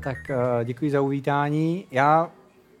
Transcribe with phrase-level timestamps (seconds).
[0.00, 1.84] Tak uh, děkuji za uvítání.
[1.90, 2.30] Já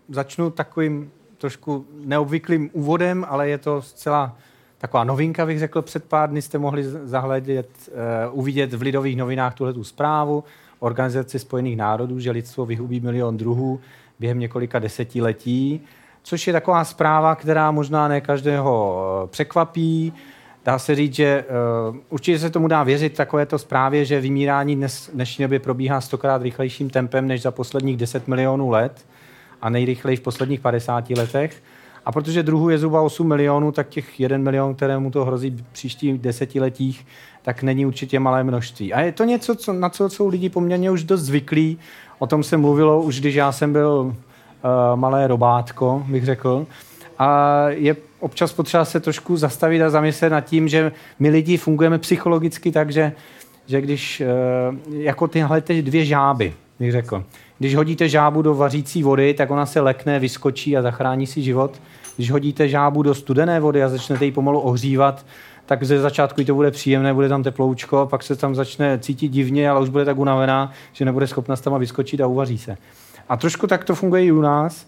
[0.08, 4.36] začnu takovým trošku neobvyklým úvodem, ale je to zcela
[4.78, 5.82] taková novinka, bych řekl.
[5.82, 10.44] Před pár dny jste mohli zahledět, uh, uvidět v Lidových novinách tuhle tu zprávu
[10.78, 13.80] Organizace spojených národů, že lidstvo vyhubí milion druhů
[14.20, 15.80] během několika desetiletí,
[16.22, 20.12] což je taková zpráva, která možná ne každého eh, překvapí.
[20.64, 21.44] Dá se říct, že
[21.90, 26.42] uh, určitě se tomu dá věřit takovéto zprávě, že vymírání dnes, dnešní době probíhá stokrát
[26.42, 29.06] rychlejším tempem než za posledních 10 milionů let
[29.62, 31.62] a nejrychleji v posledních 50 letech.
[32.04, 35.62] A protože druhů je zhruba 8 milionů, tak těch 1 milion, kterému to hrozí v
[35.72, 37.06] příštích desetiletích,
[37.42, 38.92] tak není určitě malé množství.
[38.92, 41.78] A je to něco, co, na co jsou lidi poměrně už dost zvyklí.
[42.18, 44.14] O tom se mluvilo už, když já jsem byl uh,
[44.94, 46.66] malé robátko, bych řekl.
[47.18, 51.98] A je občas potřeba se trošku zastavit a zamyslet nad tím, že my lidi fungujeme
[51.98, 53.12] psychologicky tak, že,
[53.66, 54.22] že když,
[54.90, 57.24] uh, jako tyhle ty dvě žáby, bych řekl.
[57.58, 61.80] Když hodíte žábu do vařící vody, tak ona se lekne, vyskočí a zachrání si život.
[62.16, 65.26] Když hodíte žábu do studené vody a začnete ji pomalu ohřívat,
[65.66, 69.70] tak ze začátku to bude příjemné, bude tam teploučko, pak se tam začne cítit divně,
[69.70, 72.76] ale už bude tak unavená, že nebude schopna s tam vyskočit a uvaří se.
[73.28, 74.86] A trošku tak to funguje i u nás.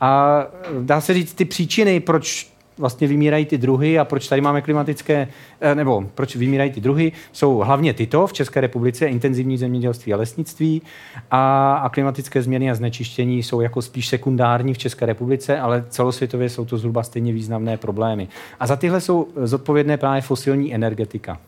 [0.00, 0.42] A
[0.80, 5.28] dá se říct, ty příčiny, proč vlastně vymírají ty druhy a proč tady máme klimatické,
[5.60, 10.16] eh, nebo proč vymírají ty druhy, jsou hlavně tyto v České republice, intenzivní zemědělství a
[10.16, 10.82] lesnictví
[11.30, 16.48] a, a klimatické změny a znečištění jsou jako spíš sekundární v České republice, ale celosvětově
[16.48, 18.28] jsou to zhruba stejně významné problémy.
[18.60, 21.38] A za tyhle jsou zodpovědné právě fosilní energetika.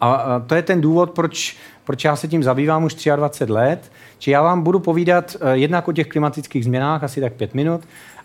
[0.00, 3.92] A to je ten důvod, proč, proč já se tím zabývám už 23 let.
[4.18, 7.80] Či já vám budu povídat eh, jednak o těch klimatických změnách, asi tak pět minut,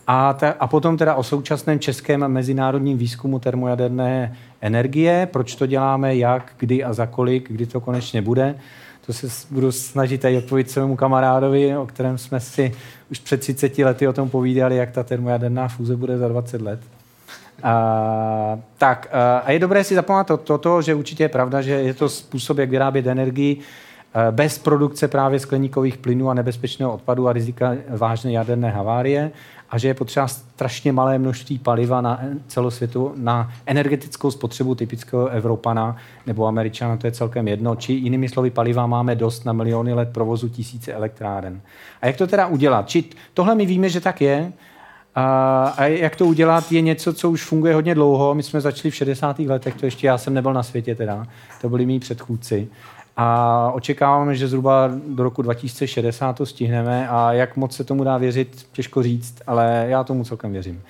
[0.08, 5.66] a, ta, a potom teda o současném českém a mezinárodním výzkumu termojaderné energie, proč to
[5.66, 8.56] děláme, jak, kdy a za kolik, kdy to konečně bude.
[9.06, 12.76] To se budu snažit tady odpovědět svému kamarádovi, o kterém jsme si
[13.12, 16.80] už před 30 lety o tom povídali, jak ta termojaderná fúze bude za 20 let.
[17.64, 19.08] A, tak,
[19.44, 22.70] a je dobré si zapamatovat toto, že určitě je pravda, že je to způsob, jak
[22.70, 23.60] vyrábět energii
[24.32, 29.32] bez produkce právě skleníkových plynů a nebezpečného odpadu a rizika vážné jaderné havárie
[29.74, 35.98] a že je potřeba strašně malé množství paliva na celosvětu, na energetickou spotřebu typického Evropana
[36.28, 37.76] nebo Američana, to je celkem jedno.
[37.76, 41.62] Či jinými slovy, paliva máme dost na miliony let provozu tisíce elektráren.
[42.02, 42.90] A jak to teda udělat?
[42.90, 43.04] Či
[43.34, 44.54] tohle my víme, že tak je,
[45.16, 48.36] a, jak to udělat, je něco, co už funguje hodně dlouho.
[48.36, 49.40] My jsme začali v 60.
[49.40, 51.28] letech, to ještě já jsem nebyl na světě teda,
[51.62, 52.68] to byli mý předchůdci.
[53.18, 58.18] A očekáváme, že zhruba do roku 2060 to stihneme a jak moc se tomu dá
[58.18, 60.82] věřit, těžko říct, ale já tomu celkem věřím.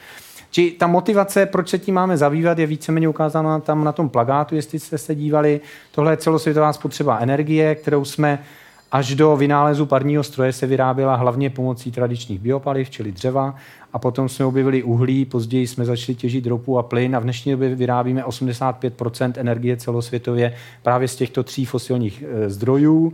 [0.51, 4.55] Či ta motivace, proč se tím máme zabývat, je víceméně ukázána tam na tom plagátu,
[4.55, 5.61] jestli jste se dívali.
[5.91, 8.39] Tohle je celosvětová spotřeba energie, kterou jsme
[8.93, 13.55] Až do vynálezu parního stroje se vyráběla hlavně pomocí tradičních biopaliv, čili dřeva,
[13.93, 17.51] a potom jsme objevili uhlí, později jsme začali těžit ropu a plyn a v dnešní
[17.51, 23.13] době vyrábíme 85% energie celosvětově právě z těchto tří fosilních e, zdrojů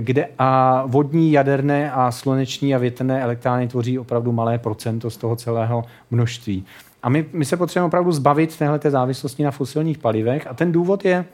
[0.00, 5.36] kde a vodní, jaderné a sluneční a větrné elektrárny tvoří opravdu malé procento z toho
[5.36, 6.64] celého množství.
[7.02, 11.04] A my, my se potřebujeme opravdu zbavit téhle závislosti na fosilních palivech a ten důvod
[11.04, 11.24] je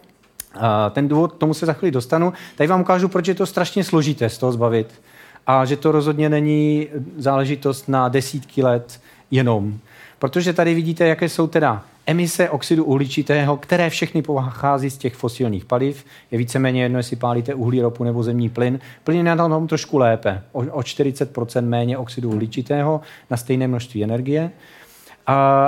[0.91, 2.33] ten důvod, tomu se za chvíli dostanu.
[2.57, 5.03] Tady vám ukážu, proč je to strašně složité z toho zbavit.
[5.47, 9.01] A že to rozhodně není záležitost na desítky let
[9.31, 9.79] jenom.
[10.19, 15.65] Protože tady vidíte, jaké jsou teda emise oxidu uhličitého, které všechny pochází z těch fosilních
[15.65, 16.05] paliv.
[16.31, 18.81] Je víceméně jedno, jestli pálíte uhlí, ropu nebo zemní plyn.
[19.05, 23.01] Plyn je na tom trošku lépe, o, o 40% méně oxidu uhličitého
[23.31, 24.51] na stejné množství energie.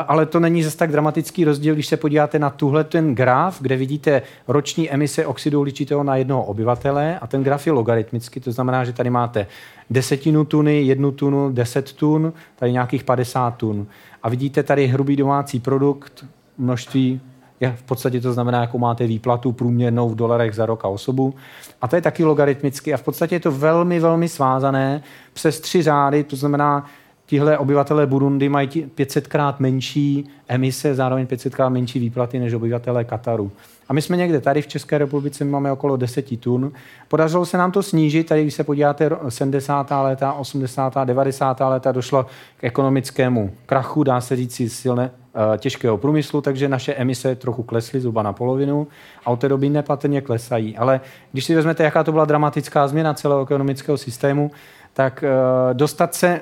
[0.08, 3.76] Ale to není zase tak dramatický rozdíl, když se podíváte na tuhle ten graf, kde
[3.76, 8.84] vidíte roční emise oxidu uhličitého na jednoho obyvatele a ten graf je logaritmický, to znamená,
[8.84, 9.46] že tady máte
[9.90, 13.86] desetinu tuny, jednu tunu, deset tun, tady nějakých 50 tun.
[14.22, 16.24] A vidíte tady hrubý domácí produkt,
[16.58, 17.20] množství
[17.76, 21.34] v podstatě to znamená, jakou máte výplatu průměrnou v dolarech za rok a osobu.
[21.82, 25.02] A to je taky logaritmicky a v podstatě je to velmi, velmi svázané
[25.32, 26.86] přes tři řády, to znamená,
[27.26, 33.04] tihle obyvatelé Burundi mají 500 krát menší emise, zároveň 500 krát menší výplaty než obyvatelé
[33.04, 33.52] Kataru.
[33.88, 36.72] A my jsme někde tady v České republice, máme okolo 10 tun.
[37.08, 39.90] Podařilo se nám to snížit, tady když se podíváte 70.
[40.02, 40.94] léta, 80.
[41.04, 41.60] 90.
[41.60, 42.26] léta došlo
[42.56, 45.10] k ekonomickému krachu, dá se říct si silné,
[45.54, 48.86] eh, těžkého průmyslu, takže naše emise trochu klesly zhruba na polovinu
[49.24, 50.76] a od té doby nepatrně klesají.
[50.76, 51.00] Ale
[51.32, 54.50] když si vezmete, jaká to byla dramatická změna celého ekonomického systému,
[54.92, 56.40] tak eh, dostat se,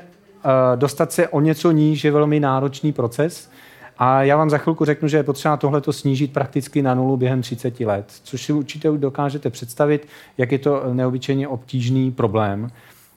[0.76, 3.50] dostat se o něco níž je velmi náročný proces.
[3.98, 7.42] A já vám za chvilku řeknu, že je potřeba tohleto snížit prakticky na nulu během
[7.42, 10.08] 30 let, což si určitě dokážete představit,
[10.38, 12.70] jak je to neobyčejně obtížný problém.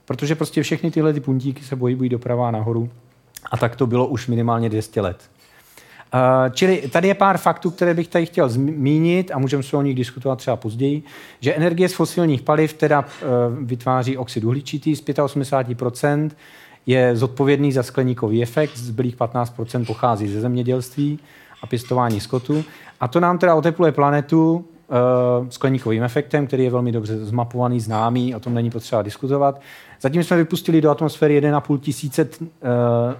[0.06, 2.90] Protože prostě všechny tyhle ty puntíky se pohybují doprava a nahoru.
[3.52, 5.18] A tak to bylo už minimálně 200 let.
[6.14, 9.82] Uh, čili tady je pár faktů, které bych tady chtěl zmínit a můžeme se o
[9.82, 11.04] nich diskutovat třeba později,
[11.40, 13.08] že energie z fosilních paliv teda uh,
[13.68, 16.30] vytváří oxid uhličitý z 85%,
[16.86, 21.20] je zodpovědný za skleníkový efekt, zbylých 15% pochází ze zemědělství
[21.62, 22.64] a pěstování skotu.
[23.00, 28.36] A to nám teda otepluje planetu uh, skleníkovým efektem, který je velmi dobře zmapovaný, známý,
[28.36, 29.62] o tom není potřeba diskutovat.
[30.02, 32.50] Zatím jsme vypustili do atmosféry 1,5 tisíce uh,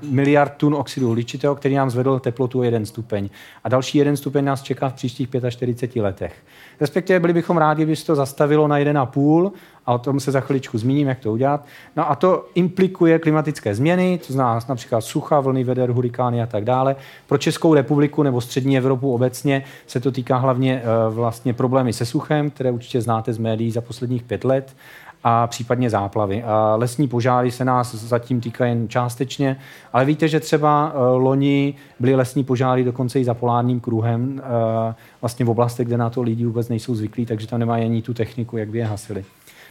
[0.02, 3.30] miliard tun oxidu uhličitého, který nám zvedl teplotu o jeden stupeň.
[3.64, 6.36] A další jeden stupeň nás čeká v příštích 45 letech.
[6.80, 9.52] Respektive byli bychom rádi, kdyby se to zastavilo na 1,5
[9.86, 11.66] a o tom se za chviličku zmíním, jak to udělat.
[11.96, 16.66] No a to implikuje klimatické změny, to znamená například sucha, vlny veder, hurikány a tak
[16.66, 16.96] dále.
[17.28, 22.06] Pro Českou republiku nebo střední Evropu obecně se to týká hlavně uh, vlastně problémy se
[22.06, 24.76] suchem, které určitě znáte z médií za posledních pět let
[25.24, 26.44] a případně záplavy.
[26.44, 29.58] A lesní požáry se nás zatím týkají jen částečně,
[29.94, 34.42] ale víte, že třeba uh, loni byly lesní požáry dokonce i za polárním kruhem,
[34.88, 38.02] uh, vlastně v oblastech, kde na to lidi vůbec nejsou zvyklí, takže tam nemají ani
[38.02, 39.26] tu techniku, jak by je hasili.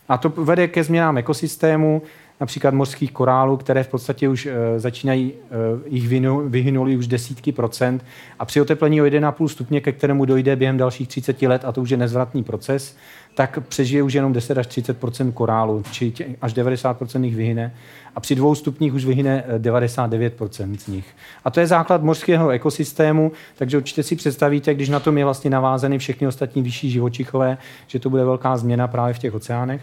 [0.08, 2.02] A to vede ke změnám ekosystému,
[2.40, 6.08] například mořských korálů, které v podstatě už uh, začínají, uh, jich
[6.46, 8.04] vyhynuli už desítky procent
[8.38, 11.82] a při oteplení o 1,5 stupně, ke kterému dojde během dalších 30 let, a to
[11.82, 12.96] už je nezvratný proces,
[13.34, 14.96] tak přežije už jenom 10 až 30
[15.34, 17.74] korálu, či až 90 jich vyhyne.
[18.16, 21.06] A při dvou stupních už vyhyne 99 eh, z nich.
[21.44, 25.50] A to je základ mořského ekosystému, takže určitě si představíte, když na tom je vlastně
[25.50, 29.82] navázaný všechny ostatní vyšší živočichové, že to bude velká změna právě v těch oceánech.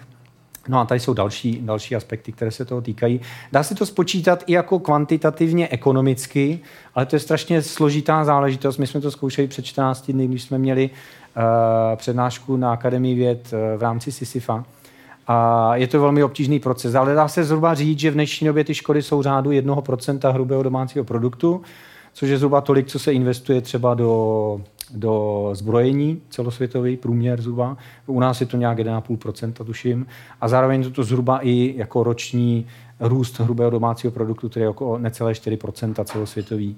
[0.68, 3.22] No a tady jsou další, další aspekty, které se toho týkají.
[3.52, 6.60] Dá se to spočítat i jako kvantitativně ekonomicky,
[6.96, 8.78] ale to je strašně složitá záležitost.
[8.78, 11.44] My jsme to zkoušeli před 14 dny, když jsme měli uh,
[11.96, 14.66] přednášku na Akademii věd uh, v rámci Sisyfa.
[15.28, 18.63] A je to velmi obtížný proces, ale dá se zhruba říct, že v dnešní době
[18.63, 21.62] ty škody jsou řádu 1% hrubého domácího produktu,
[22.13, 24.62] což je zhruba tolik, co se investuje třeba do
[24.94, 27.78] do zbrojení, celosvětový průměr zhruba.
[28.08, 30.06] U nás je to nějak 1,5%, tuším.
[30.42, 32.68] A zároveň je to zhruba i jako roční
[33.00, 36.78] růst hrubého domácího produktu, který je jako necelé 4% celosvětový.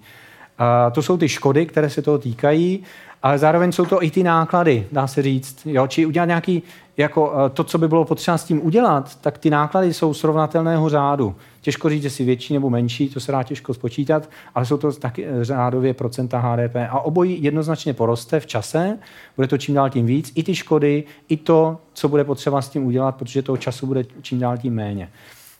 [0.57, 2.83] A to jsou ty škody, které se toho týkají,
[3.23, 5.65] ale zároveň jsou to i ty náklady, dá se říct.
[5.65, 5.87] Jo?
[5.87, 6.63] Či udělat nějaký,
[6.97, 10.89] jako eh, to, co by bylo potřeba s tím udělat, tak ty náklady jsou srovnatelného
[10.89, 11.35] řádu.
[11.61, 15.25] Těžko říct, jestli větší nebo menší, to se dá těžko spočítat, ale jsou to taky
[15.25, 16.75] eh, řádově procenta HDP.
[16.89, 18.97] A obojí jednoznačně poroste v čase,
[19.35, 22.69] bude to čím dál tím víc, i ty škody, i to, co bude potřeba s
[22.69, 25.09] tím udělat, protože toho času bude čím dál tím méně.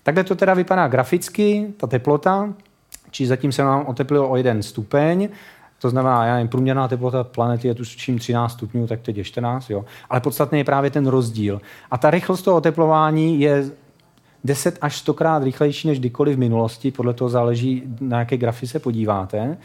[0.04, 2.54] Takhle to teda vypadá graficky, ta teplota,
[3.12, 5.30] či zatím se nám oteplilo o jeden stupeň,
[5.84, 9.24] to znamená, já nevím, průměrná teplota planety je tu čím 13 stupňů, tak teď je
[9.24, 9.86] 14, jo.
[10.10, 11.62] Ale podstatný je právě ten rozdíl.
[11.92, 13.66] A ta rychlost toho oteplování je
[14.44, 18.68] 10 až 100 krát rychlejší než kdykoliv v minulosti, podle toho záleží, na jaké grafy
[18.68, 19.58] se podíváte,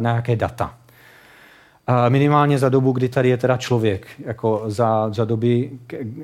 [0.00, 0.74] na jaké data.
[2.08, 4.06] Minimálně za dobu, kdy tady je teda člověk.
[4.18, 5.70] Jako za, za doby,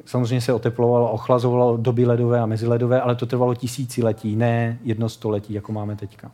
[0.04, 5.54] samozřejmě se oteplovalo, ochlazovalo doby ledové a meziledové, ale to trvalo tisíciletí, ne jedno století,
[5.54, 6.30] jako máme teďka.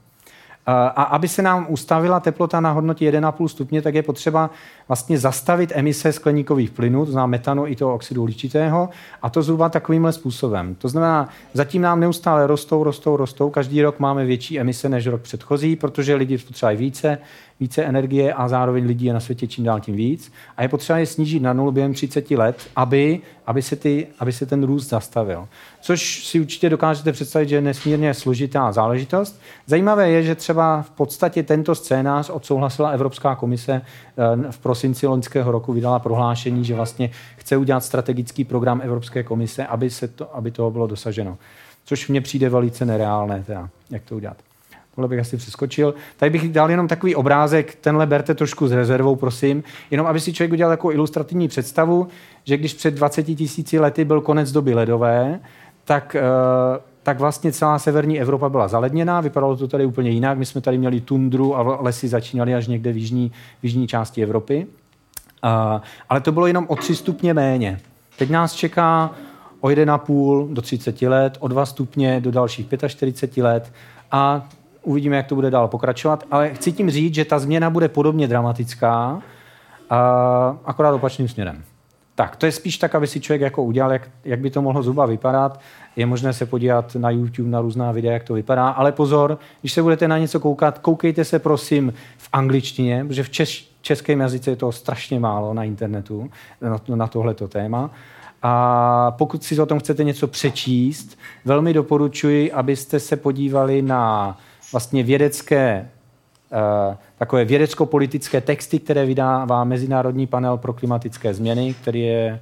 [0.66, 4.50] A aby se nám ustavila teplota na hodnotě 1,5 stupně, tak je potřeba
[4.88, 8.88] vlastně zastavit emise skleníkových plynů, to znamená metanu i toho oxidu uhličitého,
[9.22, 10.74] a to zhruba takovýmhle způsobem.
[10.74, 15.20] To znamená, zatím nám neustále rostou, rostou, rostou, každý rok máme větší emise než rok
[15.20, 17.18] předchozí, protože lidi spotřebují více,
[17.60, 20.32] více energie a zároveň lidí je na světě čím dál tím víc.
[20.56, 24.32] A je potřeba je snížit na nulu během 30 let, aby, aby, se, ty, aby
[24.32, 25.48] se ten růst zastavil.
[25.80, 29.40] Což si určitě dokážete představit, že je nesmírně složitá záležitost.
[29.66, 33.82] Zajímavé je, že třeba v podstatě tento scénář odsouhlasila Evropská komise
[34.50, 39.90] v prosinci loňského roku, vydala prohlášení, že vlastně chce udělat strategický program Evropské komise, aby,
[39.90, 41.38] se to, aby toho bylo dosaženo.
[41.84, 44.36] Což mně přijde velice nereálné, teda, jak to udělat.
[45.00, 45.94] Tohle bych asi přeskočil.
[46.16, 50.32] Tady bych dal jenom takový obrázek, tenhle berte trošku s rezervou, prosím, jenom aby si
[50.32, 52.08] člověk udělal jako ilustrativní představu,
[52.44, 55.40] že když před 20 tisíci lety byl konec doby ledové,
[55.84, 56.22] tak, eh,
[57.02, 60.38] tak vlastně celá severní Evropa byla zaledněná, vypadalo to tady úplně jinak.
[60.38, 64.22] My jsme tady měli tundru a lesy začínaly až někde v jižní, v jižní části
[64.22, 64.66] Evropy.
[65.44, 67.80] Uh, ale to bylo jenom o 3 stupně méně.
[68.18, 69.10] Teď nás čeká
[69.60, 73.72] o 1,5 do 30 let, o 2 stupně do dalších 45 let
[74.10, 74.48] a
[74.82, 78.28] uvidíme, jak to bude dál pokračovat, ale chci tím říct, že ta změna bude podobně
[78.28, 79.22] dramatická,
[79.90, 81.64] a akorát opačným směrem.
[82.14, 84.82] Tak, to je spíš tak, aby si člověk jako udělal, jak, jak by to mohlo
[84.82, 85.60] zhruba vypadat.
[85.96, 89.72] Je možné se podívat na YouTube na různá videa, jak to vypadá, ale pozor, když
[89.72, 94.50] se budete na něco koukat, koukejte se prosím v angličtině, protože v češ, českém jazyce
[94.50, 97.90] je to strašně málo na internetu na, na tohleto téma.
[98.42, 104.36] A pokud si o tom chcete něco přečíst, velmi doporučuji, abyste se podívali na
[104.72, 105.88] vlastně vědecké,
[106.52, 112.40] uh, takové vědecko-politické texty, které vydává Mezinárodní panel pro klimatické změny, který je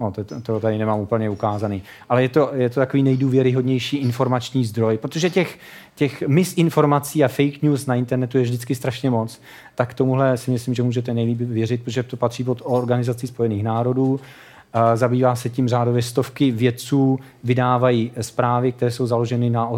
[0.00, 1.82] No, to, to tady nemám úplně ukázaný.
[2.08, 5.58] Ale je to, je to takový nejdůvěryhodnější informační zdroj, protože těch,
[5.94, 9.40] těch misinformací a fake news na internetu je vždycky strašně moc.
[9.74, 14.20] Tak tomuhle si myslím, že můžete nejlíp věřit, protože to patří pod Organizaci spojených národů.
[14.94, 19.68] Zabývá se tím řádově stovky vědců, vydávají zprávy, které jsou založeny na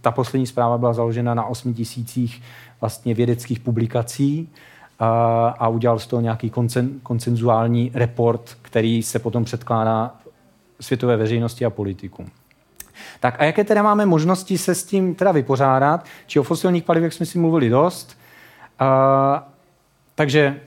[0.00, 2.42] ta poslední zpráva byla založena na 8 tisících
[2.80, 4.48] vlastně vědeckých publikací
[4.98, 5.08] a,
[5.58, 10.14] a udělal z toho nějaký koncen, koncenzuální report, který se potom předkládá
[10.80, 12.26] světové veřejnosti a politikům.
[13.20, 16.04] Tak a jaké teda máme možnosti se s tím teda vypořádat?
[16.26, 18.18] Či o fosilních palivech jsme si mluvili dost.
[18.78, 19.48] A,
[20.14, 20.60] takže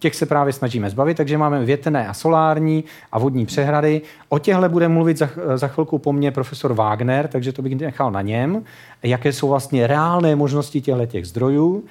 [0.00, 4.02] těch se právě snažíme zbavit, takže máme větrné a solární a vodní přehrady.
[4.28, 8.10] O těchhle bude mluvit za, za chvilku po mně profesor Wagner, takže to bych nechal
[8.10, 8.64] na něm,
[9.02, 11.84] jaké jsou vlastně reálné možnosti těchto těch zdrojů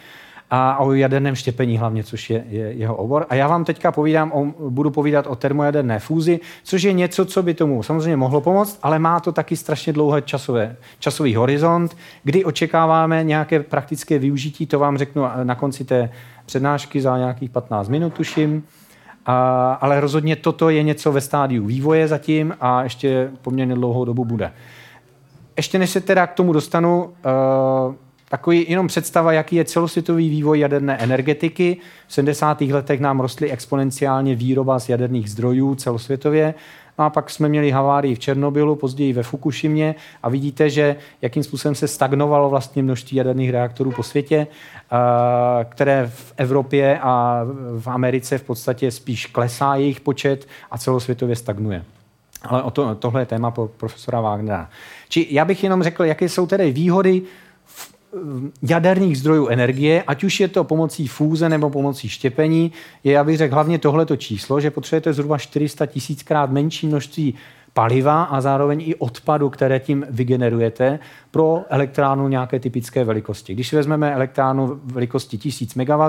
[0.52, 3.26] a o jaderném štěpení hlavně, což je, je jeho obor.
[3.30, 7.44] A já vám teďka povídám o, budu povídat o termojaderné fúzi, což je něco, co
[7.44, 12.46] by tomu samozřejmě mohlo pomoct, ale má to taky strašně dlouhé časové, časový horizont, kdy
[12.46, 16.10] očekáváme nějaké praktické využití, to vám řeknu na konci té
[16.50, 18.64] přednášky za nějakých 15 minut, tuším.
[19.26, 24.26] A, ale rozhodně toto je něco ve stádiu vývoje zatím a ještě poměrně dlouhou dobu
[24.26, 24.52] bude.
[25.58, 27.96] Ještě než se teda k tomu dostanu, uh,
[28.30, 31.78] takový jenom představa, jaký je celosvětový vývoj jaderné energetiky.
[32.08, 32.62] V 70.
[32.62, 36.54] letech nám rostly exponenciálně výroba z jaderných zdrojů celosvětově.
[37.00, 41.44] No a pak jsme měli havárii v Černobylu, později ve Fukushimě a vidíte, že jakým
[41.44, 44.48] způsobem se stagnovalo vlastně množství jaderných reaktorů po světě,
[45.70, 47.46] které v Evropě a
[47.80, 51.84] v Americe v podstatě spíš klesá jejich počet a celosvětově stagnuje.
[52.44, 54.70] Ale o to, tohle je téma pro profesora Wagnera.
[55.10, 57.22] Či já bych jenom řekl, jaké jsou tedy výhody
[58.62, 62.72] jaderných zdrojů energie, ať už je to pomocí fúze nebo pomocí štěpení,
[63.04, 67.36] je, já bych řekl, hlavně tohleto číslo, že potřebujete zhruba 400 tisíckrát menší množství
[67.74, 71.00] paliva a zároveň i odpadu, které tím vygenerujete
[71.32, 73.54] pro elektrárnu nějaké typické velikosti.
[73.54, 76.02] Když vezmeme elektrárnu velikosti 1000 MW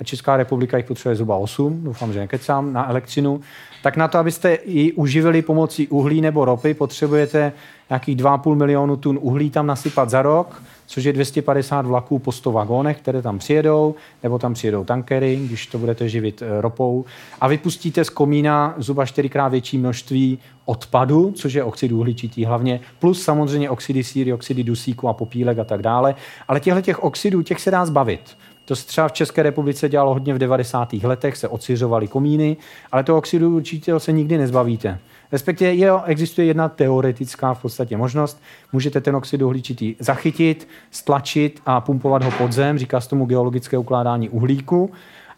[0.00, 3.40] a Česká republika jich potřebuje zhruba 8, doufám, že nekecám, na elektřinu,
[3.82, 7.52] tak na to, abyste ji uživili pomocí uhlí nebo ropy, potřebujete
[7.90, 12.52] nějakých 2,5 milionu tun uhlí tam nasypat za rok, což je 250 vlaků po 100
[12.52, 17.04] vagónech, které tam přijedou, nebo tam přijedou tankery, když to budete živit eh, ropou.
[17.40, 23.22] A vypustíte z komína zhruba čtyřikrát větší množství odpadu, což je oxid uhličitý hlavně, plus
[23.22, 26.14] samozřejmě oxidy síry, oxidy dusíku a popílek a tak dále.
[26.48, 28.36] Ale těchto těch oxidů, těch se dá zbavit.
[28.64, 30.92] To se třeba v České republice dělalo hodně v 90.
[30.92, 32.56] letech, se ociřovaly komíny,
[32.92, 34.98] ale toho oxidu určitě se nikdy nezbavíte.
[35.32, 38.42] Respektive je, existuje jedna teoretická v podstatě možnost.
[38.72, 43.78] Můžete ten oxid uhličitý zachytit, stlačit a pumpovat ho pod zem, říká se tomu geologické
[43.78, 44.90] ukládání uhlíku.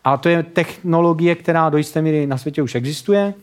[0.05, 3.35] A to je technologie, která do jisté míry na světě už existuje.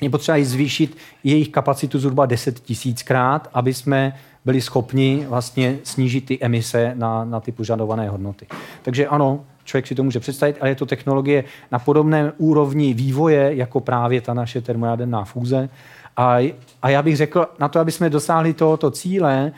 [0.00, 4.12] Je potřeba i zvýšit jejich kapacitu zhruba 10 tisíckrát, aby jsme
[4.44, 8.46] byli schopni vlastně snížit ty emise na, na ty požadované hodnoty.
[8.82, 13.54] Takže ano, člověk si to může představit, ale je to technologie na podobném úrovni vývoje,
[13.54, 15.68] jako právě ta naše termojaderná fúze.
[16.16, 19.52] A, a já bych řekl, na to, aby jsme dosáhli tohoto cíle,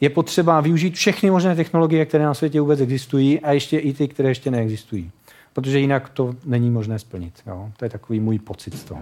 [0.00, 4.08] je potřeba využít všechny možné technologie, které na světě vůbec existují a ještě i ty,
[4.08, 5.10] které ještě neexistují.
[5.52, 7.34] Protože jinak to není možné splnit.
[7.46, 7.68] Jo?
[7.76, 9.00] To je takový můj pocit z toho.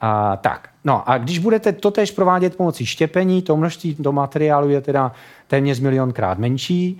[0.00, 4.68] A, tak, no a když budete to tež provádět pomocí štěpení, to množství do materiálu
[4.68, 5.12] je teda
[5.46, 6.98] téměř milionkrát menší.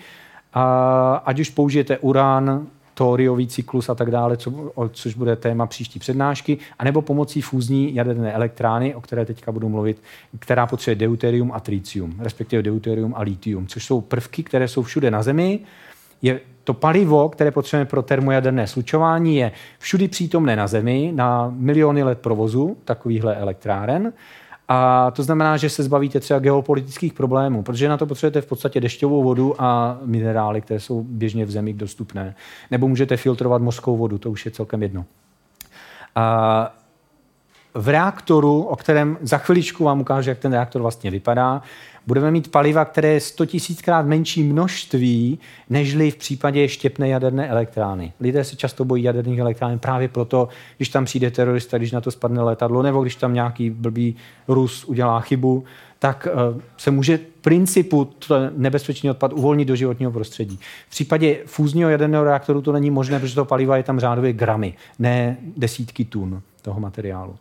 [0.54, 2.66] A ať už použijete uran,
[3.00, 8.32] tóriový cyklus a tak dále, co, což bude téma příští přednášky, anebo pomocí fúzní jaderné
[8.32, 10.02] elektrárny, o které teďka budu mluvit,
[10.38, 15.10] která potřebuje deuterium a tritium, respektive deuterium a litium, což jsou prvky, které jsou všude
[15.10, 15.60] na Zemi.
[16.22, 22.02] Je to palivo, které potřebujeme pro termojaderné slučování, je všudy přítomné na Zemi, na miliony
[22.02, 24.12] let provozu takovýchhle elektráren.
[24.72, 28.80] A to znamená, že se zbavíte třeba geopolitických problémů, protože na to potřebujete v podstatě
[28.80, 32.34] dešťovou vodu a minerály, které jsou běžně v zemi dostupné.
[32.70, 35.04] Nebo můžete filtrovat mořskou vodu, to už je celkem jedno.
[36.14, 36.74] A
[37.74, 41.62] v reaktoru, o kterém za chviličku vám ukážu, jak ten reaktor vlastně vypadá,
[42.06, 45.38] budeme mít paliva, které je 100 tisíckrát menší množství,
[45.70, 48.12] nežli v případě štěpné jaderné elektrárny.
[48.20, 52.10] Lidé se často bojí jaderných elektráren právě proto, když tam přijde terorista, když na to
[52.10, 54.16] spadne letadlo, nebo když tam nějaký blbý
[54.48, 55.64] Rus udělá chybu,
[55.98, 58.10] tak uh, se může principu
[58.56, 60.58] nebezpečný odpad uvolnit do životního prostředí.
[60.86, 64.74] V případě fúzního jaderného reaktoru to není možné, protože to paliva je tam řádově gramy,
[64.98, 67.36] ne desítky tun toho materiálu.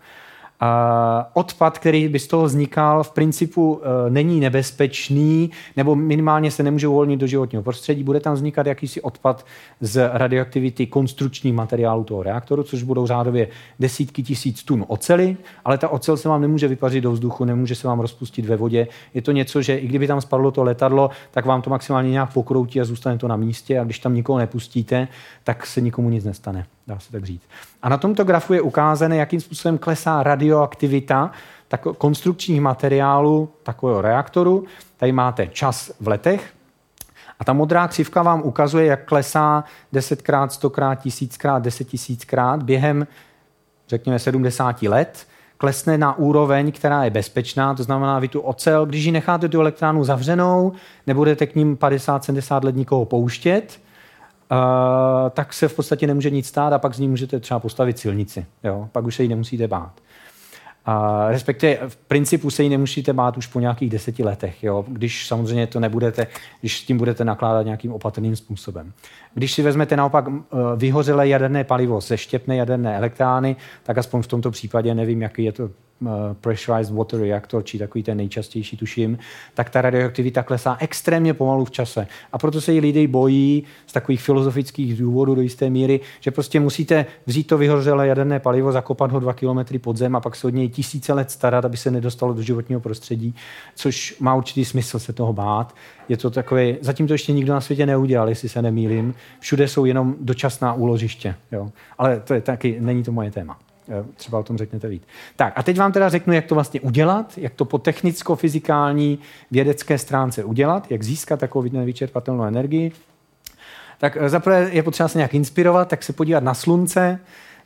[1.33, 6.87] Odpad, který by z toho vznikal, v principu e, není nebezpečný, nebo minimálně se nemůže
[6.87, 8.03] uvolnit do životního prostředí.
[8.03, 9.45] Bude tam vznikat jakýsi odpad
[9.81, 13.47] z radioaktivity konstrukčních materiálů toho reaktoru, což budou řádově
[13.79, 17.87] desítky tisíc tun ocely, ale ta ocel se vám nemůže vypařit do vzduchu, nemůže se
[17.87, 18.87] vám rozpustit ve vodě.
[19.13, 22.33] Je to něco, že i kdyby tam spadlo to letadlo, tak vám to maximálně nějak
[22.33, 25.07] pokroutí a zůstane to na místě a když tam nikoho nepustíte,
[25.43, 27.43] tak se nikomu nic nestane dá se tak říct.
[27.81, 31.31] A na tomto grafu je ukázané, jakým způsobem klesá radioaktivita
[31.67, 34.65] tak konstrukčních materiálů takového reaktoru.
[34.98, 36.53] Tady máte čas v letech,
[37.39, 43.08] a ta modrá křivka vám ukazuje, jak klesá 10krát, 100krát, 1000krát, 10 tisíckrát během,
[43.88, 45.27] řekněme, 70 let.
[45.58, 49.60] Klesne na úroveň, která je bezpečná, to znamená, vy tu ocel, když ji necháte tu
[49.60, 50.72] elektránu zavřenou,
[51.08, 53.79] nebudete k ním 50-70 let nikoho pouštět,
[55.29, 58.46] tak se v podstatě nemůže nic stát a pak z ní můžete třeba postavit silnici.
[58.63, 58.89] Jo?
[58.91, 59.91] Pak už se jí nemusíte bát.
[60.86, 64.86] A respektive v principu se jí nemusíte bát už po nějakých deseti letech, jo?
[64.88, 66.27] když samozřejmě to nebudete,
[66.60, 68.94] když s tím budete nakládat nějakým opatrným způsobem.
[69.33, 70.25] Když si vezmete naopak
[70.75, 75.51] vyhořelé jaderné palivo ze štěpné jaderné elektrárny, tak aspoň v tomto případě, nevím, jaký je
[75.51, 75.70] to
[76.42, 79.18] pressurized water reactor, či takový ten nejčastější, tuším,
[79.53, 82.07] tak ta radioaktivita klesá extrémně pomalu v čase.
[82.31, 86.59] A proto se jí lidé bojí z takových filozofických důvodů do jisté míry, že prostě
[86.59, 90.48] musíte vzít to vyhořelé jaderné palivo, zakopat ho dva kilometry pod zem a pak se
[90.48, 93.35] od něj tisíce let starat, aby se nedostalo do životního prostředí,
[93.75, 95.75] což má určitý smysl se toho bát.
[96.09, 99.14] Je to takové, zatím to ještě nikdo na světě neudělal, jestli se nemýlím.
[99.40, 101.35] Všude jsou jenom dočasná úložiště.
[101.51, 101.72] Jo.
[101.98, 103.57] Ale to je taky, není to moje téma.
[103.89, 105.03] Eh, třeba o tom řeknete víc.
[105.35, 109.19] Tak a teď vám teda řeknu, jak to vlastně udělat, jak to po technicko-fyzikální
[109.51, 112.91] vědecké stránce udělat, jak získat takovou nevyčerpatelnou energii.
[113.97, 117.19] Tak eh, zaprvé je potřeba se nějak inspirovat, tak se podívat na slunce,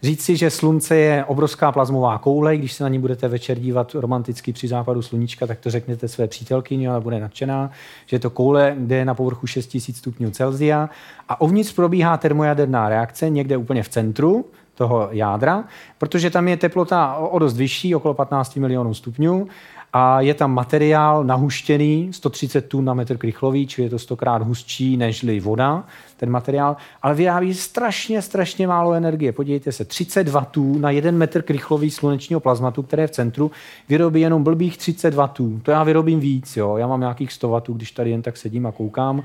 [0.04, 3.96] říct si, že slunce je obrovská plazmová koule, když se na ní budete večer dívat
[3.96, 7.72] romanticky při západu sluníčka, tak to řeknete své přítelkyni, ale bude nadšená,
[8.06, 10.90] že je to koule, kde je na povrchu 6000 stupňů Celsia
[11.30, 15.64] a uvnitř probíhá termojaderná reakce někde úplně v centru, toho jádra,
[15.98, 19.48] protože tam je teplota o dost vyšší, okolo 15 milionů stupňů,
[19.96, 24.98] a je tam materiál nahuštěný, 130 tun na metr krychlový, čili je to stokrát hustší
[24.98, 25.84] než voda,
[26.18, 29.32] ten materiál, ale vyrábí strašně, strašně málo energie.
[29.32, 33.52] Podívejte se, 30 W na 1 metr krychlový slunečního plazmatu, které je v centru,
[33.90, 35.30] vyrobí jenom blbých 30 W.
[35.64, 36.78] To já vyrobím víc, jo.
[36.78, 39.24] já mám nějakých 100 W, když tady jen tak sedím a koukám.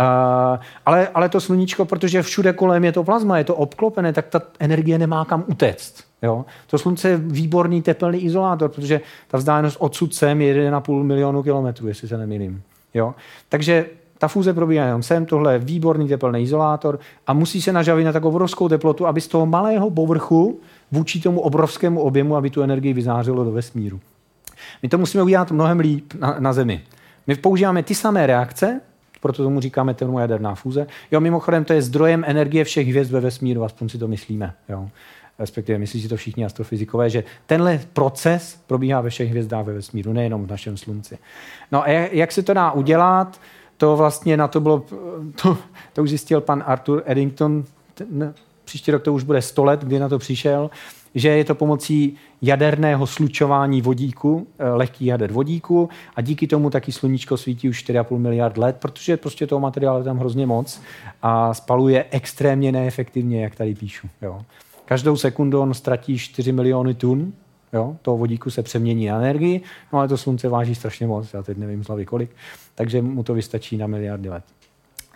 [0.00, 4.26] Uh, ale, ale to sluníčko, protože všude kolem je to plazma, je to obklopené, tak
[4.26, 6.04] ta energie nemá kam utéct.
[6.22, 6.44] Jo?
[6.66, 11.88] To slunce je výborný tepelný izolátor, protože ta vzdálenost odsud sem je 1,5 milionu kilometrů,
[11.88, 12.62] jestli se nemýlím.
[12.94, 13.14] Jo?
[13.48, 13.86] Takže
[14.18, 18.12] ta fúze probíhá jenom sem, tohle je výborný tepelný izolátor a musí se nažavit na
[18.12, 20.60] takovou obrovskou teplotu, aby z toho malého povrchu
[20.92, 24.00] vůči tomu obrovskému objemu, aby tu energii vyzářilo do vesmíru.
[24.82, 26.82] My to musíme udělat mnohem líp na, na Zemi.
[27.26, 28.80] My používáme ty samé reakce,
[29.20, 30.86] proto tomu říkáme termojaderná fúze.
[31.10, 34.54] Jo, mimochodem, to je zdrojem energie všech hvězd ve vesmíru, aspoň si to myslíme.
[34.68, 34.88] Jo.
[35.38, 40.12] Respektive myslí si to všichni astrofyzikové, že tenhle proces probíhá ve všech hvězdách ve vesmíru,
[40.12, 41.18] nejenom v našem slunci.
[41.72, 43.40] No a jak se to dá udělat?
[43.76, 44.84] To vlastně na to bylo,
[45.42, 45.58] to,
[45.92, 49.98] to už zjistil pan Arthur Eddington, ten, příští rok to už bude 100 let, kdy
[49.98, 50.70] na to přišel,
[51.16, 56.92] že je to pomocí jaderného slučování vodíku, eh, lehký jader vodíku a díky tomu taky
[56.92, 60.80] sluníčko svítí už 4,5 miliard let, protože prostě toho materiálu je tam hrozně moc
[61.22, 64.08] a spaluje extrémně neefektivně, jak tady píšu.
[64.22, 64.42] Jo.
[64.84, 67.32] Každou sekundu on ztratí 4 miliony tun
[67.72, 67.96] Jo?
[68.02, 69.60] Toho vodíku se přemění na energii,
[69.92, 72.30] no ale to slunce váží strašně moc, já teď nevím z hlavy kolik,
[72.74, 74.44] takže mu to vystačí na miliardy let.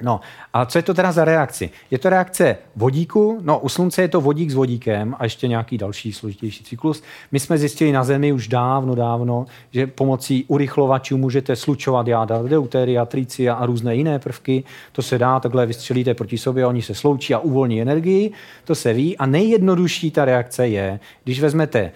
[0.03, 0.21] No
[0.53, 1.71] a co je to teda za reakci?
[1.91, 5.79] Je to reakce vodíku, no u slunce je to vodík s vodíkem a ještě nějaký
[5.79, 7.03] další složitější cyklus.
[7.33, 13.05] My jsme zjistili na Zemi už dávno, dávno, že pomocí urychlovačů můžete slučovat jádra deuteria,
[13.05, 14.65] tricia a různé jiné prvky.
[14.93, 18.33] To se dá, takhle vystřelíte proti sobě, oni se sloučí a uvolní energii,
[18.65, 19.17] to se ví.
[19.17, 21.93] A nejjednodušší ta reakce je, když vezmete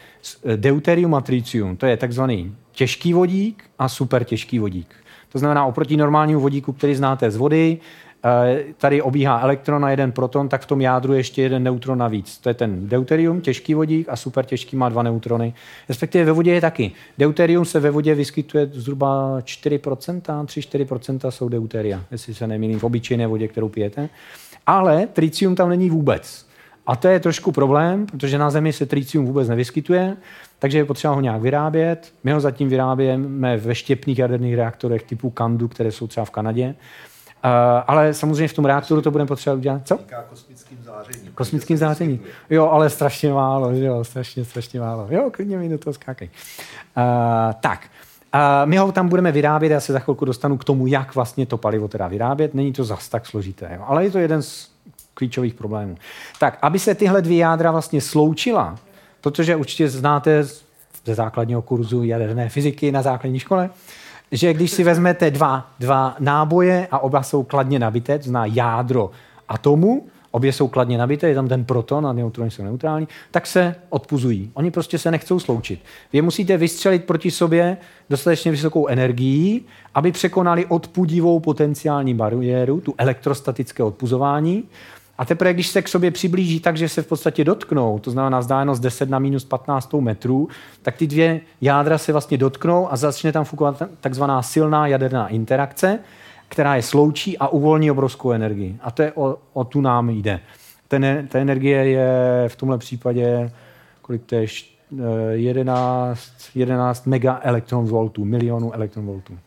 [0.57, 5.04] deuterium a tricium, to je takzvaný těžký vodík a super těžký vodík.
[5.35, 7.79] To znamená, oproti normálnímu vodíku, který znáte z vody,
[8.25, 11.99] eh, tady obíhá elektron a jeden proton, tak v tom jádru je ještě jeden neutron
[11.99, 12.39] navíc.
[12.39, 15.55] To je ten deuterium, těžký vodík a super těžký má dva neutrony.
[15.89, 16.93] Respektive ve vodě je taky.
[17.19, 23.27] Deuterium se ve vodě vyskytuje zhruba 4%, 3-4% jsou deuteria, jestli se nemýlím, v obyčejné
[23.27, 24.09] vodě, kterou pijete.
[24.67, 26.47] Ale tricium tam není vůbec.
[26.87, 30.17] A to je trošku problém, protože na Zemi se tricium vůbec nevyskytuje,
[30.59, 32.13] takže je potřeba ho nějak vyrábět.
[32.25, 36.75] My ho zatím vyrábějeme ve štěpných jaderných reaktorech typu Kandu, které jsou třeba v Kanadě.
[37.45, 37.51] Uh,
[37.87, 39.81] ale samozřejmě v tom reaktoru to budeme potřebovat udělat.
[39.85, 39.99] Co?
[40.31, 41.33] kosmickým zářením.
[41.35, 42.21] Kosmickým zářením.
[42.51, 45.07] Jo, ale strašně málo, že jo, strašně, strašně málo.
[45.11, 46.31] Jo, klidně mi do toho skákej.
[46.97, 47.03] Uh,
[47.61, 47.81] tak,
[48.35, 51.47] uh, my ho tam budeme vyrábět, já se za chvilku dostanu k tomu, jak vlastně
[51.47, 52.55] to palivo teda vyrábět.
[52.55, 53.85] Není to zas tak složité, jo.
[53.87, 54.74] ale je to jeden z
[55.15, 55.97] klíčových problémů.
[56.39, 58.79] Tak, aby se tyhle dvě jádra vlastně sloučila,
[59.21, 60.45] protože určitě znáte
[61.05, 63.71] ze základního kurzu jaderné fyziky na základní škole,
[64.33, 69.11] že když si vezmete dva, dva náboje a oba jsou kladně nabité, to znamená jádro
[69.49, 73.75] atomu, obě jsou kladně nabité, je tam ten proton a neutrony jsou neutrální, tak se
[73.89, 74.51] odpuzují.
[74.55, 75.81] Oni prostě se nechcou sloučit.
[76.13, 77.77] Vy musíte vystřelit proti sobě
[78.11, 84.65] dostatečně vysokou energií, aby překonali odpudivou potenciální bariéru, tu elektrostatické odpuzování,
[85.19, 88.39] a teprve, když se k sobě přiblíží tak, že se v podstatě dotknou, to znamená
[88.39, 90.49] vzdálenost 10 na minus 15 metrů,
[90.83, 95.99] tak ty dvě jádra se vlastně dotknou a začne tam fungovat takzvaná silná jaderná interakce,
[96.49, 98.77] která je sloučí a uvolní obrovskou energii.
[98.81, 100.41] A to je o, o tu nám jde.
[100.89, 103.51] Ten, ta energie je v tomhle případě,
[104.03, 104.47] kolik to je,
[105.31, 106.21] 11,
[106.55, 109.39] 11 mega elektronvoltů, milionů elektronvoltů.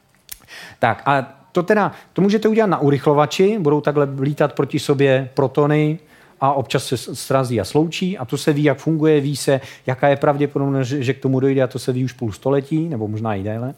[0.80, 6.00] Tak a to teda, to můžete udělat na urychlovači, budou takhle lítat proti sobě protony
[6.42, 10.08] a občas se srazí a sloučí a to se ví, jak funguje, ví se, jaká
[10.08, 13.36] je pravděpodobnost, že k tomu dojde a to se ví už půl století, nebo možná
[13.36, 13.74] i déle.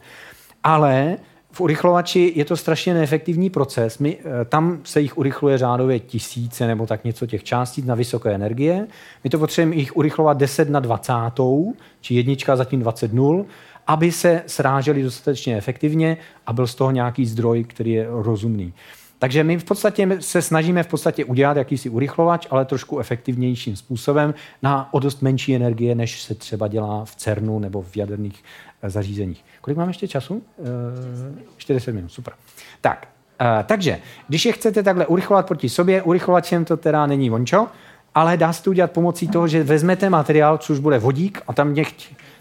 [0.63, 1.17] Ale
[1.51, 3.99] v urychlovači je to strašně neefektivní proces.
[3.99, 8.31] My, eh, tam se jich urychluje řádově tisíce nebo tak něco těch částic na vysoké
[8.31, 8.87] energie.
[9.23, 13.45] My to potřebujeme jich urychlovat 10 na 20, či jednička zatím 20 nul
[13.89, 18.73] aby se sráželi dostatečně efektivně a byl z toho nějaký zdroj, který je rozumný.
[19.19, 24.33] Takže my v podstatě se snažíme v podstatě udělat jakýsi urychlovač, ale trošku efektivnějším způsobem
[24.61, 28.43] na o dost menší energie, než se třeba dělá v CERNu nebo v jaderných
[28.81, 29.45] eh, zařízeních.
[29.61, 30.43] Kolik máme ještě času?
[30.59, 32.33] E, 40 minut, super.
[32.81, 33.07] Tak,
[33.41, 37.67] e, takže, když je chcete takhle urychlovat proti sobě, urychlovačem to teda není vončo,
[38.15, 41.73] ale dá se to udělat pomocí toho, že vezmete materiál, což bude vodík a tam
[41.73, 41.93] něch,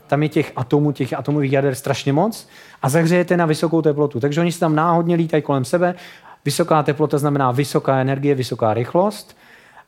[0.09, 2.49] tam je těch atomů, těch atomových jader strašně moc
[2.83, 4.21] a zahřejete na vysokou teplotu.
[4.21, 5.95] Takže oni se tam náhodně lítají kolem sebe.
[6.45, 9.37] Vysoká teplota znamená vysoká energie, vysoká rychlost.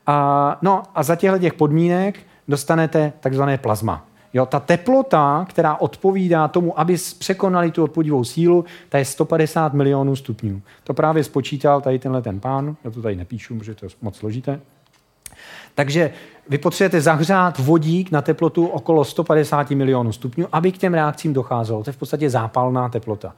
[0.07, 4.07] A, no a za těchto těch podmínek dostanete takzvané plazma.
[4.35, 10.17] Jo, ta teplota, která odpovídá tomu, aby překonali tu odpodivou sílu, ta je 150 milionů
[10.17, 10.63] stupňů.
[10.85, 14.17] To právě spočítal tady tenhle ten pán, já to tady nepíšu, protože to je moc
[14.17, 14.61] složité.
[15.75, 16.11] Takže
[16.49, 21.83] vy potřebujete zahřát vodík na teplotu okolo 150 milionů stupňů, aby k těm reakcím docházelo.
[21.83, 23.35] To je v podstatě zápalná teplota.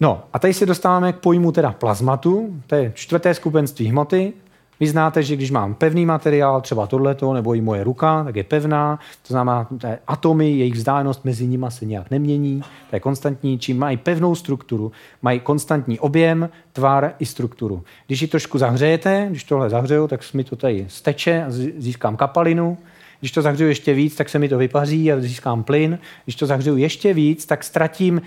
[0.00, 4.32] No a tady se dostáváme k pojmu teda plazmatu, to je čtvrté skupenství hmoty,
[4.80, 8.44] vy znáte, že když mám pevný materiál, třeba tohleto, nebo i moje ruka, tak je
[8.44, 13.58] pevná, to znamená, že atomy, jejich vzdálenost mezi nimi se nějak nemění, to je konstantní,
[13.58, 17.82] čím mají pevnou strukturu, mají konstantní objem, tvar i strukturu.
[18.06, 22.78] Když ji trošku zahřejete, když tohle zahřeju, tak mi to tady steče a získám kapalinu,
[23.20, 25.98] když to zahřeju ještě víc, tak se mi to vypaří a získám plyn.
[26.24, 28.22] Když to zahřeju ještě víc, tak ztratím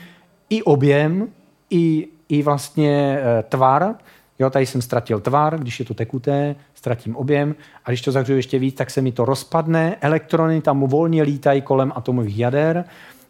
[0.50, 1.28] i objem,
[1.70, 3.96] i, i vlastně e, tvar,
[4.40, 8.38] Jo, tady jsem ztratil tvar, když je to tekuté, ztratím objem a když to zahřeju
[8.38, 12.86] ještě víc, tak se mi to rozpadne, elektrony tam volně lítají kolem atomových jader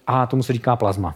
[0.07, 1.15] a tomu se říká plazma.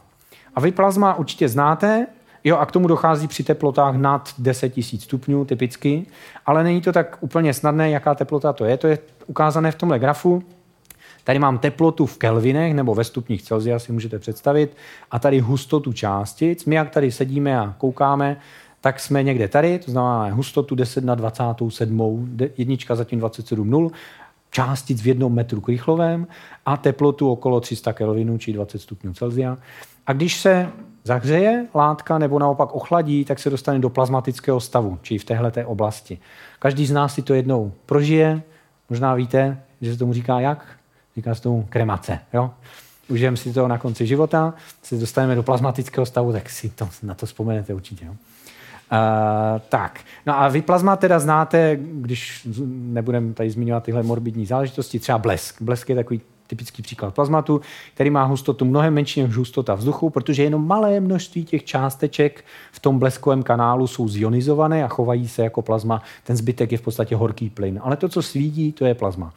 [0.55, 2.07] A vy plazma určitě znáte,
[2.43, 6.05] jo, a k tomu dochází při teplotách nad 10 000 stupňů typicky,
[6.45, 8.77] ale není to tak úplně snadné, jaká teplota to je.
[8.77, 10.43] To je ukázané v tomhle grafu.
[11.23, 14.77] Tady mám teplotu v kelvinech nebo ve stupních Celsia, si můžete představit,
[15.11, 16.65] a tady hustotu částic.
[16.65, 18.37] My, jak tady sedíme a koukáme,
[18.81, 23.91] tak jsme někde tady, to znamená hustotu 10 na 27, jednička zatím 27 nul,
[24.51, 26.27] částic v jednom metru krychlovém
[26.65, 29.57] a teplotu okolo 300 Kelvinů, či 20 stupňů Celsia.
[30.07, 30.69] A když se
[31.03, 36.19] zahřeje látka nebo naopak ochladí, tak se dostane do plazmatického stavu, čili v téhle oblasti.
[36.59, 38.41] Každý z nás si to jednou prožije,
[38.89, 40.67] možná víte, že se tomu říká jak?
[41.15, 42.19] Říká se tomu kremace.
[42.33, 42.51] Jo?
[43.09, 47.13] Užijeme si to na konci života, se dostaneme do plazmatického stavu, tak si to, na
[47.13, 48.05] to vzpomenete určitě.
[48.05, 48.15] Jo?
[48.91, 54.99] Uh, tak, no a vy plazma teda znáte, když nebudeme tady zmiňovat tyhle morbidní záležitosti,
[54.99, 55.61] třeba blesk.
[55.61, 57.61] Blesk je takový typický příklad plazmatu,
[57.93, 62.79] který má hustotu mnohem menší než hustota vzduchu, protože jenom malé množství těch částeček v
[62.79, 66.01] tom bleskovém kanálu jsou zionizované a chovají se jako plazma.
[66.23, 67.79] Ten zbytek je v podstatě horký plyn.
[67.83, 69.33] Ale to, co svítí, to je plazma.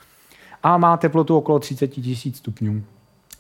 [0.62, 2.82] A má teplotu okolo 30 tisíc stupňů.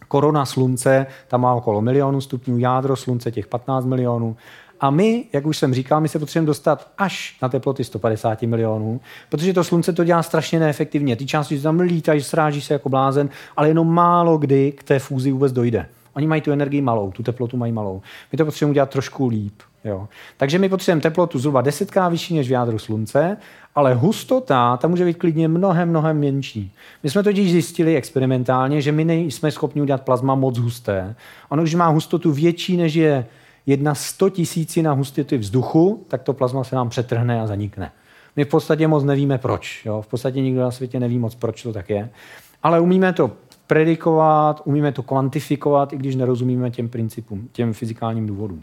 [0.08, 4.36] Korona slunce, tam má okolo milionu stupňů, jádro slunce těch 15 milionů
[4.80, 9.00] a my, jak už jsem říkal, my se potřebujeme dostat až na teploty 150 milionů,
[9.28, 11.16] protože to slunce to dělá strašně neefektivně.
[11.16, 15.32] Ty části tam lítají, sráží se jako blázen, ale jenom málo kdy k té fúzi
[15.32, 15.86] vůbec dojde.
[16.14, 18.02] Oni mají tu energii malou, tu teplotu mají malou.
[18.32, 19.54] My to potřebujeme udělat trošku líp.
[19.84, 20.08] Jo.
[20.36, 23.36] Takže my potřebujeme teplotu zhruba desetkrát vyšší než v jádru slunce,
[23.74, 26.72] ale hustota tam může být klidně mnohem, mnohem menší.
[27.02, 31.14] My jsme totiž zjistili experimentálně, že my nejsme schopni udělat plazma moc husté.
[31.48, 33.26] Ono, když má hustotu větší než je
[33.66, 37.92] jedna 100 tisícina hustity vzduchu, tak to plazma se nám přetrhne a zanikne.
[38.36, 39.82] My v podstatě moc nevíme proč.
[39.84, 40.02] Jo?
[40.02, 42.10] V podstatě nikdo na světě neví moc, proč to tak je.
[42.62, 43.30] Ale umíme to
[43.66, 48.62] predikovat, umíme to kvantifikovat, i když nerozumíme těm principům, těm fyzikálním důvodům.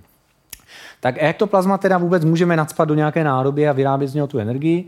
[1.00, 4.28] Tak jak to plazma teda vůbec můžeme nadspat do nějaké nádoby a vyrábět z něho
[4.28, 4.88] tu energii?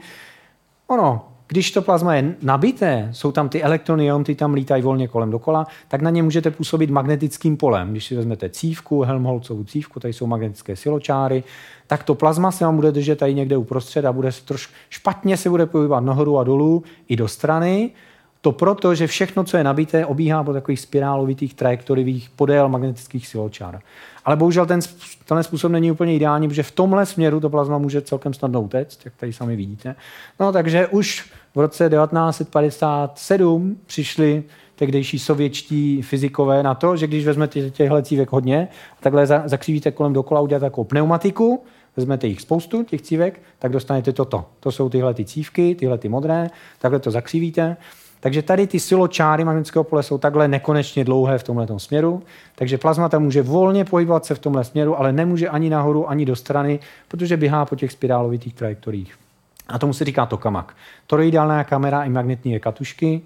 [0.88, 5.32] Ono, když to plazma je nabité, jsou tam ty elektrony, ty tam lítají volně kolem
[5.32, 7.91] dokola, tak na ně můžete působit magnetickým polem.
[7.91, 11.43] Když si vezmete cívku, Helmholtzovu cívku, tady jsou magnetické siločáry,
[11.88, 15.38] tak to plazma se vám bude držet tady někde uprostřed a bude se troš, špatně
[15.38, 17.91] se bude pohybovat nahoru a dolů i do strany.
[18.43, 23.79] To proto, že všechno, co je nabité, obíhá po takových spirálovitých trajektoriových podél magnetických siločár.
[24.25, 24.79] Ale bohužel ten,
[25.25, 29.06] tenhle způsob není úplně ideální, protože v tomhle směru to plazma může celkem snadno utéct,
[29.06, 29.95] jak tady sami vidíte.
[30.39, 34.43] No takže už v roce 1957 přišli
[34.75, 38.67] tehdejší sovětští fyzikové na to, že když vezmete těchhle cívek hodně,
[38.99, 41.63] takhle zakřívíte kolem dokola, udělat takovou pneumatiku,
[41.97, 44.45] vezmete jich spoustu, těch cívek, tak dostanete toto.
[44.60, 47.77] To jsou tyhle ty cívky, tyhle ty modré, takhle to zakřívíte
[48.23, 52.23] takže tady ty siločáry magnetického pole jsou takhle nekonečně dlouhé v tomhle směru,
[52.55, 56.25] takže plazma tam může volně pohybovat se v tomhle směru, ale nemůže ani nahoru, ani
[56.25, 59.15] do strany, protože běhá po těch spirálovitých trajektoriích.
[59.67, 60.73] A tomu se říká tokamak.
[61.07, 63.21] Toroidální kamera i magnetní katušky.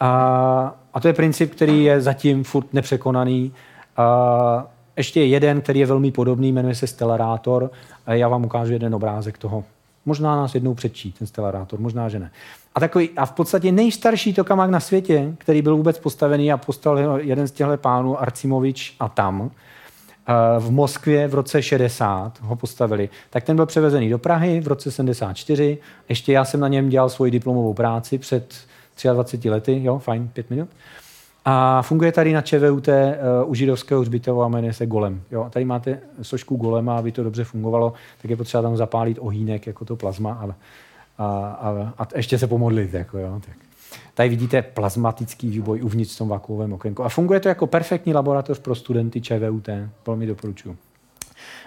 [0.00, 3.52] A, a to je princip, který je zatím furt nepřekonaný.
[3.96, 7.70] A, ještě jeden, který je velmi podobný, jmenuje se Stellarator.
[8.06, 9.64] A já vám ukážu jeden obrázek toho.
[10.06, 12.30] Možná nás jednou předčí ten Stellarator, možná, že ne.
[12.74, 17.18] A, takový, a v podstatě nejstarší tokamak na světě, který byl vůbec postavený a postavil
[17.22, 23.08] jeden z těchto pánů, Arcimovič a tam, eh, v Moskvě v roce 60 ho postavili,
[23.30, 25.78] tak ten byl převezený do Prahy v roce 74.
[26.08, 28.54] Ještě já jsem na něm dělal svoji diplomovou práci před
[29.12, 30.68] 23 lety, jo, fajn, pět minut.
[31.44, 32.94] A funguje tady na ČVUT uh,
[33.46, 35.22] u židovského hřbitova a jmenuje se Golem.
[35.30, 39.66] Jo, tady máte sošku Golema, aby to dobře fungovalo, tak je potřeba tam zapálit ohýnek
[39.66, 40.54] jako to plazma a
[41.18, 42.94] a, a, a ještě se pomodlit.
[42.94, 43.56] Jako jo, tak.
[44.14, 47.04] Tady vidíte plazmatický výboj uvnitř v tom vakuovém okénku.
[47.04, 49.68] A funguje to jako perfektní laboratoř pro studenty ČVUT.
[50.06, 50.76] Velmi doporučuji.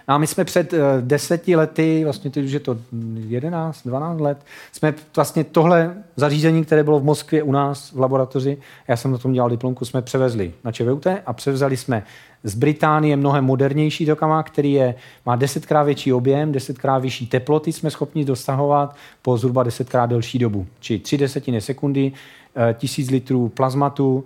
[0.08, 2.78] No a my jsme před uh, deseti lety, vlastně teď už je to
[3.18, 4.38] 11, 12 let,
[4.72, 9.18] jsme vlastně tohle zařízení, které bylo v Moskvě u nás v laboratoři, já jsem na
[9.18, 12.04] tom dělal diplomku, jsme převezli na ČVUT a převzali jsme
[12.44, 17.92] z Británie mnohem modernější tokama, který je, má desetkrát větší objem, desetkrát vyšší teploty jsme
[17.92, 20.68] schopni dosahovat po zhruba desetkrát delší dobu.
[20.80, 22.12] Či tři desetiny sekundy,
[22.56, 24.26] eh, tisíc litrů plazmatu,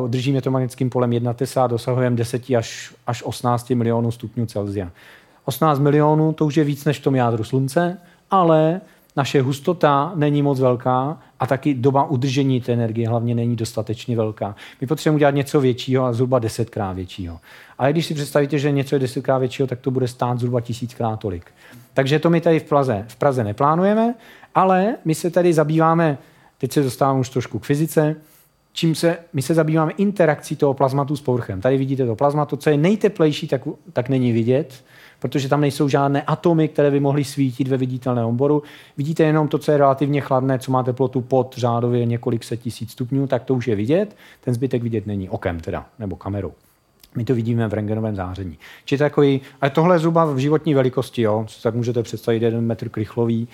[0.00, 4.46] Uh, držíme to magnetickým polem 1 tesa a dosahujeme 10 až, až 18 milionů stupňů
[4.46, 4.90] Celsia.
[5.44, 7.98] 18 milionů to už je víc než v tom jádru slunce,
[8.30, 8.80] ale
[9.16, 14.54] naše hustota není moc velká a taky doba udržení té energie hlavně není dostatečně velká.
[14.80, 17.40] My potřebujeme udělat něco většího a zhruba desetkrát většího.
[17.78, 21.20] Ale když si představíte, že něco je desetkrát většího, tak to bude stát zhruba tisíckrát
[21.20, 21.50] tolik.
[21.94, 24.14] Takže to my tady v Praze, v Praze neplánujeme,
[24.54, 26.18] ale my se tady zabýváme,
[26.58, 28.16] teď se dostávám už trošku k fyzice,
[28.72, 31.60] čím se, my se zabýváme interakcí toho plazmatu s povrchem.
[31.60, 34.84] Tady vidíte to plazma, to, co je nejteplejší, tak, tak není vidět,
[35.18, 38.62] protože tam nejsou žádné atomy, které by mohly svítit ve viditelném oboru.
[38.96, 42.90] Vidíte jenom to, co je relativně chladné, co má teplotu pod řádově několik set tisíc
[42.90, 44.16] stupňů, tak to už je vidět.
[44.40, 46.52] Ten zbytek vidět není okem teda, nebo kamerou.
[47.16, 48.58] My to vidíme v rengenovém záření.
[48.84, 51.46] Či takový, ale tohle je zhruba v životní velikosti, jo?
[51.62, 53.48] tak můžete představit jeden metr krychlový,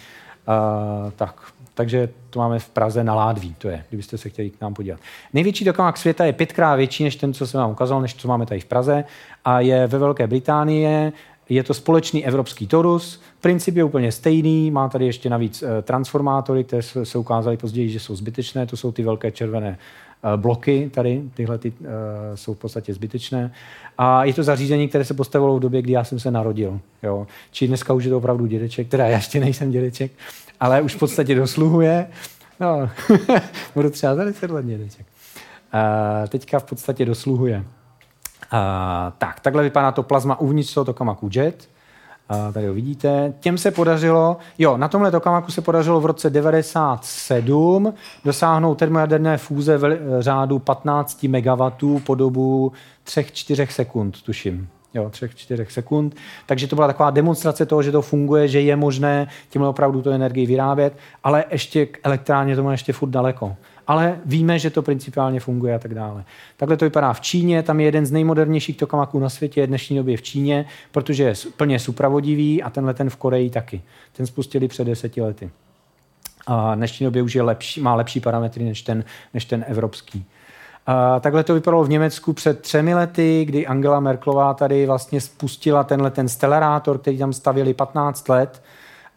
[1.16, 4.74] tak, takže to máme v Praze na Ládví, to je, kdybyste se chtěli k nám
[4.74, 5.00] podívat.
[5.32, 8.46] Největší tokamak světa je pětkrát větší než ten, co jsem vám ukázal, než co máme
[8.46, 9.04] tady v Praze
[9.44, 11.12] a je ve Velké Británii,
[11.48, 16.64] je to společný evropský torus, princip je úplně stejný, má tady ještě navíc eh, transformátory,
[16.64, 21.22] které se ukázaly později, že jsou zbytečné, to jsou ty velké červené eh, bloky tady,
[21.34, 21.86] tyhle ty, uh,
[22.34, 23.52] jsou v podstatě zbytečné.
[23.98, 26.80] A je to zařízení, které se postavilo v době, kdy já jsem se narodil.
[27.02, 27.26] Jo.
[27.50, 30.12] Či dneska už je to opravdu dědeček, teda já ještě nejsem dědeček,
[30.60, 32.06] ale už v podstatě dosluhuje.
[32.60, 32.90] No,
[33.74, 35.06] budu třeba za 10 let dědeček.
[35.74, 37.56] Uh, teďka v podstatě dosluhuje.
[37.56, 38.58] Uh,
[39.18, 41.68] tak, takhle vypadá to plazma uvnitř toho tokamaku Jet.
[42.30, 43.34] Uh, tady ho vidíte.
[43.40, 47.94] Těm se podařilo, jo, na tomhle tokamaku se podařilo v roce 97
[48.24, 52.72] dosáhnout termojaderné fúze v řádu 15 MW po dobu
[53.06, 54.68] 3-4 sekund, tuším
[54.98, 56.16] jo, třech, čtyřech sekund.
[56.46, 60.10] Takže to byla taková demonstrace toho, že to funguje, že je možné tímhle opravdu tu
[60.10, 63.56] energii vyrábět, ale ještě k elektrárně to má ještě furt daleko.
[63.86, 66.24] Ale víme, že to principiálně funguje a tak dále.
[66.56, 70.16] Takhle to vypadá v Číně, tam je jeden z nejmodernějších tokamaků na světě, dnešní době
[70.16, 73.82] v Číně, protože je plně supravodivý a tenhle ten v Koreji taky.
[74.12, 75.50] Ten spustili před deseti lety.
[76.46, 80.24] A dnešní době už je lepší, má lepší parametry než ten, než ten evropský.
[80.90, 85.84] A takhle to vypadalo v Německu před třemi lety, kdy Angela Merklová tady vlastně spustila
[85.84, 88.62] tenhle ten stelerátor, který tam stavili 15 let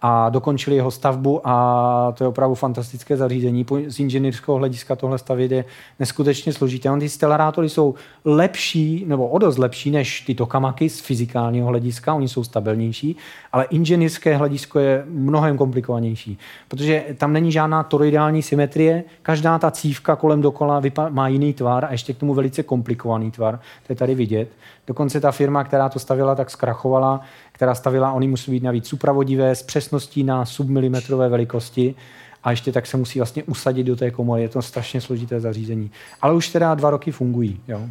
[0.02, 3.66] a dokončili jeho stavbu a to je opravdu fantastické zařízení.
[3.88, 5.66] Z inženýrského hlediska tohle stavět je
[6.00, 6.92] neskutečně složité.
[6.92, 12.14] On ty stelarátory jsou lepší, nebo o dost lepší než ty tokamaky z fyzikálního hlediska,
[12.14, 13.16] oni jsou stabilnější,
[13.52, 16.38] ale inženýrské hledisko je mnohem komplikovanější,
[16.68, 21.92] protože tam není žádná toroidální symetrie, každá ta cívka kolem dokola má jiný tvar a
[21.92, 24.50] ještě k tomu velice komplikovaný tvar, to je tady vidět.
[24.88, 27.22] Dokonce ta firma, která to stavila, tak zkrachovala,
[27.62, 31.96] která stavila, oni musí být navíc supravodivé s přesností na submilimetrové velikosti
[32.44, 34.42] a ještě tak se musí vlastně usadit do té komory.
[34.42, 35.92] Je to strašně složité zařízení.
[36.22, 37.62] Ale už teda dva roky fungují.
[37.68, 37.82] Jo.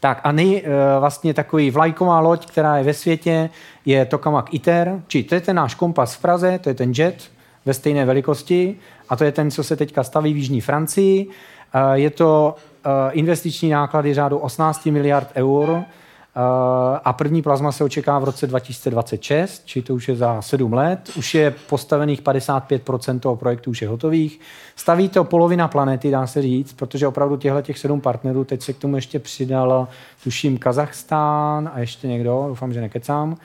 [0.00, 3.50] Tak a nej, e, vlastně takový vlajková loď, která je ve světě,
[3.84, 7.30] je Tokamak ITER, či to je ten náš kompas v Praze, to je ten jet
[7.64, 8.76] ve stejné velikosti
[9.08, 11.26] a to je ten, co se teďka staví v Jižní Francii.
[11.74, 15.84] E, je to e, investiční náklady řádu 18 miliard eur, Eh,
[17.04, 21.10] a první plazma se očeká v roce 2026, či to už je za sedm let.
[21.16, 24.40] Už je postavených 55% toho projektu, už je hotových.
[24.76, 28.72] Staví to polovina planety, dá se říct, protože opravdu těchto těch sedm partnerů, teď se
[28.72, 29.88] k tomu ještě přidal,
[30.24, 33.36] tuším, Kazachstán a ještě někdo, doufám, že nekecám.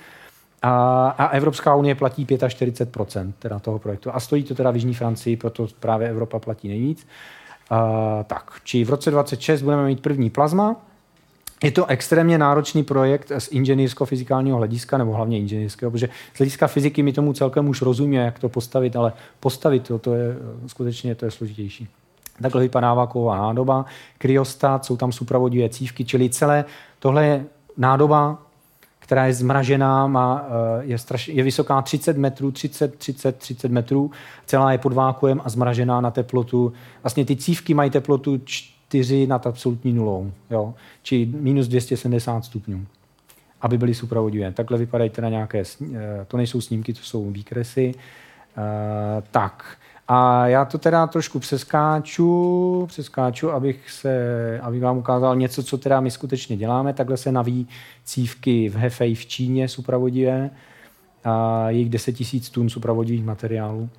[0.62, 4.10] A, a Evropská unie platí 45% teda toho projektu.
[4.14, 7.08] A stojí to teda v Jižní Francii, proto právě Evropa platí nejvíc.
[7.70, 10.76] A, tak, či v roce 26 budeme mít první plazma,
[11.64, 17.04] je to extrémně náročný projekt z inženýrsko-fyzikálního hlediska, nebo hlavně inženýrského, protože z hlediska fyziky
[17.04, 20.36] my tomu celkem už rozumíme, jak to postavit, ale postavit to, to je
[20.68, 21.88] skutečně to je složitější.
[22.42, 23.86] Takhle vypadá váková nádoba,
[24.18, 26.66] kryostat, jsou tam supravodivé cívky, čili celé
[27.00, 27.46] tohle je
[27.78, 28.38] nádoba,
[29.00, 34.12] která je zmražená, má, eh, je, straš, je vysoká 30 metrů, 30, 30, 30 metrů,
[34.46, 36.74] celá je pod vákuem a zmražená na teplotu.
[37.04, 38.38] Vlastně ty cívky mají teplotu
[38.94, 40.74] 4 nad absolutní nulou, jo?
[41.02, 42.86] či minus 270 stupňů,
[43.62, 44.52] aby byly supravodivé.
[44.52, 47.94] Takhle vypadají teda nějaké, eh, to nejsou snímky, to jsou výkresy.
[48.58, 49.78] Uh, tak,
[50.08, 56.02] a já to teda trošku přeskáču, přeskáču, abych, se, abych vám ukázal něco, co teda
[56.02, 56.94] my skutečně děláme.
[56.94, 57.68] Takhle se naví
[58.04, 60.50] cívky v Hefei v Číně supravodivé,
[61.24, 63.90] a jejich 10 000 tun supravodivých materiálů.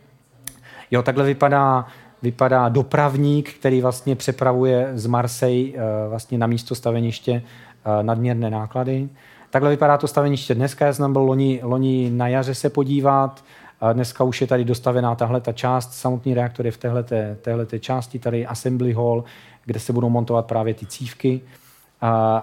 [0.91, 1.87] Jo, takhle vypadá
[2.25, 9.09] vypadá dopravník, který vlastně přepravuje z Marseille eh, vlastně na místo staveniště eh, nadměrné náklady.
[9.51, 13.45] Takhle vypadá to staveniště dneska, já jsem byl loni, loni na jaře se podívat,
[13.93, 16.79] dneska už je tady dostavená tahle ta část, samotný reaktor je v
[17.43, 19.25] téhleté části, tady assembly hall,
[19.65, 21.41] kde se budou montovat právě ty cívky.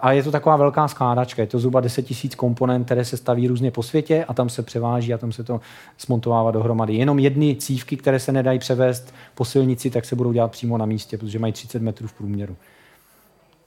[0.02, 3.48] A je to taková velká skládačka, je to zhruba 10 000 komponent, které se staví
[3.48, 5.62] různě po světě a tam se převáží a tam se to
[5.98, 6.96] smontovává dohromady.
[6.96, 10.86] Jenom jedny cívky, které se nedají převést po silnici, tak se budou dělat přímo na
[10.86, 12.56] místě, protože mají 30 metrů v průměru.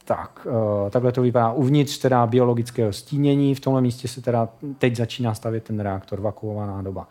[0.04, 3.54] Tak, uh, takhle to vypadá uvnitř teda biologického stínění.
[3.54, 7.08] V tomhle místě se teda teď začíná stavět ten reaktor, vakuová nádoba.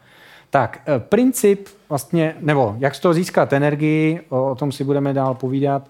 [0.49, 5.33] Tak, uh, princip vlastně, nebo jak z toho získat energii, o, tom si budeme dál
[5.33, 5.89] povídat.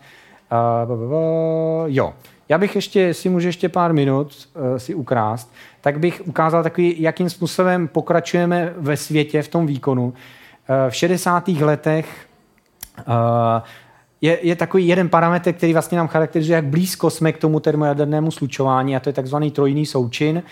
[0.88, 2.14] Uh, jo,
[2.54, 7.02] já bych ještě, si můžu ještě pár minut uh, si ukrást, tak bych ukázal takový,
[7.02, 10.04] jakým způsobem pokračujeme ve světě v tom výkonu.
[10.06, 10.14] Uh,
[10.90, 11.48] v 60.
[11.48, 12.28] letech
[13.08, 13.14] uh,
[14.22, 18.32] je, je takový jeden parametr, který vlastně nám charakterizuje, jak blízko jsme k tomu termojadernému
[18.32, 20.44] slučování, a to je takzvaný trojný součin.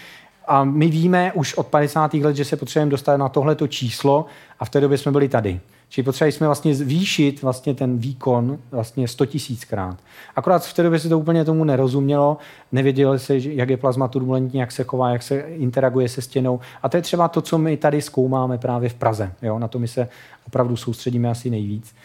[0.48, 2.14] a my víme už od 50.
[2.14, 4.26] let, že se potřebujeme dostat na tohleto číslo
[4.60, 5.60] a v té době jsme byli tady.
[5.92, 9.98] Čili potřebovali jsme vlastně zvýšit vlastně ten výkon vlastně 100 tisíckrát.
[10.36, 12.38] Akorát v té době se to úplně tomu nerozumělo,
[12.72, 16.60] nevědělo se, jak je plazma turbulentní, jak se chová, jak se interaguje se stěnou.
[16.84, 19.34] A to je třeba to, co my tady zkoumáme právě v Praze.
[19.42, 19.60] Jo?
[19.60, 20.10] Na to my se
[20.48, 21.96] opravdu soustředíme asi nejvíc.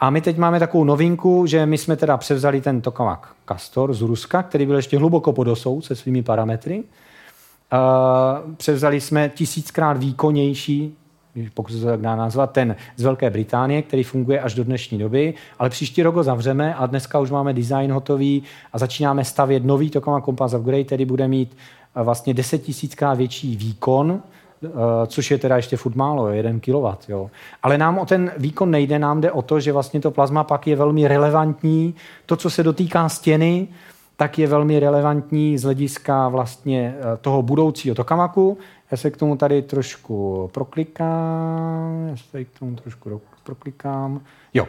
[0.00, 4.00] A my teď máme takovou novinku, že my jsme teda převzali ten tokamak Castor z
[4.00, 6.84] Ruska, který byl ještě hluboko pod osou se svými parametry.
[7.72, 10.96] Uh, převzali jsme tisíckrát výkonnější
[11.54, 14.98] pokud se to tak dá nazvat, ten z Velké Británie, který funguje až do dnešní
[14.98, 19.64] doby, ale příští rok ho zavřeme a dneska už máme design hotový a začínáme stavět
[19.64, 21.56] nový Tokama Compass Upgrade, který bude mít
[21.96, 24.20] eh, vlastně 10 tisíckrát větší výkon,
[24.64, 24.68] eh,
[25.06, 26.96] což je teda ještě furt málo, 1 kW.
[27.08, 27.30] Jo.
[27.62, 30.66] Ale nám o ten výkon nejde, nám jde o to, že vlastně to plazma pak
[30.66, 31.94] je velmi relevantní.
[32.26, 33.68] To, co se dotýká stěny,
[34.18, 38.58] tak je velmi relevantní z hlediska vlastně eh, toho budoucího tokamaku,
[38.90, 42.06] já se k tomu tady trošku proklikám.
[42.08, 44.20] Já se tady k tomu trošku proklikám.
[44.54, 44.66] Jo.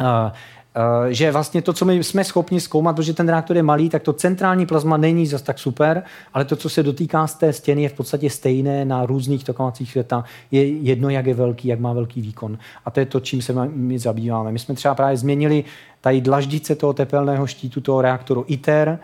[0.00, 3.88] Uh, uh, že vlastně to, co my jsme schopni zkoumat, protože ten reaktor je malý,
[3.88, 6.02] tak to centrální plazma není zas tak super,
[6.32, 9.90] ale to, co se dotýká z té stěny, je v podstatě stejné na různých tokovacích
[9.90, 10.24] světa.
[10.50, 12.58] Je jedno, jak je velký, jak má velký výkon.
[12.84, 14.52] A to je to, čím se my zabýváme.
[14.52, 15.64] My jsme třeba právě změnili
[16.00, 18.98] tady dlaždice toho tepelného štítu toho reaktoru ITER, a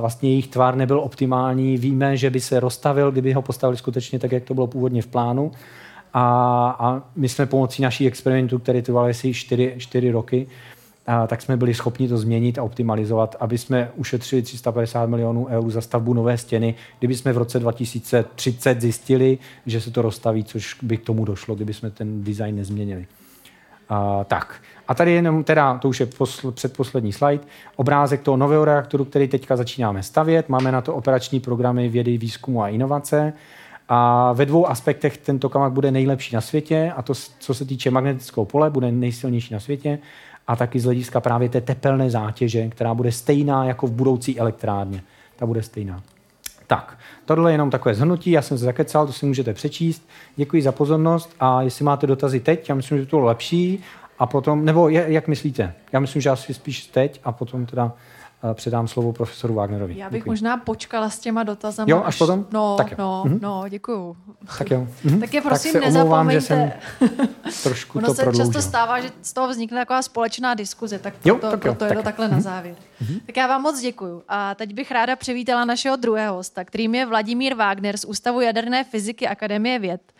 [0.00, 1.76] vlastně jejich tvar nebyl optimální.
[1.76, 5.06] Víme, že by se rozstavil, kdyby ho postavili skutečně tak, jak to bylo původně v
[5.06, 5.52] plánu.
[6.14, 10.46] A, a my jsme pomocí naší experimentu, který trval asi 4, 4 roky,
[11.06, 15.70] a, tak jsme byli schopni to změnit a optimalizovat, aby jsme ušetřili 350 milionů eur
[15.70, 20.76] za stavbu nové stěny, kdyby jsme v roce 2030 zjistili, že se to rozstaví, což
[20.82, 23.06] by k tomu došlo, kdyby jsme ten design nezměnili.
[23.92, 24.54] A, tak.
[24.88, 27.44] A tady jenom teda, to už je posl, předposlední slide,
[27.76, 30.48] obrázek toho nového reaktoru, který teďka začínáme stavět.
[30.48, 33.32] Máme na to operační programy vědy, výzkumu a inovace.
[33.88, 37.90] A ve dvou aspektech tento kamak bude nejlepší na světě, a to, co se týče
[37.90, 39.98] magnetického pole, bude nejsilnější na světě,
[40.46, 45.02] a taky z hlediska právě té tepelné zátěže, která bude stejná jako v budoucí elektrárně.
[45.36, 46.02] Ta bude stejná.
[46.72, 50.08] Tak, tohle je jenom takové zhrnutí, já jsem se zakecal, to si můžete přečíst.
[50.36, 53.82] Děkuji za pozornost a jestli máte dotazy teď, já myslím, že to bylo lepší.
[54.18, 55.74] A potom, nebo jak myslíte?
[55.92, 57.92] Já myslím, že asi spíš teď a potom teda
[58.54, 59.98] předám slovo profesoru Wagnerovi.
[59.98, 60.30] Já bych děkuji.
[60.30, 61.90] možná počkala s těma dotazama.
[61.90, 62.46] Jo, až, až potom?
[62.52, 62.96] No, tak jo.
[62.98, 63.38] no, mm-hmm.
[63.42, 64.16] no, děkuju.
[64.58, 64.86] Tak jo.
[65.04, 65.20] Mm-hmm.
[65.20, 66.02] Tak je prosím tak nezapomeňte.
[66.02, 66.72] Omlouvám, že jsem
[67.62, 68.52] trošku ono to se prodloužil.
[68.52, 71.78] často stává, že z toho vznikne taková společná diskuze, tak jo, proto, tak jo, proto
[71.78, 72.30] tak je to takhle mm-hmm.
[72.30, 72.44] na mhm.
[72.44, 72.74] závěr.
[73.02, 73.20] Mm-hmm.
[73.26, 74.22] Tak já vám moc děkuju.
[74.28, 78.84] A teď bych ráda přivítala našeho druhého hosta, kterým je Vladimír Wagner z Ústavu jaderné
[78.84, 80.12] fyziky Akademie věd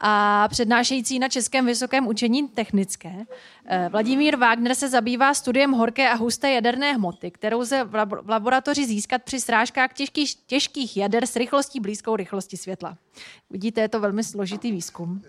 [0.00, 3.12] a přednášející na Českém vysokém učení technické.
[3.66, 8.86] Eh, Vladimír Wagner se zabývá studiem horké a husté jaderné hmoty, kterou se v laboratoři
[8.86, 12.98] získat při srážkách těžkých, těžkých jader s rychlostí blízkou rychlosti světla.
[13.50, 15.22] Vidíte, je to velmi složitý výzkum.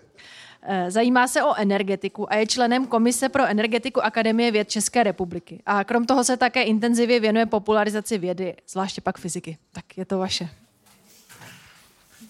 [0.62, 5.62] Eh, zajímá se o energetiku a je členem Komise pro energetiku Akademie věd České republiky.
[5.66, 9.58] A krom toho se také intenzivně věnuje popularizaci vědy, zvláště pak fyziky.
[9.72, 10.48] Tak je to vaše.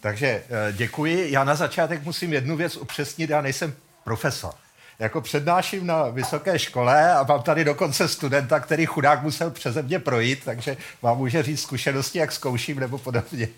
[0.01, 1.33] Takže eh, děkuji.
[1.33, 3.31] Já na začátek musím jednu věc upřesnit.
[3.31, 3.75] Já nejsem
[4.05, 4.55] profesor.
[5.01, 9.99] Jako přednáším na vysoké škole a mám tady dokonce studenta, který chudák musel přeze mě
[9.99, 13.49] projít, takže vám může říct zkušenosti, jak zkouším nebo podobně.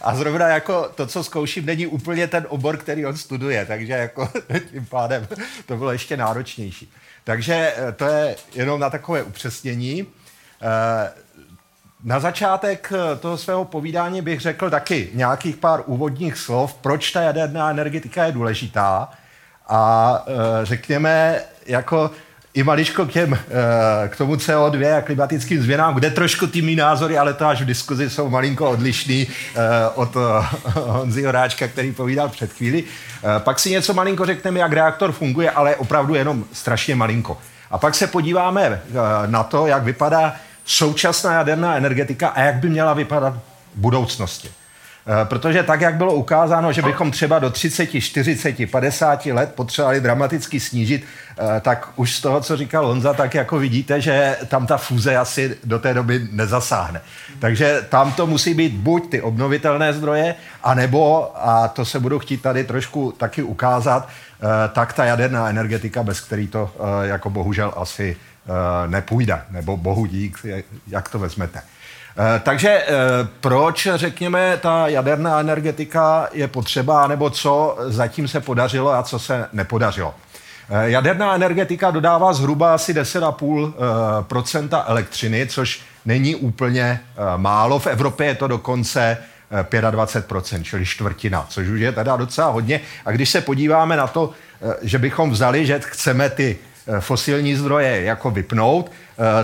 [0.00, 4.30] A zrovna jako to, co zkouším, není úplně ten obor, který on studuje, takže jako
[4.70, 5.28] tím pádem
[5.66, 6.92] to bylo ještě náročnější.
[7.24, 10.06] Takže eh, to je jenom na takové upřesnění.
[12.00, 17.10] Eh, na začátek eh, toho svého povídání bych řekl taky nějakých pár úvodních slov, proč
[17.10, 19.08] ta jaderná energetika je důležitá
[19.72, 22.10] a e, řekněme jako
[22.54, 23.38] i maličko k, těm, e,
[24.08, 27.64] k tomu CO2 a klimatickým změnám, kde trošku ty mý názory, ale to až v
[27.64, 29.26] diskuzi jsou malinko odlišný
[29.94, 30.16] od
[30.74, 32.84] Honzi Horáčka, který povídal před chvíli.
[33.38, 37.38] Pak si něco malinko řekneme, jak reaktor funguje, ale opravdu jenom strašně malinko.
[37.70, 38.82] A pak se podíváme
[39.26, 40.34] na to, jak vypadá
[40.70, 44.50] současná jaderná energetika a jak by měla vypadat v budoucnosti.
[45.06, 50.00] Eh, protože tak, jak bylo ukázáno, že bychom třeba do 30, 40, 50 let potřebovali
[50.00, 54.66] dramaticky snížit, eh, tak už z toho, co říkal Honza, tak jako vidíte, že tam
[54.66, 57.00] ta fúze asi do té doby nezasáhne.
[57.38, 62.42] Takže tam to musí být buď ty obnovitelné zdroje, anebo, a to se budu chtít
[62.42, 66.70] tady trošku taky ukázat, eh, tak ta jaderná energetika, bez který to
[67.02, 68.16] jako bohužel asi
[68.86, 70.46] nepůjde, nebo bohu dík,
[70.86, 71.62] jak to vezmete.
[72.18, 72.84] Eh, takže eh,
[73.40, 79.48] proč, řekněme, ta jaderná energetika je potřeba, nebo co zatím se podařilo a co se
[79.52, 80.14] nepodařilo?
[80.82, 87.00] Jaderná energetika dodává zhruba asi 10,5% elektřiny, což není úplně
[87.36, 87.78] málo.
[87.78, 89.18] V Evropě je to dokonce
[89.70, 92.80] 25%, čili čtvrtina, což už je teda docela hodně.
[93.04, 94.30] A když se podíváme na to,
[94.82, 96.58] že bychom vzali, že chceme ty
[97.00, 98.92] fosilní zdroje jako vypnout,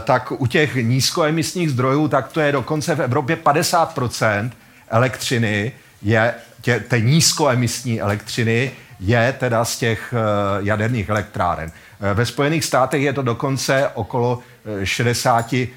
[0.04, 4.50] tak u těch nízkoemisních zdrojů, tak to je dokonce v Evropě 50%
[4.88, 5.72] elektřiny,
[6.02, 8.70] je tě, té nízkoemisní elektřiny
[9.00, 10.14] je teda z těch
[10.58, 11.72] jaderných elektráren.
[12.14, 14.40] Ve Spojených státech je to dokonce okolo
[14.82, 15.68] 60%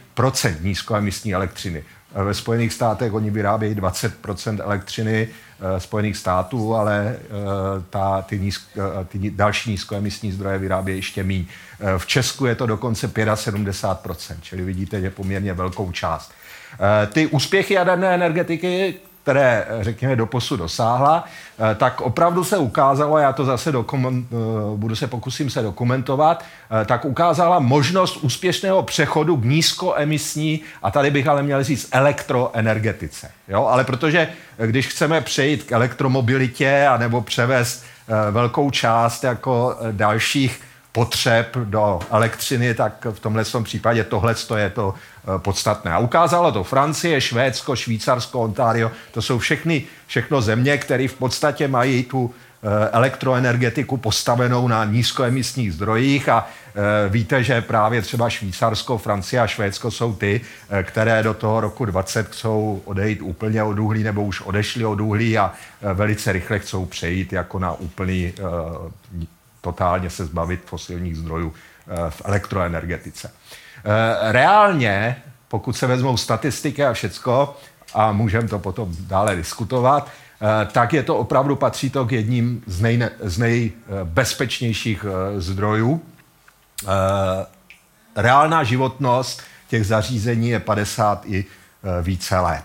[0.62, 1.84] nízkoemisní elektřiny.
[2.12, 5.34] Ve Spojených státech oni vyrábějí 20% elektřiny eh,
[5.78, 7.28] Spojených států, ale eh,
[7.90, 11.46] ta, ty, nízk, eh, ty další nízkoemisní zdroje vyrábějí ještě méně.
[11.98, 16.32] V Česku je to dokonce 75%, čili vidíte, že poměrně velkou část.
[17.14, 18.96] Ty úspěchy jaderné energetiky,
[19.30, 21.26] které, řekněme, do posu dosáhla,
[21.72, 24.36] eh, tak opravdu se ukázalo, já to zase dokument, eh,
[24.76, 26.44] budu se pokusím se dokumentovat,
[26.82, 33.32] eh, tak ukázala možnost úspěšného přechodu k nízkoemisní, a tady bych ale měl říct elektroenergetice.
[33.48, 33.66] Jo?
[33.66, 34.28] Ale protože
[34.58, 37.84] když chceme přejít k elektromobilitě anebo převést
[38.32, 40.62] velkou část jako dalších
[40.92, 44.94] potřeb do elektřiny, tak v tomhle případě tohle je to
[45.38, 45.92] podstatné.
[45.92, 51.68] A ukázalo to Francie, Švédsko, Švýcarsko, Ontario, to jsou všechny, všechno země, které v podstatě
[51.68, 58.98] mají tu eh, elektroenergetiku postavenou na nízkoemisních zdrojích a eh, víte, že právě třeba Švýcarsko,
[58.98, 60.42] Francie a Švédsko jsou ty,
[60.84, 65.38] které do toho roku 20 chcou odejít úplně od uhlí nebo už odešli od uhlí
[65.38, 65.54] a
[65.94, 68.34] velice rychle chcou přejít jako na úplný
[69.62, 73.32] totálně se zbavit fosilních zdrojů eh, v elektroenergetice.
[73.86, 75.16] Eh, reálně,
[75.48, 77.58] pokud se vezmou statistiky a všecko,
[77.94, 82.64] a můžeme to potom dále diskutovat, eh, tak je to opravdu, patří to k jedním
[82.68, 85.06] z, nej, z nejbezpečnějších
[85.38, 86.02] zdrojů.
[88.16, 91.46] Reálná životnost těch zařízení je 50 i
[92.02, 92.64] více let.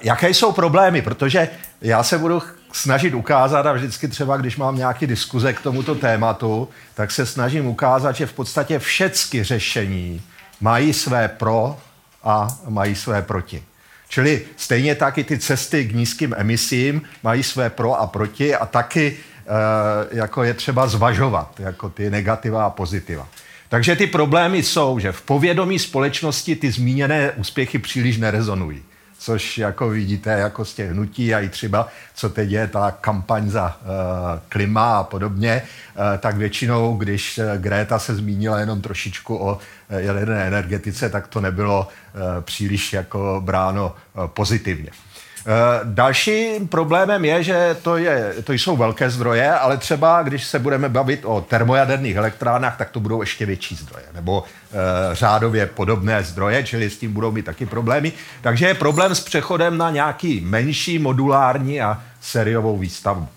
[0.00, 1.02] Jaké jsou problémy?
[1.02, 1.48] Protože
[1.80, 2.42] já se budu
[2.72, 7.66] snažit ukázat a vždycky třeba, když mám nějaký diskuze k tomuto tématu, tak se snažím
[7.66, 10.22] ukázat, že v podstatě všechny řešení
[10.60, 11.76] mají své pro
[12.24, 13.62] a mají své proti.
[14.08, 18.66] Čili stejně tak i ty cesty k nízkým emisím mají své pro a proti a
[18.66, 23.28] taky e, jako je třeba zvažovat jako ty negativa a pozitiva.
[23.68, 28.82] Takže ty problémy jsou, že v povědomí společnosti ty zmíněné úspěchy příliš nerezonují
[29.18, 33.50] což jako vidíte jako z těch hnutí a i třeba, co teď je ta kampaň
[33.50, 33.86] za uh,
[34.48, 39.58] klima a podobně, uh, tak většinou, když uh, Greta se zmínila jenom trošičku o
[39.88, 44.90] jaderné energetice, tak to nebylo uh, příliš jako bráno uh, pozitivně.
[45.50, 50.58] Eh, dalším problémem je, že to, je, to jsou velké zdroje, ale třeba když se
[50.58, 56.22] budeme bavit o termojaderných elektrárnách, tak to budou ještě větší zdroje, nebo e, řádově podobné
[56.22, 58.12] zdroje, čili s tím budou mít taky problémy.
[58.40, 63.28] Takže je problém s přechodem na nějaký menší modulární a sériovou výstavbu.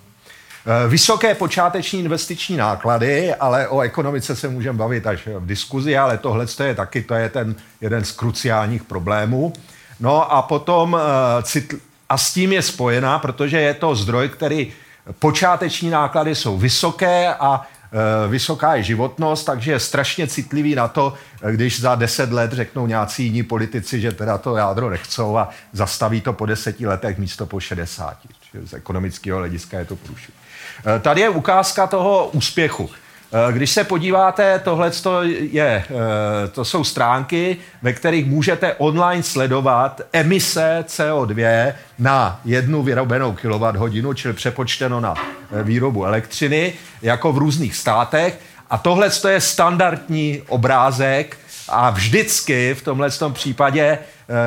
[0.85, 6.17] E, vysoké počáteční investiční náklady, ale o ekonomice se můžeme bavit až v diskuzi, ale
[6.17, 9.53] tohle je taky to je ten jeden z kruciálních problémů.
[9.99, 10.97] No a potom
[11.41, 11.79] citl-
[12.11, 14.73] a s tím je spojená, protože je to zdroj, který
[15.19, 21.13] počáteční náklady jsou vysoké a e, vysoká je životnost, takže je strašně citlivý na to,
[21.51, 26.21] když za deset let řeknou nějací jiní politici, že teda to jádro nechcou a zastaví
[26.21, 28.27] to po deseti letech místo po šedesáti.
[28.65, 30.35] Z ekonomického hlediska je to průšvih.
[30.95, 32.89] E, tady je ukázka toho úspěchu.
[33.33, 34.91] Eh, když se podíváte, tohle
[35.29, 43.31] je, eh, to jsou stránky, ve kterých můžete online sledovat emise CO2 na jednu vyrobenou
[43.33, 48.39] kWh, čili přepočteno na eh, výrobu elektřiny, jako v různých státech.
[48.69, 51.37] A tohle je standardní obrázek
[51.69, 53.97] a vždycky v tomhle případě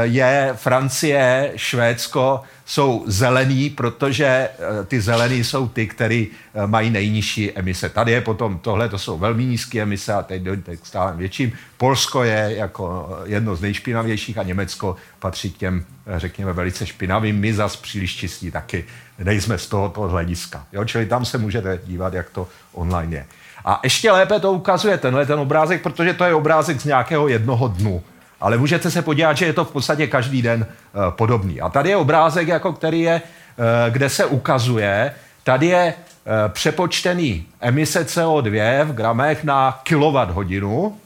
[0.02, 7.52] je Francie, Švédsko, jsou zelený, protože eh, ty zelený jsou ty, které eh, mají nejnižší
[7.52, 7.88] emise.
[7.88, 11.52] Tady je potom tohle, to jsou velmi nízké emise a teď dojde k stále větším.
[11.76, 15.84] Polsko je jako eh, jedno z nejšpinavějších a Německo patří k těm,
[16.16, 17.36] řekněme, velice špinavým.
[17.36, 18.84] My zas příliš čistí taky
[19.18, 20.66] nejsme z tohoto hlediska.
[20.72, 20.84] Jo?
[20.84, 23.26] Čili tam se můžete dívat, jak to online je.
[23.64, 27.68] A ještě lépe to ukazuje tenhle ten obrázek, protože to je obrázek z nějakého jednoho
[27.68, 28.02] dnu
[28.44, 31.60] ale můžete se podívat, že je to v podstatě každý den uh, podobný.
[31.60, 35.14] A tady je obrázek, jako který je, uh, kde se ukazuje,
[35.44, 40.98] tady je uh, přepočtený emise CO2 v gramech na kilowatt hodinu.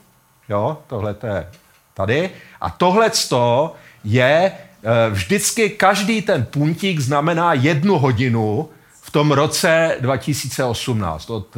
[0.49, 1.47] Jo, tohle je
[1.95, 2.31] tady.
[2.61, 3.11] A tohle
[4.05, 4.53] je
[5.11, 8.69] vždycky každý ten puntík znamená jednu hodinu
[9.03, 11.57] v tom roce 2018, od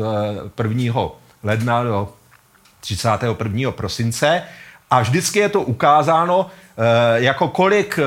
[0.62, 0.94] 1.
[1.42, 2.12] ledna do
[2.80, 3.70] 31.
[3.70, 4.42] prosince.
[4.90, 8.02] A vždycky je to ukázáno, eh, jako kolik eh,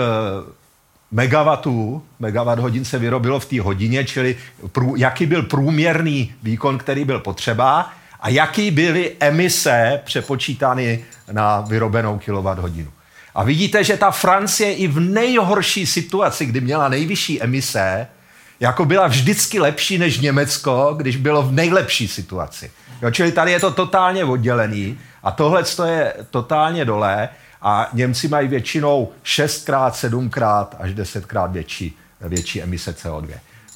[1.11, 4.35] megawatů, megawatt hodin se vyrobilo v té hodině, čili
[4.71, 12.17] prů, jaký byl průměrný výkon, který byl potřeba a jaký byly emise přepočítány na vyrobenou
[12.17, 12.91] kilowatt hodinu.
[13.35, 18.07] A vidíte, že ta Francie i v nejhorší situaci, kdy měla nejvyšší emise,
[18.59, 22.71] jako byla vždycky lepší než Německo, když bylo v nejlepší situaci.
[23.01, 27.29] Jo, čili tady je to totálně oddělený a tohle je totálně dole
[27.61, 33.29] a Němci mají většinou 6x, 7x až 10x větší, větší emise CO2.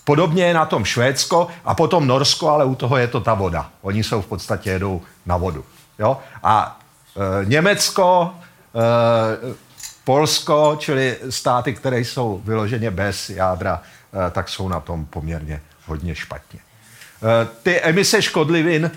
[0.04, 3.70] Podobně je na tom Švédsko a potom Norsko, ale u toho je to ta voda.
[3.82, 5.66] Oni jsou v podstatě jedou na vodu.
[6.00, 6.18] Jo?
[6.44, 6.80] A
[7.42, 9.58] e, Německo, e,
[10.04, 13.82] Polsko, čili státy, které jsou vyloženě bez jádra,
[14.28, 16.60] e, tak jsou na tom poměrně hodně špatně.
[16.60, 18.92] E, ty emise škodlivin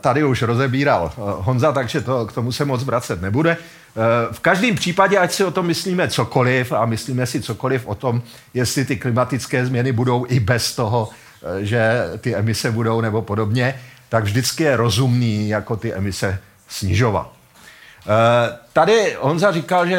[0.00, 3.50] tady už rozebíral eh, Honza, takže to, k tomu se moc vracet nebude.
[3.50, 7.94] Eh, v každém případě, ať si o tom myslíme cokoliv a myslíme si cokoliv o
[7.94, 8.22] tom,
[8.54, 11.08] jestli ty klimatické změny budou i bez toho,
[11.60, 17.32] že ty emise budou nebo podobně, tak vždycky je rozumný jako ty emise snižovat.
[18.72, 19.98] Tady Honza říkal, že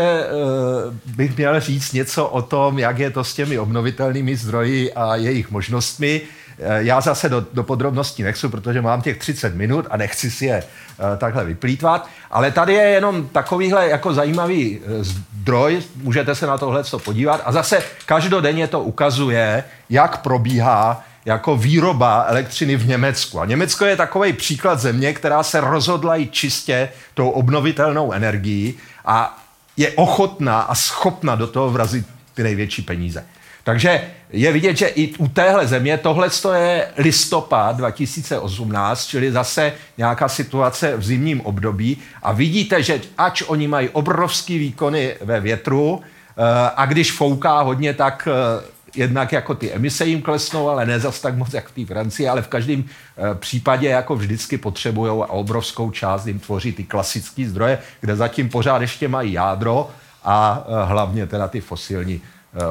[1.05, 5.51] bych měl říct něco o tom, jak je to s těmi obnovitelnými zdroji a jejich
[5.51, 6.21] možnostmi.
[6.63, 10.45] Eh, já zase do, do podrobností nechci, protože mám těch 30 minut a nechci si
[10.45, 16.47] je uh, takhle vyplýtvat, ale tady je jenom takovýhle jako zajímavý eh, zdroj, můžete se
[16.47, 22.87] na tohle co podívat a zase každodenně to ukazuje, jak probíhá jako výroba elektřiny v
[22.87, 23.39] Německu.
[23.39, 29.43] A Německo je takový příklad země, která se rozhodla jít čistě tou obnovitelnou energií a
[29.77, 33.25] je ochotná a schopna do toho vrazit ty největší peníze.
[33.63, 40.29] Takže je vidět, že i u téhle země tohle je listopad 2018, čili zase nějaká
[40.29, 41.97] situace v zimním období.
[42.23, 47.93] A vidíte, že ač oni mají obrovský výkony ve větru eh, a když fouká hodně,
[47.93, 48.63] tak eh,
[48.95, 52.29] jednak jako ty emise jim klesnou, ale ne zas tak moc jak v té Francii,
[52.29, 57.49] ale v každém eh, případě jako vždycky potřebují a obrovskou část jim tvoří ty klasické
[57.49, 59.89] zdroje, kde zatím pořád ještě mají jádro
[60.23, 62.21] a hlavně teda ty fosilní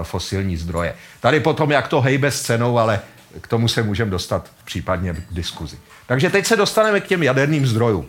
[0.02, 0.94] fosilní zdroje.
[1.20, 3.00] Tady potom, jak to hejbe s cenou, ale
[3.40, 5.78] k tomu se můžeme dostat případně v diskuzi.
[6.06, 8.06] Takže teď se dostaneme k těm jaderným zdrojům.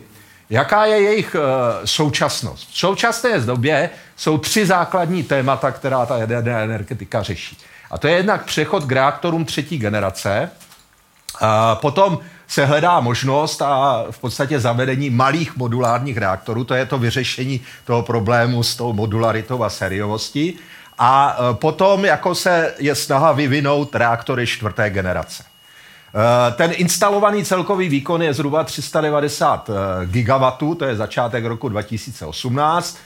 [0.50, 1.40] Jaká je jejich uh,
[1.84, 2.70] současnost?
[2.70, 7.58] V současné době jsou tři základní témata, která ta jaderná energetika řeší.
[7.90, 10.50] A to je jednak přechod k reaktorům třetí generace,
[11.40, 12.18] a potom
[12.48, 18.02] se hledá možnost a v podstatě zavedení malých modulárních reaktorů, to je to vyřešení toho
[18.02, 20.58] problému s tou modularitou a seriovostí.
[21.04, 25.44] A e, potom jako se je snaha vyvinout reaktory čtvrté generace.
[25.44, 32.98] E, ten instalovaný celkový výkon je zhruba 390 e, gigawatů, to je začátek roku 2018.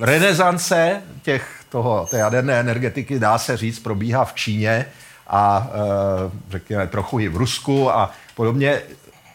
[0.00, 4.86] Renesance těch, toho, té jaderné energetiky, dá se říct, probíhá v Číně
[5.26, 5.68] a
[6.50, 8.80] řekněme trochu i v Rusku a podobně.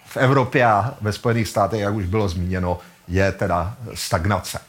[0.05, 4.59] V Evropě a ve Spojených státech, jak už bylo zmíněno, je teda stagnace.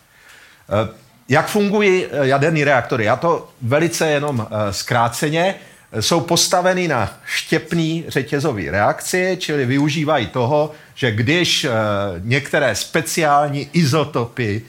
[1.28, 3.04] Jak fungují eh, jaderní reaktory?
[3.04, 5.54] Já to velice jenom eh, zkráceně.
[6.00, 11.70] Jsou postaveny na štěpný řetězový reakci, čili využívají toho, že když eh,
[12.18, 14.62] některé speciální izotopy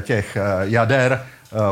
[0.00, 1.26] těch jader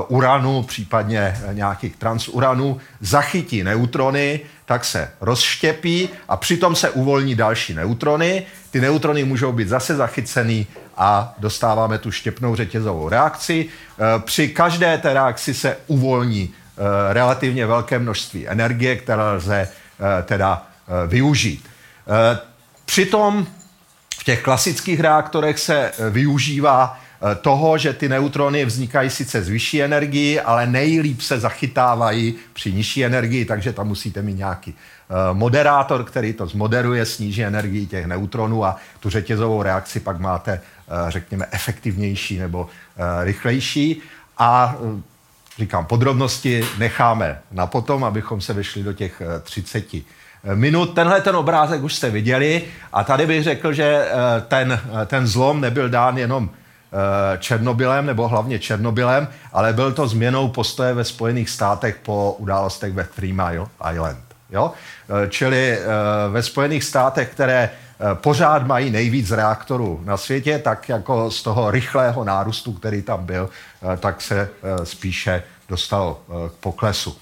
[0.09, 8.43] uranu, případně nějakých transuranů, zachytí neutrony, tak se rozštěpí a přitom se uvolní další neutrony.
[8.71, 10.67] Ty neutrony můžou být zase zachycený
[11.03, 13.67] a dostáváme tu štěpnou řetězovou reakci.
[13.67, 20.23] E, při každé té reakci se uvolní e, relativně velké množství energie, které lze e,
[20.23, 20.67] teda
[21.07, 21.69] využít.
[22.85, 23.47] Přitom
[24.21, 26.99] v těch klasických reaktorech se využívá
[27.41, 33.05] toho, že ty neutrony vznikají sice z vyšší energii, ale nejlíp se zachytávají při nižší
[33.05, 34.75] energii, takže tam musíte mít nějaký
[35.33, 40.61] moderátor, který to zmoderuje, sníží energii těch neutronů a tu řetězovou reakci pak máte
[41.09, 44.03] řekněme, efektivnější nebo eh, rychlejší.
[44.39, 45.01] A eh,
[45.59, 49.87] říkám, podrobnosti necháme na potom, abychom se vešli do těch 30
[50.55, 50.95] minut.
[50.95, 52.63] Tenhle ten obrázek už jste viděli
[52.93, 54.09] a tady bych řekl, že
[54.49, 56.51] ten, ten zlom nebyl dán jenom
[57.39, 63.05] Černobylem, nebo hlavně Černobylem, ale byl to změnou postoje ve Spojených státech po událostech ve
[63.05, 64.25] Three Mile Island.
[64.51, 64.73] Jo?
[65.29, 65.79] Čili
[66.31, 67.80] ve Spojených státech, které Eh,
[68.15, 73.51] pořád mají nejvíc reaktorů na světě, tak jako z toho rychlého nárůstu, který tam byl,
[73.83, 76.17] eh, tak se eh, spíše dostal
[76.49, 77.17] k poklesu.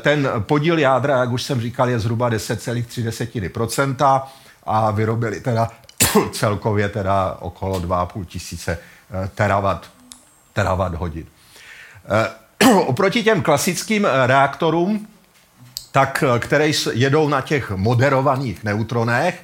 [0.00, 4.22] Ten podíl jádra, jak už jsem říkal, je zhruba 10,3%
[4.66, 5.70] a vyrobili teda
[6.32, 8.78] celkově teda okolo 2,5 tisíce
[9.34, 9.90] terawatt,
[10.52, 11.26] terawatt hodin.
[12.86, 15.06] oproti těm klasickým reaktorům,
[15.92, 19.43] tak, které jedou na těch moderovaných neutronech,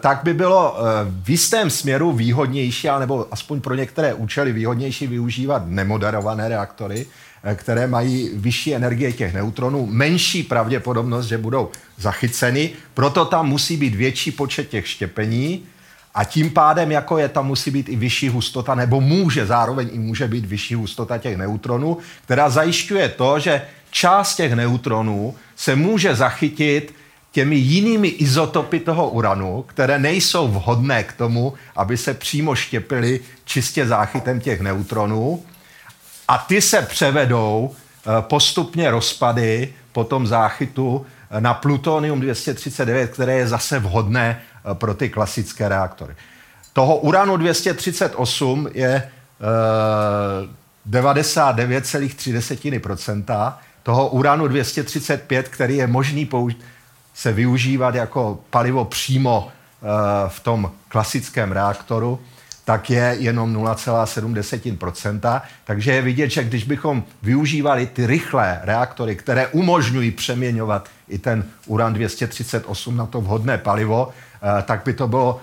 [0.00, 0.76] tak by bylo
[1.22, 7.06] v jistém směru výhodnější, nebo aspoň pro některé účely výhodnější využívat nemoderované reaktory,
[7.44, 11.68] Eh, které mají vyšší energie těch neutronů, menší pravděpodobnost, že budou
[11.98, 15.62] zachyceny, proto tam musí být větší počet těch štěpení
[16.14, 19.98] a tím pádem, jako je, tam musí být i vyšší hustota, nebo může, zároveň i
[19.98, 26.14] může být vyšší hustota těch neutronů, která zajišťuje to, že část těch neutronů se může
[26.14, 26.94] zachytit
[27.32, 33.86] těmi jinými izotopy toho uranu, které nejsou vhodné k tomu, aby se přímo štěpily čistě
[33.86, 35.44] záchytem těch neutronů
[36.28, 37.74] a ty se převedou eh,
[38.20, 44.94] postupně rozpady po tom záchytu eh, na plutonium 239, které je zase vhodné eh, pro
[44.94, 46.14] ty klasické reaktory.
[46.72, 49.10] Toho uranu 238 je
[50.90, 56.56] 99,3%, toho uranu 235, který je možný použ-
[57.14, 59.48] se využívat jako palivo přímo
[60.28, 62.20] v tom klasickém reaktoru,
[62.70, 65.42] tak je jenom 0,7%.
[65.64, 71.44] Takže je vidět, že když bychom využívali ty rychlé reaktory, které umožňují přeměňovat i ten
[71.66, 75.40] uran 238 na to vhodné palivo, eh, tak by to bylo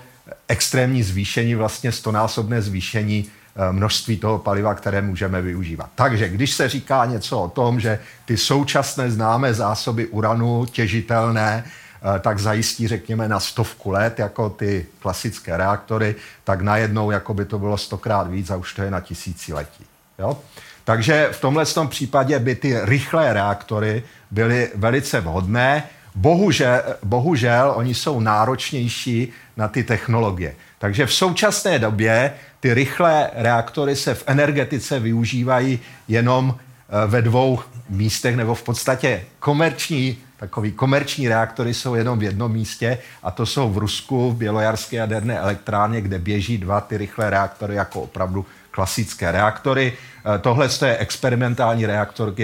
[0.48, 3.37] extrémní zvýšení, vlastně stonásobné zvýšení eh,
[3.72, 5.90] množství toho paliva, které můžeme využívat.
[5.94, 11.64] Takže když se říká něco o tom, že ty současné známé zásoby uranu těžitelné
[12.02, 17.44] Eh, tak zajistí, řekněme, na stovku let, jako ty klasické reaktory, tak najednou jako by
[17.44, 19.84] to bylo stokrát víc a už to je na tisíciletí.
[20.18, 20.38] Jo?
[20.84, 25.82] Takže v tomhle tom případě by ty rychlé reaktory byly velice vhodné.
[26.14, 30.54] Bohužel, bohužel oni jsou náročnější na ty technologie.
[30.78, 37.60] Takže v současné době ty rychlé reaktory se v energetice využívají jenom eh, ve dvou
[37.90, 43.46] místech, nebo v podstatě komerční takový komerční reaktory jsou jenom v jednom místě a to
[43.46, 48.46] jsou v Rusku, v Bělojarské jaderné elektrárně, kde běží dva ty rychlé reaktory jako opravdu
[48.70, 49.92] klasické reaktory.
[49.92, 52.34] Eh, tohle je experimentální reaktor,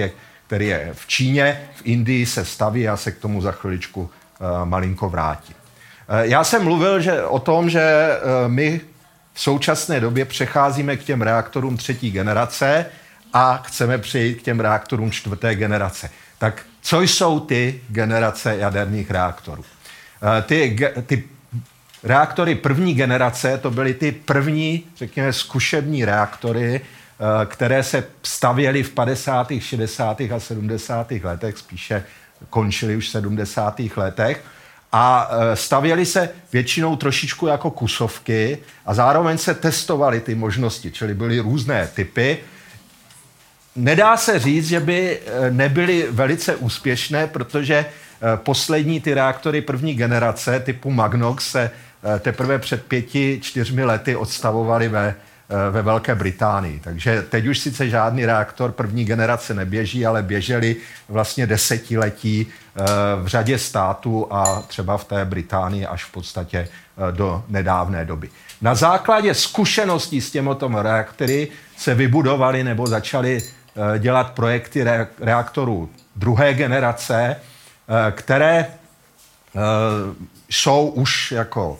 [0.47, 4.65] který je v Číně, v Indii se staví, já se k tomu za chviličku eh,
[4.65, 5.55] malinko vrátím.
[6.09, 8.09] Eh, já jsem mluvil že, o tom, že
[8.47, 8.81] my
[9.33, 12.85] v současné době přecházíme k těm reaktorům třetí generace
[13.33, 16.09] a chceme přejít k těm reaktorům čtvrté generace.
[16.37, 19.65] Tak co jsou ty generace jaderných reaktorů?
[20.23, 21.23] Eh, ty, ty
[22.03, 28.89] reaktory první generace, to byly ty první, řekněme, zkušební reaktory, eh, které se stavěly v
[28.89, 30.31] 50., 60.
[30.31, 31.23] a 70.
[31.23, 32.03] letech, spíše
[32.49, 33.97] končily už v 70.
[33.97, 34.43] letech.
[34.97, 41.13] A eh, stavěly se většinou trošičku jako kusovky a zároveň se testovaly ty možnosti, čili
[41.13, 42.37] byly různé typy.
[43.75, 47.87] Nedá se říct, že by eh, nebyly velice úspěšné, protože eh,
[48.35, 51.71] poslední ty reaktory první generace typu Magnox se
[52.19, 55.15] teprve před pěti, čtyřmi lety odstavovaly ve,
[55.71, 56.79] ve Velké Británii.
[56.79, 60.75] Takže teď už sice žádný reaktor první generace neběží, ale běželi
[61.09, 62.47] vlastně desetiletí
[63.23, 66.67] v řadě států a třeba v té Británii až v podstatě
[67.11, 68.29] do nedávné doby.
[68.61, 73.41] Na základě zkušeností s těmito reaktory se vybudovali nebo začaly
[73.77, 74.85] Eh, dělat projekty
[75.19, 79.59] reaktorů druhé generace, eh, které eh,
[80.49, 81.79] jsou už jako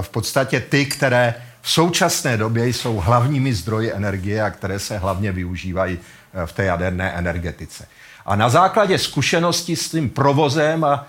[0.00, 1.34] v podstatě ty, které
[1.66, 5.98] v současné době jsou hlavními zdroji energie a které se hlavně využívají
[6.46, 7.86] v té jaderné energetice.
[8.26, 11.06] A na základě zkušeností s tím provozem a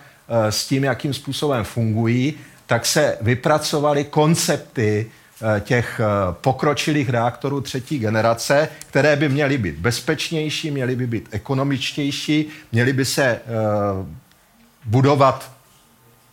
[0.50, 2.34] s tím, jakým způsobem fungují,
[2.66, 9.76] tak se vypracovaly koncepty Eh, těch eh, pokročilých reaktorů třetí generace, které by měly být
[9.76, 13.40] bezpečnější, měly by být ekonomičtější, měly by se eh,
[14.86, 15.52] budovat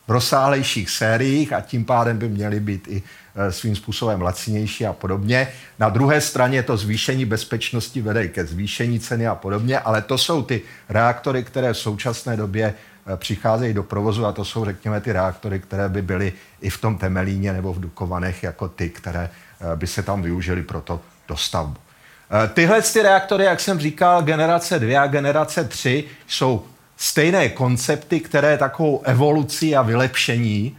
[0.09, 3.03] v rozsáhlejších sériích a tím pádem by měly být i
[3.51, 5.49] svým způsobem lacinější a podobně.
[5.78, 10.43] Na druhé straně to zvýšení bezpečnosti vede ke zvýšení ceny a podobně, ale to jsou
[10.43, 12.74] ty reaktory, které v současné době
[13.07, 16.80] Eh, přicházejí do provozu a to jsou, řekněme, ty reaktory, které by byly i v
[16.80, 19.30] tom Temelíně nebo v Dukovanech jako ty, které
[19.61, 21.76] eh, by se tam využily pro to dostavbu.
[22.45, 26.64] Eh, tyhle ty reaktory, jak jsem říkal, generace 2 a generace 3 jsou
[26.97, 30.78] stejné koncepty, které takovou evolucí a vylepšení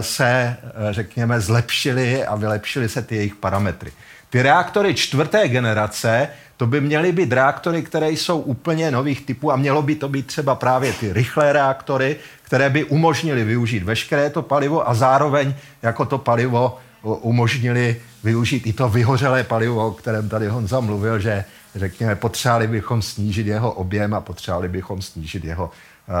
[0.00, 0.56] se,
[0.90, 3.92] řekněme, zlepšily a vylepšily se ty jejich parametry.
[4.30, 9.56] Ty reaktory čtvrté generace to by měly být reaktory, které jsou úplně nových typů a
[9.56, 14.42] mělo by to být třeba právě ty rychlé reaktory, které by umožnily využít veškeré to
[14.42, 20.48] palivo a zároveň jako to palivo umožnili využít i to vyhořelé palivo, o kterém tady
[20.48, 21.44] Honza mluvil, že,
[21.74, 25.70] řekněme, potřebovali bychom snížit jeho objem a potřebovali bychom snížit jeho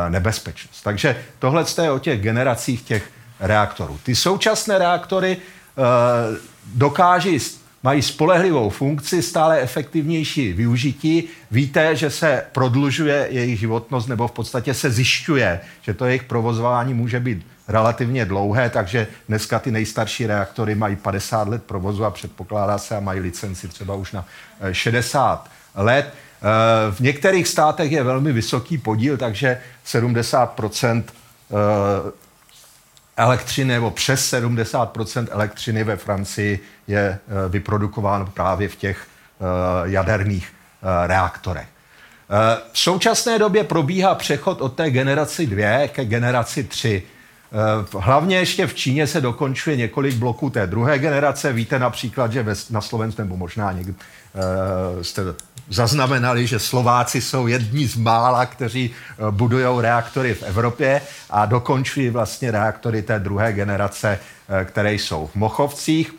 [0.08, 0.82] nebezpečnost.
[0.82, 3.98] Takže tohle je o těch generacích těch reaktorů.
[4.02, 5.36] Ty současné reaktory
[6.74, 7.38] dokáží
[7.82, 11.28] mají spolehlivou funkci, stále efektivnější využití.
[11.50, 16.94] Víte, že se prodlužuje jejich životnost, nebo v podstatě se zjišťuje, že to jejich provozování
[16.94, 22.78] může být relativně dlouhé, takže dneska ty nejstarší reaktory mají 50 let provozu a předpokládá
[22.78, 24.24] se a mají licenci třeba už na
[24.72, 26.14] 60 eh, let.
[26.14, 30.60] Eh, v některých státech je velmi vysoký podíl, takže 70
[33.18, 39.44] elektřiny, nebo přes 70% elektřiny ve Francii je eh, vyprodukováno právě v těch eh,
[39.84, 41.66] jaderných eh, reaktorech.
[42.72, 47.02] V současné době probíhá přechod od té generaci 2 ke generaci 3.
[47.98, 51.52] Hlavně ještě v Číně se dokončuje několik bloků té druhé generace.
[51.52, 53.94] Víte například, že na Slovensku, nebo možná někdy
[55.02, 55.22] jste
[55.70, 61.00] zaznamenali, že Slováci jsou jedni z mála, kteří eh, budují reaktory v Evropě
[61.30, 66.14] a dokončují vlastně reaktory té druhé generace, eh, které jsou v Mochovcích.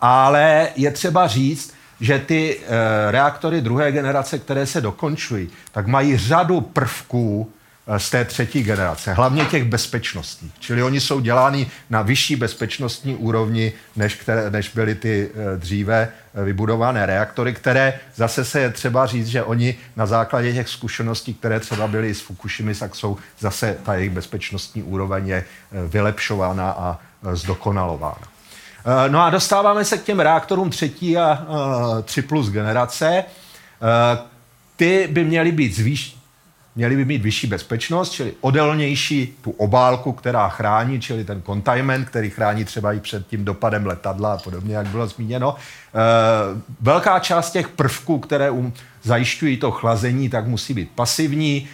[0.00, 6.16] Ale je třeba říct, že ty eh, reaktory druhé generace, které se dokončují, tak mají
[6.16, 7.52] řadu prvků,
[7.98, 10.52] z té třetí generace, hlavně těch bezpečnostních.
[10.58, 16.08] Čili oni jsou dělány na vyšší bezpečnostní úrovni, než, které, než byly ty eh, dříve
[16.34, 21.34] eh, vybudované reaktory, které zase se je třeba říct, že oni na základě těch zkušeností,
[21.34, 26.70] které třeba byly z Fukushimy, tak jsou zase ta jejich bezpečnostní úroveň je eh, vylepšována
[26.70, 26.98] a
[27.32, 28.28] zdokonalována.
[29.08, 31.46] No a dostáváme se k těm reaktorům třetí a
[32.04, 33.24] tři plus generace.
[34.76, 36.19] Ty by měly být zvýš,
[36.76, 42.30] měli by mít vyšší bezpečnost, čili odelnější tu obálku, která chrání, čili ten containment, který
[42.30, 45.54] chrání třeba i před tím dopadem letadla a podobně, jak bylo zmíněno.
[45.54, 45.98] E,
[46.80, 48.50] velká část těch prvků, které
[49.02, 51.56] zajišťují to chlazení, tak musí být pasivní.
[51.58, 51.68] E,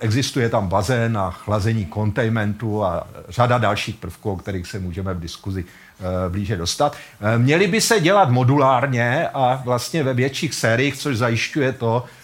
[0.00, 5.20] existuje tam bazén a chlazení containmentu a řada dalších prvků, o kterých se můžeme v
[5.20, 6.96] diskuzi e, blíže dostat.
[7.36, 12.19] Měly by se dělat modulárně a vlastně ve větších sériích, což zajišťuje to, Eh,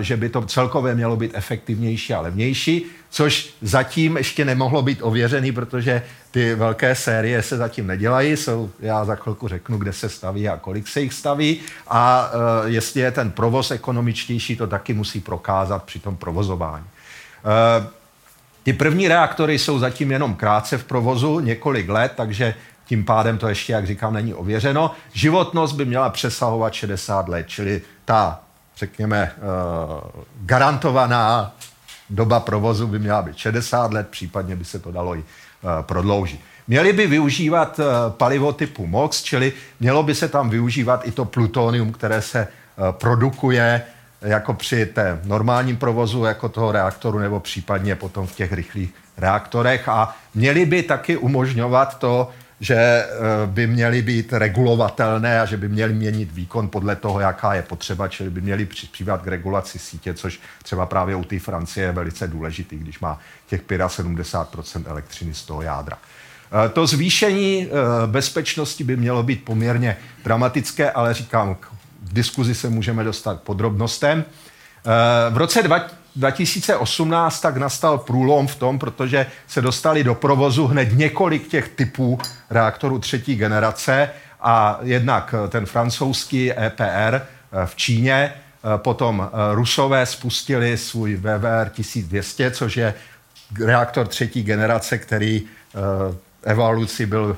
[0.00, 5.52] že by to celkově mělo být efektivnější a levnější, což zatím ještě nemohlo být ověřený,
[5.52, 8.32] protože ty velké série se zatím nedělají.
[8.32, 11.60] Jsou, já za chvilku řeknu, kde se staví a kolik se jich staví.
[11.88, 16.84] A uh, jestli je ten provoz ekonomičtější, to taky musí prokázat při tom provozování.
[16.84, 17.86] Uh,
[18.62, 22.54] ty první reaktory jsou zatím jenom krátce v provozu, několik let, takže
[22.86, 24.90] tím pádem to ještě, jak říkám, není ověřeno.
[25.12, 28.40] Životnost by měla přesahovat 60 let, čili ta
[28.80, 29.40] řekněme, eh,
[30.40, 31.54] garantovaná
[32.10, 36.40] doba provozu by měla být 60 let, případně by se to dalo i eh, prodloužit.
[36.68, 41.24] Měli by využívat eh, palivo typu MOX, čili mělo by se tam využívat i to
[41.24, 42.48] plutonium, které se
[42.90, 43.82] produkuje
[44.20, 49.88] jako při té normálním provozu jako toho reaktoru nebo případně potom v těch rychlých reaktorech
[49.88, 52.30] a měli by taky umožňovat to,
[52.60, 53.06] že eh,
[53.46, 58.08] by měly být regulovatelné a že by měly měnit výkon podle toho, jaká je potřeba,
[58.08, 62.28] čili by měly přispívat k regulaci sítě, což třeba právě u té Francie je velice
[62.28, 65.98] důležitý, když má těch 75% elektřiny z toho jádra.
[66.66, 71.56] Eh, to zvýšení eh, bezpečnosti by mělo být poměrně dramatické, ale říkám,
[72.02, 74.24] v diskuzi se můžeme dostat k podrobnostem.
[75.30, 75.62] V roce
[76.16, 82.18] 2018 tak nastal průlom v tom, protože se dostali do provozu hned několik těch typů
[82.50, 87.20] reaktorů třetí generace a jednak ten francouzský EPR eh,
[87.64, 92.94] v Číně, eh, potom eh, Rusové spustili svůj VVR 1200, což je
[93.64, 95.42] reaktor třetí generace, který
[96.42, 97.36] evoluci byl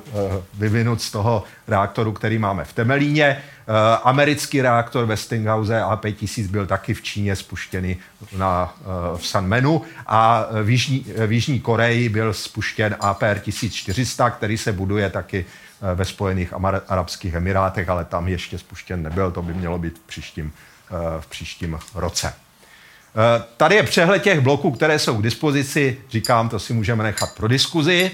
[0.54, 3.42] vyvinut z toho reaktoru, který máme v Temelíně.
[3.62, 7.96] Eh, americký reaktor Westinghouse A5000 byl taky v Číně spuštěný
[8.36, 8.84] na, eh,
[9.18, 15.10] v Sanmenu a v Jižní, v Jižní Koreji byl spuštěn APR 1400, který se buduje
[15.10, 15.44] taky
[15.82, 16.52] eh, ve Spojených
[16.88, 20.52] Arabských Emirátech, ale tam ještě spuštěn nebyl, to by mělo být v příštím,
[21.20, 22.34] v příštím roce.
[23.56, 25.98] Tady je přehled těch bloků, které jsou k dispozici.
[26.10, 28.10] Říkám, to si můžeme nechat pro diskuzi.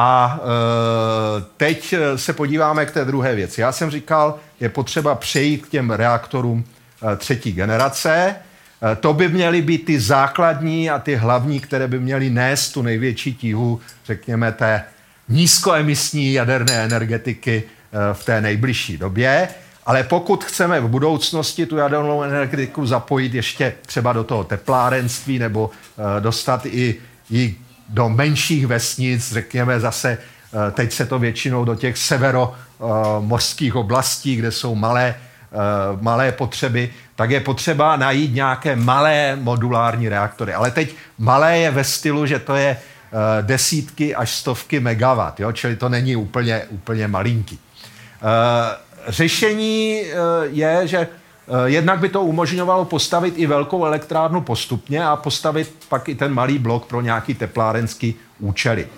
[0.00, 3.60] A e, teď se podíváme k té druhé věci.
[3.60, 6.64] Já jsem říkal, je potřeba přejít k těm reaktorům
[7.12, 8.34] e, třetí generace.
[9.00, 13.34] To by měly být ty základní a ty hlavní, které by měly nést tu největší
[13.34, 14.84] tíhu, řekněme, té
[15.28, 17.62] nízkoemisní jaderné energetiky
[18.12, 19.48] v té nejbližší době.
[19.86, 25.70] Ale pokud chceme v budoucnosti tu jadernou energetiku zapojit ještě třeba do toho teplárenství nebo
[26.20, 26.96] dostat i,
[27.30, 27.56] i
[27.88, 34.50] do menších vesnic, řekněme zase, eh, teď se to většinou do těch severomorských oblastí, kde
[34.52, 35.56] jsou malé, eh,
[36.00, 40.54] malé potřeby, tak je potřeba najít nějaké malé modulární reaktory.
[40.54, 42.76] Ale teď malé je ve stylu, že to je
[43.40, 45.52] desítky až stovky megawatt, jo?
[45.52, 47.58] čili to není úplně, úplně malinký.
[49.08, 50.02] Řešení
[50.50, 51.08] je, že
[51.64, 56.58] jednak by to umožňovalo postavit i velkou elektrárnu postupně a postavit pak i ten malý
[56.58, 58.88] blok pro nějaký teplárenský účely.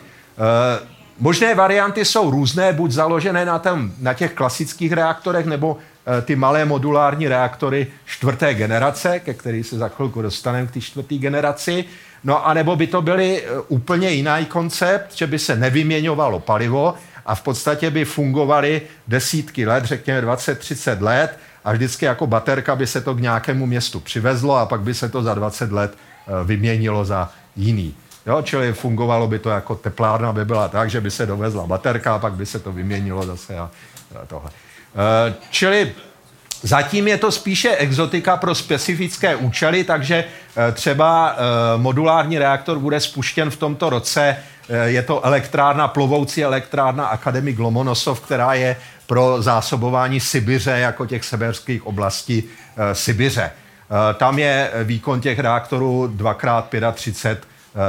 [1.18, 5.76] Možné varianty jsou různé, buď založené na, tém, na těch klasických reaktorech, nebo
[6.06, 10.80] Eh, ty malé modulární reaktory čtvrté generace, ke který se za chvilku dostaneme k té
[10.80, 11.84] čtvrté generaci.
[12.24, 16.94] No a nebo by to byly eh, úplně jiný koncept, že by se nevyměňovalo palivo
[17.26, 22.86] a v podstatě by fungovaly desítky let, řekněme 20-30 let a vždycky jako baterka by
[22.86, 26.44] se to k nějakému městu přivezlo a pak by se to za 20 let eh,
[26.44, 27.94] vyměnilo za jiný.
[28.26, 32.14] Jo, čili fungovalo by to jako teplárna, by byla tak, že by se dovezla baterka
[32.14, 33.70] a pak by se to vyměnilo zase a
[34.26, 34.50] tohle.
[34.50, 35.92] Eh, čili
[36.62, 41.36] Zatím je to spíše exotika pro specifické účely, takže eh, třeba
[41.76, 44.36] modulární reaktor bude spuštěn v tomto roce.
[44.84, 48.76] Je to elektrárna, plovoucí elektrárna Akademik Lomonosov, která je
[49.10, 52.44] pro zásobování Sibiře jako těch severských oblastí
[52.92, 53.50] Sibiře.
[54.16, 57.36] Tam je výkon těch reaktorů 2x35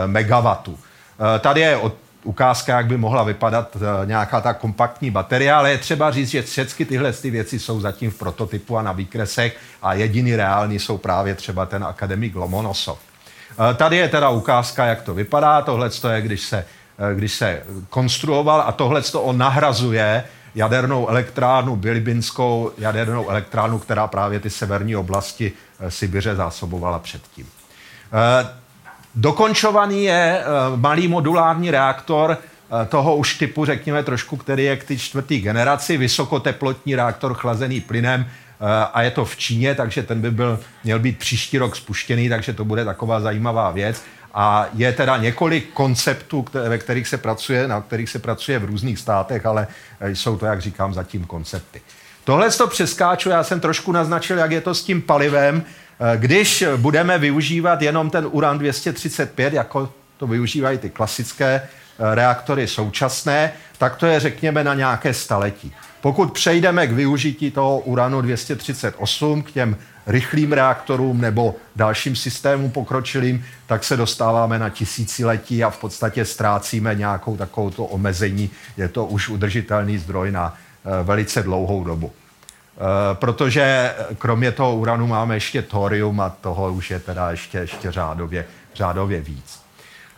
[0.06, 0.76] MW.
[1.40, 1.94] Tady je od
[2.24, 6.42] ukázka, jak by mohla vypadat eh, nějaká ta kompaktní baterie, ale je třeba říct, že
[6.42, 10.98] všechny tyhle ty věci jsou zatím v prototypu a na výkresech a jediný reálný jsou
[10.98, 13.00] právě třeba ten akademik Lomonosov.
[13.76, 15.62] Tady je teda ukázka, jak to vypadá.
[15.62, 16.66] Tohle je, když se,
[17.14, 20.24] když se konstruoval a tohle on nahrazuje
[20.56, 25.52] jadernou elektrárnu, Bilibinskou jadernou elektrárnu, která právě ty severní oblasti
[25.90, 27.48] Sibiře zásobovala předtím.
[29.16, 32.38] Dokončovaný je uh, malý modulární reaktor
[32.90, 38.26] toho už typu, řekněme trošku, který je k té čtvrté generaci, vysokoteplotní reaktor chlazený plynem
[38.94, 42.54] a je to v Číně, takže ten by byl, měl být příští rok spuštěný, takže
[42.54, 44.04] to bude taková zajímavá věc.
[44.34, 49.00] A je teda několik konceptů, ve kterých se pracuje, na kterých se pracuje v různých
[49.00, 49.68] státech, ale
[50.02, 51.82] jsou to, jak říkám, zatím koncepty.
[52.24, 55.64] Tohle to přeskáču, já jsem trošku naznačil, jak je to s tím palivem.
[55.64, 62.68] Eh, když budeme využívat jenom ten uran 235, jako to využívají ty klasické eh, reaktory
[62.68, 65.74] současné, tak to je řekněme na nějaké staletí.
[66.02, 69.78] Pokud přejdeme k využití toho uranu 238, k těm
[70.08, 76.96] rychlým reaktorům nebo dalším systémům pokročilým, tak se dostáváme na tisíciletí a v podstatě ztrácíme
[76.96, 78.50] nějakou takovou to omezení.
[78.78, 82.12] Je to už udržitelný zdroj na eh, velice dlouhou dobu.
[82.12, 82.82] Eh,
[83.14, 88.46] protože kromě toho uranu máme ještě thorium a toho už je teda ještě, ještě řádově,
[88.76, 89.60] řádově víc.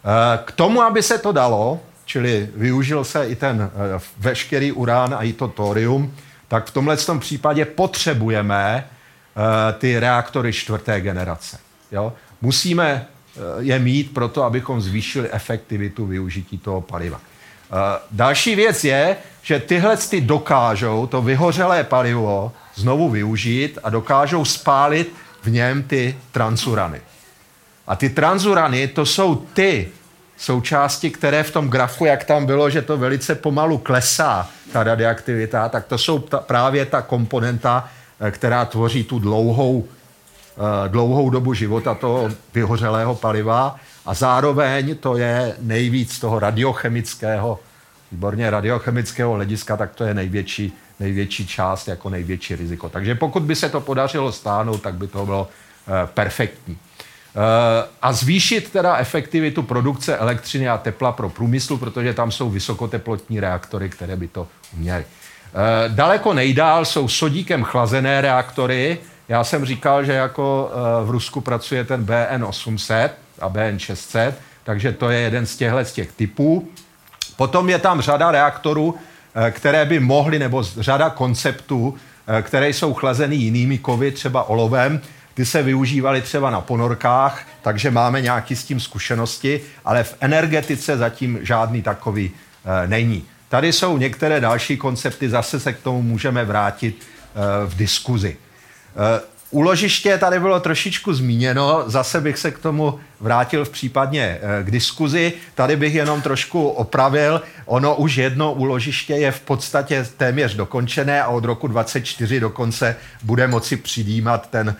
[0.05, 3.71] Eh, k tomu, aby se to dalo, čili využil se i ten
[4.17, 6.15] veškerý urán a i to thorium,
[6.47, 8.85] tak v tomhle tom případě potřebujeme
[9.77, 11.59] ty reaktory čtvrté generace.
[11.91, 12.13] Jo?
[12.41, 13.05] Musíme
[13.59, 17.21] je mít proto, abychom zvýšili efektivitu využití toho paliva.
[18.11, 25.13] Další věc je, že tyhle ty dokážou to vyhořelé palivo znovu využít a dokážou spálit
[25.41, 27.01] v něm ty transurany.
[27.87, 29.91] A ty transurany, to jsou ty
[30.37, 35.69] součásti, které v tom grafu, jak tam bylo, že to velice pomalu klesá, ta radioaktivita,
[35.69, 41.53] tak to jsou ta, právě ta komponenta, eh, která tvoří tu dlouhou, eh, dlouhou dobu
[41.53, 47.59] života toho vyhořelého paliva a zároveň to je nejvíc toho radiochemického
[48.11, 52.89] výborně radiochemického hlediska, tak to je největší, největší část jako největší riziko.
[52.89, 55.47] Takže pokud by se to podařilo stáhnout, tak by to bylo
[56.03, 56.77] e, perfektní.
[58.01, 63.89] A zvýšit teda efektivitu produkce elektřiny a tepla pro průmysl, protože tam jsou vysokoteplotní reaktory,
[63.89, 65.05] které by to uměly.
[65.53, 68.97] E, daleko nejdál jsou sodíkem chlazené reaktory.
[69.29, 70.71] Já jsem říkal, že jako
[71.03, 74.33] v Rusku pracuje ten BN800 a BN600,
[74.63, 76.69] takže to je jeden z těchto z těch typů.
[77.35, 78.95] Potom je tam řada reaktorů,
[79.35, 81.95] eh, které by mohly, nebo řada konceptů,
[82.27, 85.01] eh, které jsou chlazeny jinými kovy, třeba olovem.
[85.33, 90.97] Ty se využívaly třeba na ponorkách, takže máme nějaký s tím zkušenosti, ale v energetice
[90.97, 92.31] zatím žádný takový
[92.65, 93.25] eh, není.
[93.53, 97.07] Tady jsou některé další koncepty, zase se k tomu můžeme vrátit
[97.65, 98.37] v diskuzi.
[99.51, 104.71] Úložiště tady bylo trošičku zmíněno, zase bych se k tomu vrátil v případně eh, k
[104.71, 105.33] diskuzi.
[105.55, 107.41] Tady bych jenom trošku opravil.
[107.65, 113.47] Ono už jedno úložiště je v podstatě téměř dokončené a od roku 24 dokonce bude
[113.47, 114.75] moci přidýmat ten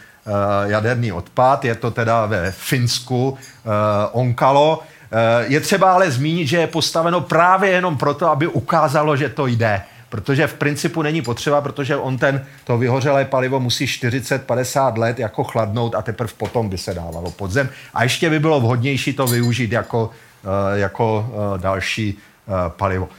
[0.66, 1.66] jaderný odpad.
[1.66, 3.38] Je to teda ve Finsku,
[4.12, 4.84] Onkalo.
[5.14, 9.48] Uh, je třeba ale zmínit, že je postaveno právě jenom proto, aby ukázalo, že to
[9.48, 9.82] jde
[10.14, 15.44] protože v principu není potřeba, protože on ten, to vyhořelé palivo musí 40-50 let jako
[15.44, 17.70] chladnout a teprve potom by se dávalo pod zem.
[17.94, 20.10] A ještě by bylo vhodnější to využít jako,
[20.44, 23.10] eh, jako eh, další eh, palivo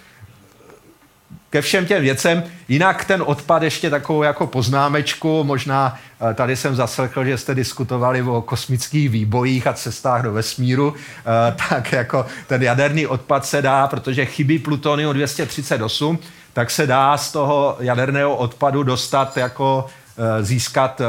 [1.55, 2.43] ke všem těm věcem.
[2.69, 5.99] Jinak ten odpad ještě takovou jako poznámečku, možná
[6.31, 11.55] eh, tady jsem zaslechl, že jste diskutovali o kosmických výbojích a cestách do vesmíru, eh,
[11.69, 16.19] tak jako ten jaderný odpad se dá, protože chybí plutonium 238,
[16.53, 19.87] tak se dá z toho jaderného odpadu dostat jako
[20.19, 21.01] eh, získat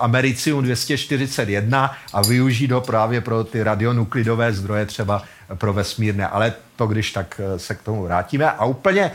[0.00, 5.22] americium 241 a využít ho právě pro ty radionuklidové zdroje, třeba
[5.54, 6.28] pro vesmírné.
[6.28, 8.50] Ale to, když tak se k tomu vrátíme.
[8.50, 9.10] A úplně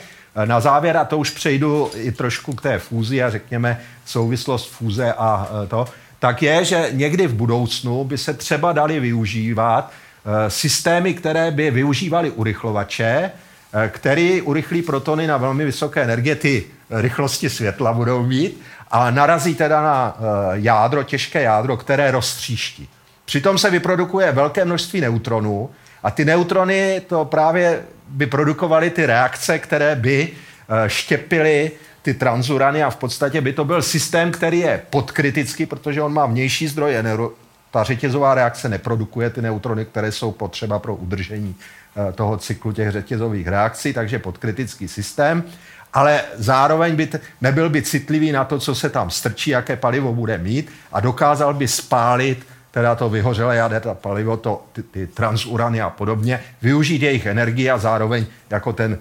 [0.46, 5.14] na závěr, a to už přejdu i trošku k té fúzi a řekněme souvislost fúze
[5.14, 5.86] a e, to,
[6.20, 11.72] tak je, že někdy v budoucnu by se třeba dali využívat e, systémy, které by
[11.72, 13.32] využívaly urychlovače,
[13.74, 18.62] e, který urychlí protony na velmi vysoké energie, ty rychlosti světla budou mít,
[18.92, 20.18] a narazí teda na
[20.54, 22.90] jádro, těžké jádro, které roztříští.
[23.26, 25.70] Přitom se vyprodukuje velké množství neutronů
[26.04, 32.84] a ty neutrony to právě by produkovaly ty reakce, které by eh, štěpily ty transurany
[32.84, 37.04] a v podstatě by to byl systém, který je podkritický, protože on má vnější zdroje.
[37.72, 42.91] Ta řetězová reakce neprodukuje ty neutrony, které jsou potřeba pro udržení eh, toho cyklu těch
[42.91, 45.43] řetězových reakcí, takže podkritický systém,
[45.93, 50.14] ale zároveň by t- nebyl by citlivý na to, co se tam strčí, jaké palivo
[50.14, 55.82] bude mít a dokázal by spálit teda to vyhořelé jaderné palivo, to, ty, ty transurany
[55.82, 58.98] a podobně, využít jejich energii a zároveň jako ten,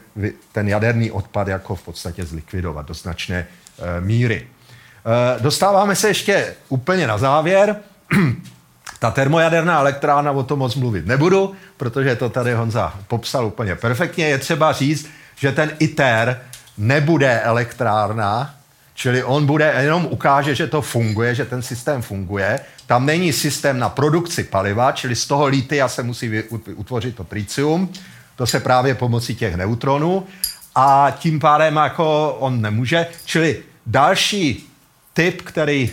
[0.53, 4.47] ten jaderný odpad jako v podstatě zlikvidovat do značné e, míry.
[4.47, 7.77] E, dostáváme se ještě úplně na závěr.
[8.99, 14.29] Ta termojaderná elektrárna, o tom moc mluvit nebudu, protože to tady Honza popsal úplně perfektně.
[14.29, 16.41] Je třeba říct, že ten ITER
[16.79, 18.55] nebude elektrárna,
[18.95, 22.61] Čili on bude jenom ukáže, že to funguje, že ten systém funguje.
[22.87, 26.43] Tam není systém na produkci paliva, čili z toho lítia se musí
[26.75, 27.93] utvořit to tritium.
[28.37, 30.27] To se právě pomocí těch neutronů.
[30.75, 33.07] A tím pádem jako on nemůže.
[33.25, 34.69] Čili další
[35.13, 35.91] typ, který,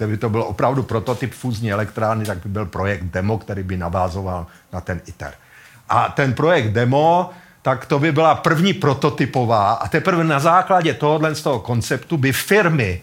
[0.00, 3.76] uh, by to byl opravdu prototyp fúzní elektrárny, tak by byl projekt DEMO, který by
[3.76, 5.34] navázoval na ten ITER.
[5.88, 7.30] A ten projekt DEMO
[7.66, 12.32] tak to by byla první prototypová a teprve na základě tohohle z toho konceptu by
[12.32, 13.00] firmy,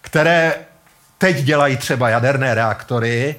[0.00, 0.54] které
[1.18, 3.36] teď dělají třeba jaderné reaktory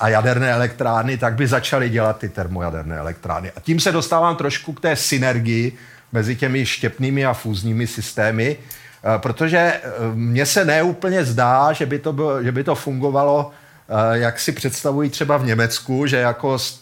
[0.00, 3.52] a jaderné elektrárny, tak by začaly dělat ty termojaderné elektrárny.
[3.56, 5.76] A tím se dostávám trošku k té synergii
[6.12, 9.80] mezi těmi štěpnými a fúzními systémy, eh, protože eh,
[10.14, 13.50] mně se neúplně zdá, že by to, bylo, že by to fungovalo,
[13.88, 16.80] eh, jak si představují třeba v Německu, že jako z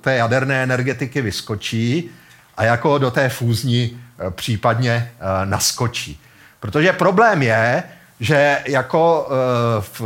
[0.00, 2.10] té jaderné energetiky vyskočí,
[2.56, 6.20] a jako do té fúzní eh, případně eh, naskočí.
[6.60, 7.82] Protože problém je,
[8.20, 10.02] že jako eh, v,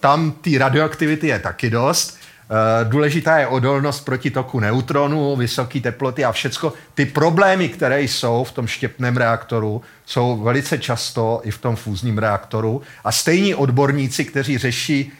[0.00, 2.18] tam té radioaktivity je taky dost,
[2.84, 6.72] důležitá je odolnost proti toku neutronů, vysoké teploty a všecko.
[6.94, 12.18] Ty problémy, které jsou v tom štěpném reaktoru, jsou velice často i v tom fúzním
[12.18, 12.82] reaktoru.
[13.04, 15.12] A stejní odborníci, kteří řeší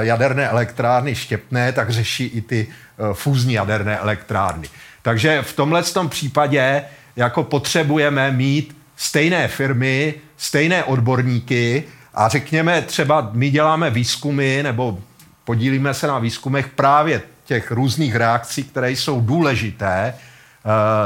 [0.00, 2.68] jaderné elektrárny štěpné, tak řeší i ty
[3.12, 4.68] fúzní jaderné elektrárny.
[5.02, 6.84] Takže v tomhle tom případě
[7.16, 11.84] jako potřebujeme mít stejné firmy, stejné odborníky
[12.14, 14.98] a řekněme třeba my děláme výzkumy nebo
[15.44, 20.14] podílíme se na výzkumech právě těch různých reakcí, které jsou důležité e,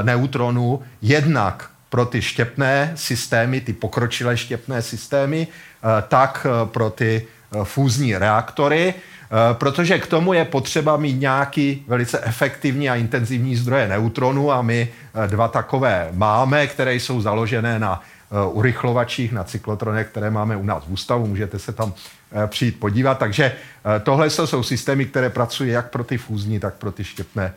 [0.03, 7.26] neutronů, jednak pro ty štěpné systémy, ty pokročilé štěpné systémy, e, tak pro ty
[7.64, 8.94] fúzní reaktory.
[9.30, 14.62] Eh, protože k tomu je potřeba mít nějaký velice efektivní a intenzivní zdroje neutronů a
[14.62, 14.88] my
[15.24, 20.64] eh, dva takové máme, které jsou založené na eh, urychlovačích, na cyklotronech, které máme u
[20.64, 21.92] nás v ústavu, můžete se tam
[22.46, 23.18] přijít podívat.
[23.18, 23.53] Takže
[24.03, 27.54] tohle jsou systémy, které pracují jak pro ty fúzní, tak pro ty štěpné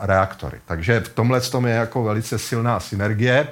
[0.00, 0.60] reaktory.
[0.66, 3.48] Takže v tomhle tom je jako velice silná synergie.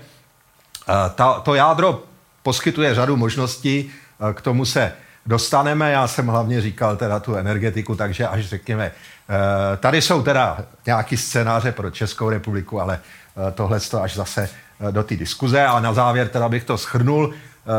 [1.15, 2.03] Ta, to jádro
[2.43, 3.91] poskytuje řadu možností,
[4.35, 4.93] k tomu se
[5.27, 5.93] dostaneme.
[5.93, 11.17] Já jsem hlavně říkal teda tu energetiku, takže až řekněme, eh, tady jsou teda nějaký
[11.17, 13.01] scénáře pro Českou republiku, ale
[13.49, 14.49] eh, tohle to až zase
[14.89, 15.67] eh, do té diskuze.
[15.67, 17.35] A na závěr teda bych to schrnul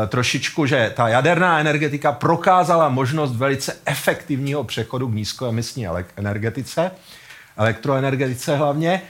[0.08, 6.90] trošičku, že ta jaderná energetika prokázala možnost velice efektivního přechodu k nízkoemisní energetice,
[7.56, 9.02] elektroenergetice hlavně.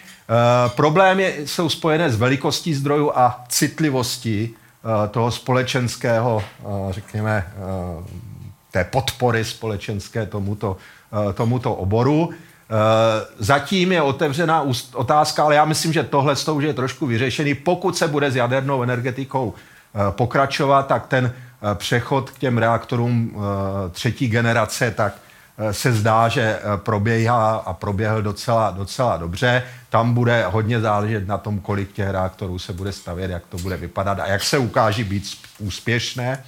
[0.77, 4.57] Problémy jsou spojené s velikostí zdrojů a citlivostí
[5.11, 6.45] toho společenského,
[6.91, 7.53] řekněme,
[8.71, 10.77] té podpory společenské tomuto,
[11.13, 12.31] eh, tomuto oboru.
[13.39, 14.65] Zatím je otevřená
[14.95, 17.55] otázka, ale já myslím, že tohle už je trošku vyřešený.
[17.55, 19.55] Pokud se bude s jadernou energetikou
[20.11, 21.33] pokračovat, tak ten
[21.75, 23.37] přechod k těm reaktorům
[23.93, 25.13] třetí generace, tak
[25.71, 29.63] se zdá, že probíhá a proběhl docela, docela dobře.
[29.91, 33.77] Tam bude hodně záležet na tom, kolik těch reaktorů se bude stavět, jak to bude
[33.77, 35.25] vypadat a jak se ukáží být
[35.59, 36.45] úspěšné.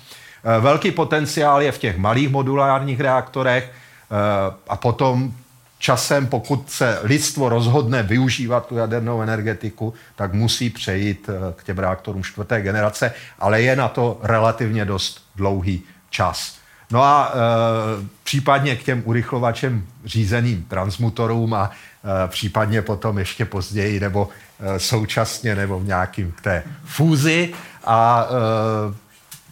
[0.60, 3.72] Velký potenciál je v těch malých modulárních reaktorech
[4.68, 5.34] a potom
[5.78, 12.22] časem, pokud se lidstvo rozhodne využívat tu jadernou energetiku, tak musí přejít k těm reaktorům
[12.22, 16.59] čtvrté generace, ale je na to relativně dost dlouhý čas.
[16.90, 17.38] No a e,
[18.24, 21.70] případně k těm urychlovačem řízeným transmutorům a
[22.24, 24.28] e, případně potom ještě později nebo
[24.60, 27.54] e, současně nebo v nějakým k té fúzi.
[27.84, 28.94] A e,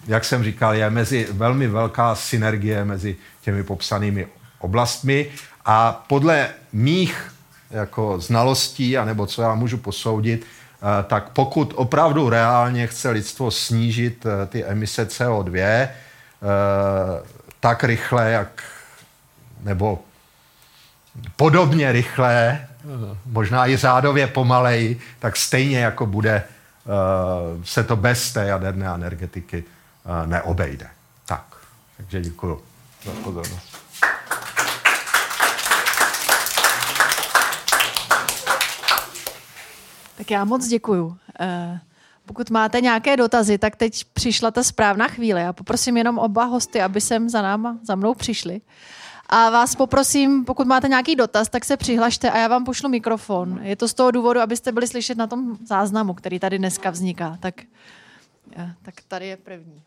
[0.06, 4.26] jak jsem říkal, je mezi velmi velká synergie mezi těmi popsanými
[4.58, 5.26] oblastmi.
[5.64, 7.34] A podle mých
[7.70, 10.46] jako znalostí, anebo co já můžu posoudit,
[11.06, 15.88] tak pokud opravdu reálně chce lidstvo snížit ty emise CO2, Eh,
[17.60, 18.62] tak rychle, jak
[19.60, 20.04] nebo
[21.36, 22.66] podobně rychle,
[23.26, 26.44] možná i řádově pomalej, tak stejně jako bude
[26.84, 30.86] uh, se to bez té jaderné energetiky uh, neobejde.
[31.26, 31.44] Tak,
[31.96, 32.62] takže děkuji
[33.04, 33.78] za pozornost.
[40.16, 41.16] Tak já moc děkuju.
[42.28, 45.40] Pokud máte nějaké dotazy, tak teď přišla ta správná chvíle.
[45.40, 48.60] Já poprosím jenom oba hosty, aby sem za náma, za mnou přišli.
[49.28, 53.60] A vás poprosím, pokud máte nějaký dotaz, tak se přihlašte a já vám pošlu mikrofon.
[53.62, 57.36] Je to z toho důvodu, abyste byli slyšet na tom záznamu, který tady dneska vzniká.
[57.40, 57.54] Tak,
[58.82, 59.82] tak tady je první.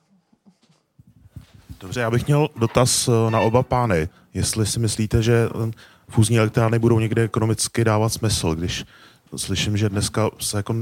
[1.79, 4.09] Dobře, já bych měl dotaz eh, na oba pány.
[4.33, 5.49] Jestli si myslíte, že
[6.09, 8.85] fúzní elektrárny budou někde ekonomicky dávat smysl, když
[9.35, 10.75] slyším, že dneska se jako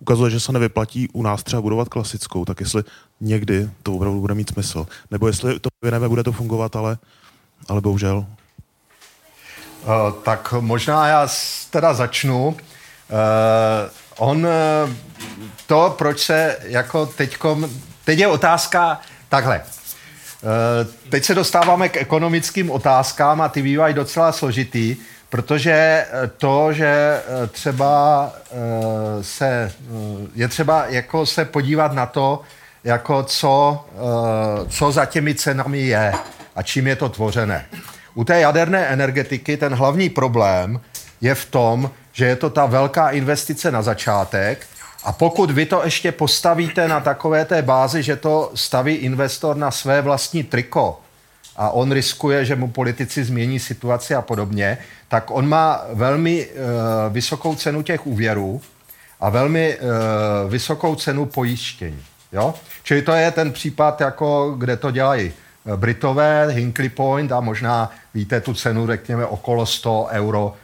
[0.00, 2.82] ukazuje, že se nevyplatí u nás třeba budovat klasickou, tak jestli
[3.20, 4.86] někdy to opravdu bude mít smysl.
[5.10, 6.98] Nebo jestli to vyvineme, bude to fungovat, ale,
[7.68, 8.26] ale bohužel.
[9.84, 11.28] Uh, tak možná já
[11.70, 12.48] teda začnu.
[12.48, 12.56] Uh,
[14.18, 14.52] on, uh,
[15.66, 17.70] to, proč se jako teďkom,
[18.04, 19.62] teď je otázka takhle.
[19.62, 24.96] Uh, teď se dostáváme k ekonomickým otázkám a ty bývají docela složitý.
[25.28, 26.06] Protože eh,
[26.36, 29.72] to, že eh, třeba eh, se,
[30.34, 32.40] je třeba jako se podívat na to,
[32.84, 33.84] jako co,
[34.68, 36.12] co za těmi cenami je
[36.56, 37.66] a čím je to tvořené.
[38.14, 40.80] U té jaderné energetiky ten hlavní problém
[41.20, 44.66] je v tom, že je to ta velká investice na začátek
[45.04, 49.70] a pokud vy to ještě postavíte na takové té bázi, že to staví investor na
[49.70, 51.00] své vlastní triko,
[51.58, 54.78] a on riskuje, že mu politici změní situaci a podobně,
[55.08, 56.52] tak on má velmi uh,
[57.12, 58.60] vysokou cenu těch úvěrů
[59.20, 62.02] a velmi uh, vysokou cenu pojištění.
[62.32, 62.54] Jo?
[62.82, 67.90] Čili to je ten případ, jako kde to dělají eh, Britové, Hinkley Point a možná
[68.14, 70.54] víte tu cenu, řekněme, okolo 100 euro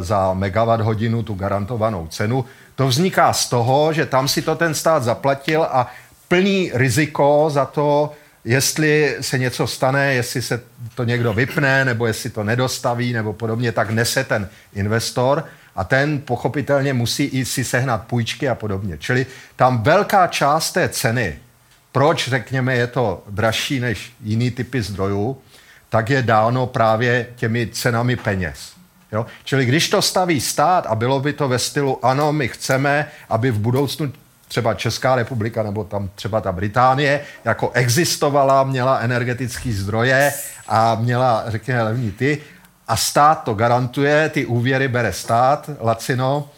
[0.00, 2.44] za megawatt hodinu, tu garantovanou cenu.
[2.74, 5.86] To vzniká z toho, že tam si to ten stát zaplatil a
[6.28, 8.12] plný riziko za to,
[8.44, 10.62] jestli se něco stane, jestli se
[10.94, 15.44] to někdo vypne, nebo jestli to nedostaví, nebo podobně, tak nese ten investor
[15.76, 18.98] a ten pochopitelně musí i si sehnat půjčky a podobně.
[18.98, 19.26] Čili
[19.56, 21.38] tam velká část té ceny,
[21.92, 25.38] proč, řekněme, je to dražší než jiný typy zdrojů,
[25.88, 28.72] tak je dáno právě těmi cenami peněz.
[29.12, 29.26] Jo?
[29.44, 33.50] Čili když to staví stát a bylo by to ve stylu, ano, my chceme, aby
[33.50, 34.12] v budoucnu
[34.50, 40.32] třeba Česká republika nebo tam třeba ta Británie, jako existovala, měla energetické zdroje
[40.68, 42.38] a měla, řekněme, levní ty
[42.88, 46.48] a stát to garantuje, ty úvěry bere stát, lacino,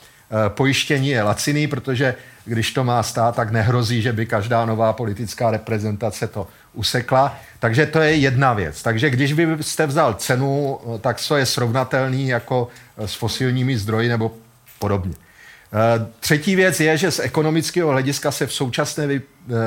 [0.46, 2.14] e, pojištění je laciný, protože
[2.44, 7.36] když to má stát, tak nehrozí, že by každá nová politická reprezentace to usekla.
[7.58, 8.82] Takže to je jedna věc.
[8.82, 14.32] Takže když byste vzal cenu, tak to je srovnatelný jako s fosilními zdroji nebo
[14.78, 15.14] podobně.
[15.74, 19.20] Eh, třetí věc je, že z ekonomického hlediska se v současné eh,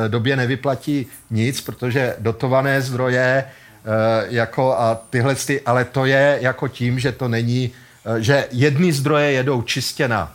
[0.08, 7.00] době nevyplatí nic, protože dotované zdroje eh, jako a tyhle, ale to je jako tím,
[7.00, 7.72] že to není,
[8.18, 10.34] že jedny zdroje jedou čistě na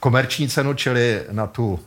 [0.00, 1.80] komerční cenu, čili na tu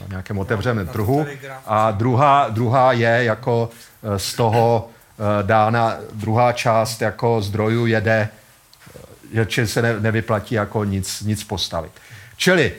[0.00, 1.26] na nějakém otevřeném trhu
[1.66, 3.70] a druhá, druhá je jako
[4.16, 4.90] z toho
[5.42, 8.28] dána, druhá část jako zdrojů jede,
[9.48, 11.92] že se nevyplatí jako nic, nic postavit.
[12.38, 12.72] Čili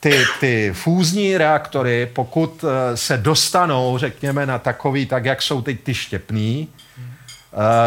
[0.00, 5.80] ty, ty fúzní reaktory, pokud eh, se dostanou, řekněme, na takový, tak jak jsou teď
[5.80, 6.68] ty štěpný,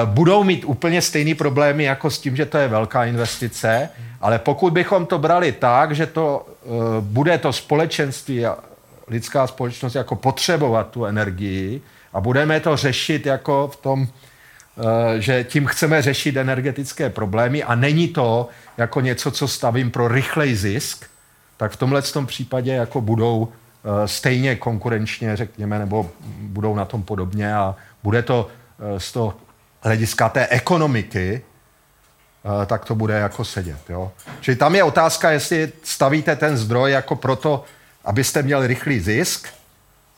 [0.06, 3.90] budou mít úplně stejné problémy jako s tím, že to je velká investice,
[4.22, 8.58] ale pokud bychom to brali tak, že to uh, bude to společenství a
[9.08, 11.82] lidská společnost jako potřebovat tu energii
[12.14, 14.08] a budeme to řešit jako v tom,
[15.18, 20.56] že tím chceme řešit energetické problémy a není to jako něco, co stavím pro rychlej
[20.56, 21.06] zisk,
[21.58, 23.50] tak v tomhle tom případě jako budou uh,
[24.06, 29.34] stejně konkurenčně, řekněme, nebo budou na tom podobně a bude to uh, z toho
[29.82, 31.42] hlediska té ekonomiky
[32.46, 33.90] Eh, tak to bude jako sedět.
[33.90, 34.12] Jo?
[34.42, 37.64] Čili tam je otázka, jestli stavíte ten zdroj jako proto,
[38.06, 39.48] abyste měli rychlý zisk,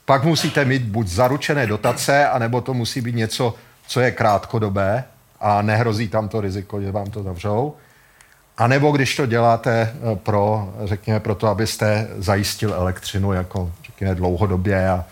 [0.05, 3.55] pak musíte mít buď zaručené dotace, anebo to musí být něco,
[3.91, 5.03] co je krátkodobé
[5.39, 7.73] a nehrozí tam to riziko, že vám to zavřou.
[8.57, 14.15] A nebo když to děláte eh, pro, řekněme, pro to, abyste zajistil elektřinu jako, řekněme,
[14.15, 15.05] dlouhodobě a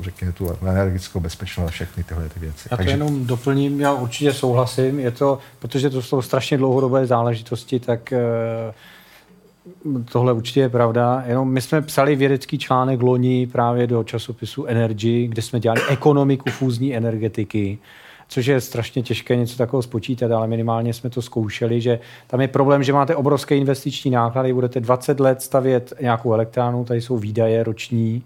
[0.00, 2.68] řekněme, tu energetickou bezpečnost a všechny tyhle ty věci.
[2.70, 2.92] Já to Takže...
[2.92, 8.18] jenom doplním, já určitě souhlasím, je to, protože to jsou strašně dlouhodobé záležitosti, tak eh,
[10.12, 11.24] tohle určitě je pravda.
[11.26, 16.50] Jenom my jsme psali vědecký článek loni právě do časopisu Energy, kde jsme dělali ekonomiku
[16.50, 17.78] fúzní energetiky,
[18.28, 22.48] což je strašně těžké něco takového spočítat, ale minimálně jsme to zkoušeli, že tam je
[22.48, 27.64] problém, že máte obrovské investiční náklady, budete 20 let stavět nějakou elektránu, tady jsou výdaje
[27.64, 28.22] roční,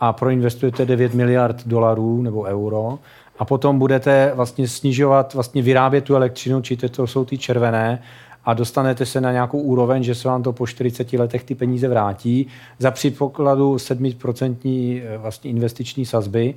[0.00, 2.98] a proinvestujete 9 miliard dolarů nebo euro
[3.38, 8.02] a potom budete vlastně snižovat, vlastně vyrábět tu elektřinu, či to jsou ty červené,
[8.46, 11.88] a dostanete se na nějakou úroveň, že se vám to po 40 letech ty peníze
[11.88, 12.46] vrátí
[12.78, 16.54] za předpokladu 7% eh, vlastně investiční sazby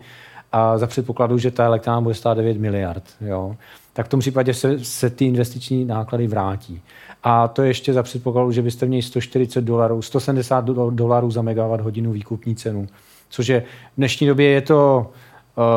[0.52, 3.04] a za předpokladu, že ta elektrárna bude stát 9 miliard.
[3.22, 3.56] Jo.
[3.94, 6.82] Tak v tom případě se, se ty investiční náklady vrátí.
[7.24, 12.12] A to ještě za předpokladu, že byste měli 140 dolarů, 170 dolarů za megawatt hodinu
[12.12, 12.88] výkupní cenu
[13.30, 15.12] což je v dnešní době je to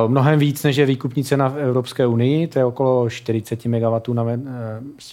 [0.06, 4.22] mnohem víc, než je výkupní cena v Evropské unii, to je okolo 40, MW na,
[4.22, 4.28] uh,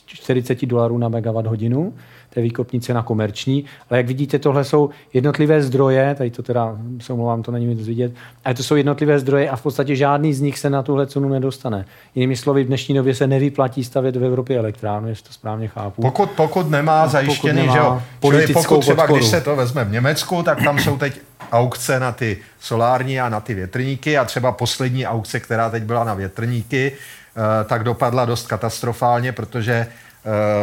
[0.05, 1.93] 40 dolarů na megawatt hodinu,
[2.33, 6.77] to je výkupní cena komerční, ale jak vidíte, tohle jsou jednotlivé zdroje, tady to teda,
[7.01, 8.11] se omlouvám, to není mi vidět,
[8.45, 11.29] ale to jsou jednotlivé zdroje a v podstatě žádný z nich se na tuhle cenu
[11.29, 11.85] nedostane.
[12.15, 16.01] Jinými slovy, v dnešní době se nevyplatí stavět v Evropě elektránu, jestli to správně chápu.
[16.01, 19.15] Pokud, pokud nemá zajištěný, pokud nemá že jo, pokud třeba, podporu.
[19.15, 21.13] když se to vezme v Německu, tak tam jsou teď
[21.51, 26.03] aukce na ty solární a na ty větrníky a třeba poslední aukce, která teď byla
[26.03, 29.87] na větrníky, eh, tak dopadla dost katastrofálně, protože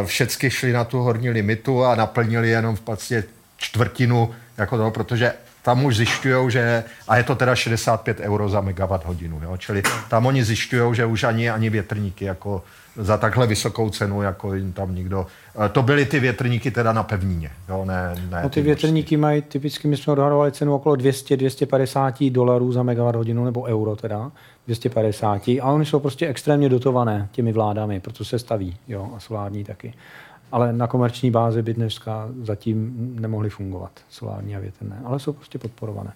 [0.05, 3.23] všechny šli na tu horní limitu a naplnili jenom v podstatě
[3.57, 5.33] čtvrtinu jako toho, protože
[5.67, 9.57] tam už zjišťují, že, a je to teda 65 euro za megawatt hodinu, jo?
[9.57, 12.63] čili tam oni zjišťují, že už ani, ani větrníky jako
[12.95, 15.27] za takhle vysokou cenu, jako jim tam nikdo...
[15.65, 19.17] Eh, to byly ty větrníky teda na pevnině, jo, ne, ne no ty, ty větrníky
[19.17, 24.31] mají typicky, my jsme odhadovali cenu okolo 200-250 dolarů za megawatt hodinu, nebo euro teda,
[24.67, 29.63] 250, a oni jsou prostě extrémně dotované těmi vládami, proto se staví, jo, a solární
[29.63, 29.93] taky.
[30.51, 35.59] Ale na komerční bázi by dneska zatím nemohly fungovat solární a větrné, ale jsou prostě
[35.59, 36.13] podporované.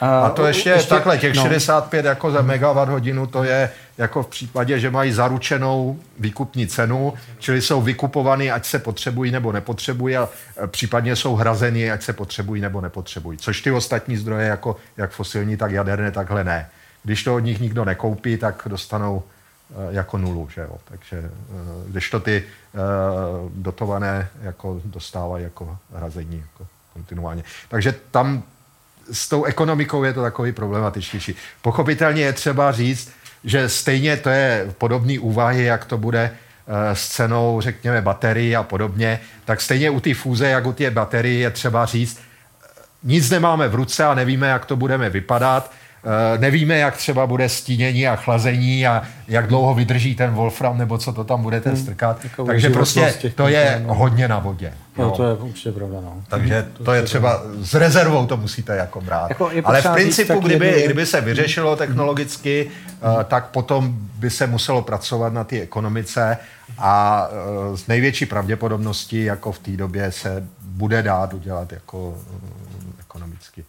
[0.00, 1.42] A to ještě, ještě takhle, těch no.
[1.42, 7.14] 65 jako za megawatt hodinu, to je jako v případě, že mají zaručenou výkupní cenu,
[7.38, 10.28] čili jsou vykupovaný, ať se potřebují nebo nepotřebují a
[10.64, 13.38] e, případně jsou hrazeny, ať se potřebují nebo nepotřebují.
[13.38, 16.68] Což ty ostatní zdroje, jako jak fosilní, tak jaderné, takhle ne.
[17.04, 19.22] Když to od nich nikdo nekoupí, tak dostanou
[19.90, 20.76] e, jako nulu, že jo.
[20.84, 21.30] Takže e,
[21.88, 22.44] když to ty
[23.54, 27.44] dotované jako dostávají jako hrazení jako kontinuálně.
[27.68, 28.42] Takže tam
[29.12, 31.36] s tou ekonomikou je to takový problematičtější.
[31.62, 33.12] Pochopitelně je třeba říct,
[33.44, 38.62] že stejně to je podobný úvahy, jak to bude eh, s cenou, řekněme, baterií a
[38.62, 42.20] podobně, tak stejně u té fúze, jak u té baterii, je třeba říct,
[43.02, 45.83] nic nemáme v ruce a nevíme, jak to budeme vypadat, Eh,
[46.38, 51.12] nevíme, jak třeba bude stínění a chlazení a jak dlouho vydrží ten Wolfram, nebo co
[51.12, 51.78] to tam budete hmm.
[51.78, 52.24] strkat.
[52.24, 53.94] Jako Takže prostě to je no.
[53.94, 54.72] hodně na vodě.
[54.98, 56.00] No, to je určitě pravda.
[56.00, 56.22] No.
[56.28, 59.28] Takže to, to je třeba, s rezervou to musíte jako brát.
[59.28, 62.70] Jako Ale v principu, kdyby, kdyby se vyřešilo technologicky,
[63.02, 63.14] hmm.
[63.14, 66.38] uh, tak potom by se muselo pracovat na té ekonomice
[66.78, 72.16] a uh, s největší pravděpodobností jako v té době se bude dát udělat jako uh,
[73.00, 73.64] ekonomicky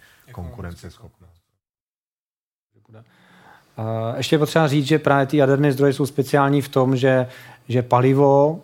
[3.76, 4.18] konkurenceschopnost.
[4.18, 7.28] Ještě je potřeba říct, že právě ty jaderné zdroje jsou speciální v tom, že,
[7.68, 8.60] že palivo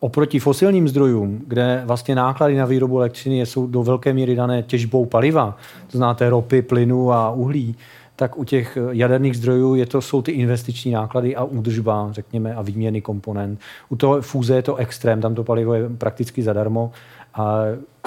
[0.00, 5.06] oproti fosilním zdrojům, kde vlastně náklady na výrobu elektřiny jsou do velké míry dané těžbou
[5.06, 5.56] paliva,
[5.90, 7.76] to znáte ropy, plynu a uhlí,
[8.16, 12.62] tak u těch jaderných zdrojů je to, jsou ty investiční náklady a údržba, řekněme, a
[12.62, 13.60] výměny komponent.
[13.88, 16.92] U toho fúze je to extrém, tam to palivo je prakticky zadarmo
[17.34, 17.62] a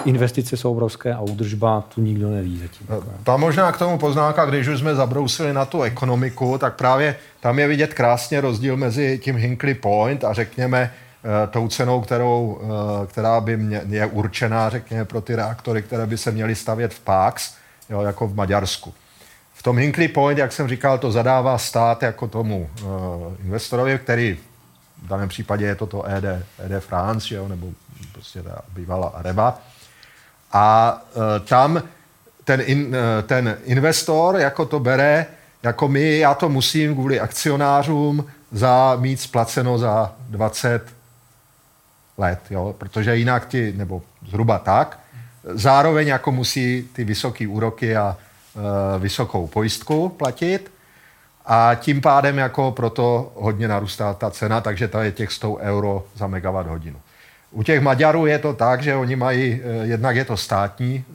[0.06, 2.88] investice jsou obrovské a údržba tu nikdo neví zatím.
[3.24, 7.60] Tam možná k tomu poznámka, když už jsme zabrousili na tu ekonomiku, tak právě tam
[7.60, 10.92] je vidět krásně rozdíl mezi tím Hinkley Point a řekněme
[11.44, 16.06] eh, tou cenou, kterou, eh, která by mě, je určená, řekněme, pro ty reaktory, které
[16.06, 17.54] by se měly stavět v Pax,
[17.90, 18.94] jo, jako v Maďarsku.
[19.54, 22.90] V tom Hinkley Point, jak jsem říkal, to zadává stát jako tomu uh,
[23.46, 24.38] investorovi, který
[25.04, 26.24] v daném případě je to to ED,
[26.66, 27.68] ED France, jo, nebo
[28.26, 29.60] prostě ta bývalá Areba.
[30.52, 31.84] A uh, tam
[32.44, 32.94] ten, in, uh,
[33.28, 35.26] ten investor jako to bere,
[35.64, 40.84] jako my, já to musím kvůli akcionářům za mít splaceno za 20
[42.18, 42.76] let, jo?
[42.78, 45.00] protože jinak ti, nebo zhruba tak,
[45.44, 50.72] zároveň jako musí ty vysoké úroky a e, vysokou pojistku platit
[51.46, 56.06] a tím pádem jako proto hodně narůstá ta cena, takže to je těch 100 euro
[56.16, 57.00] za megawatt hodinu.
[57.56, 61.06] U těch Maďarů je to tak, že oni mají, eh, jednak je to státní,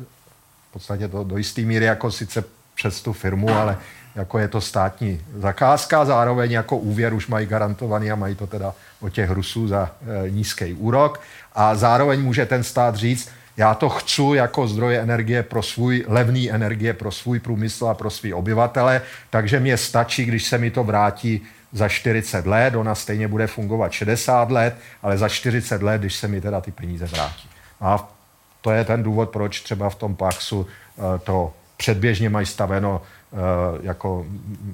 [0.71, 2.45] v podstatě to do jisté míry jako sice
[2.75, 3.77] přes tu firmu, ale
[4.15, 8.75] jako je to státní zakázka, zároveň jako úvěr už mají garantovaný a mají to teda
[9.01, 9.91] od těch Rusů za
[10.27, 11.21] e, nízký úrok.
[11.55, 16.53] A zároveň může ten stát říct, já to chci jako zdroje energie pro svůj, levný
[16.53, 20.85] energie pro svůj průmysl a pro svý obyvatele, takže mě stačí, když se mi to
[20.85, 21.43] vrátí
[21.73, 26.29] za 40 let, ona stejně bude fungovat 60 let, ale za 40 let, když se
[26.29, 27.49] mi teda ty peníze vrátí.
[27.81, 28.13] A
[28.61, 33.03] to je ten důvod, proč třeba v tom Paxu eh, to předběžně mají staveno
[33.33, 33.37] eh,
[33.83, 34.27] jako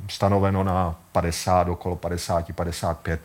[0.09, 3.20] stanoveno na 50, okolo 50, 55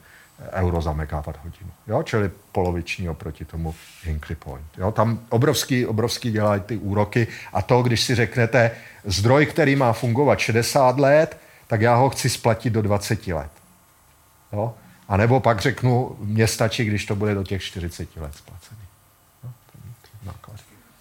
[0.51, 1.71] euro za megawatt hodinu.
[1.87, 2.03] Jo?
[2.03, 4.65] Čili poloviční oproti tomu Hinkley Point.
[4.77, 4.91] Jo?
[4.91, 8.71] Tam obrovský, obrovský dělají ty úroky a to, když si řeknete,
[9.05, 11.37] zdroj, který má fungovat 60 let,
[11.67, 13.51] tak já ho chci splatit do 20 let.
[14.53, 14.73] Jo?
[15.07, 18.81] A nebo pak řeknu, mně stačí, když to bude do těch 40 let splacený.
[19.43, 19.49] Jo?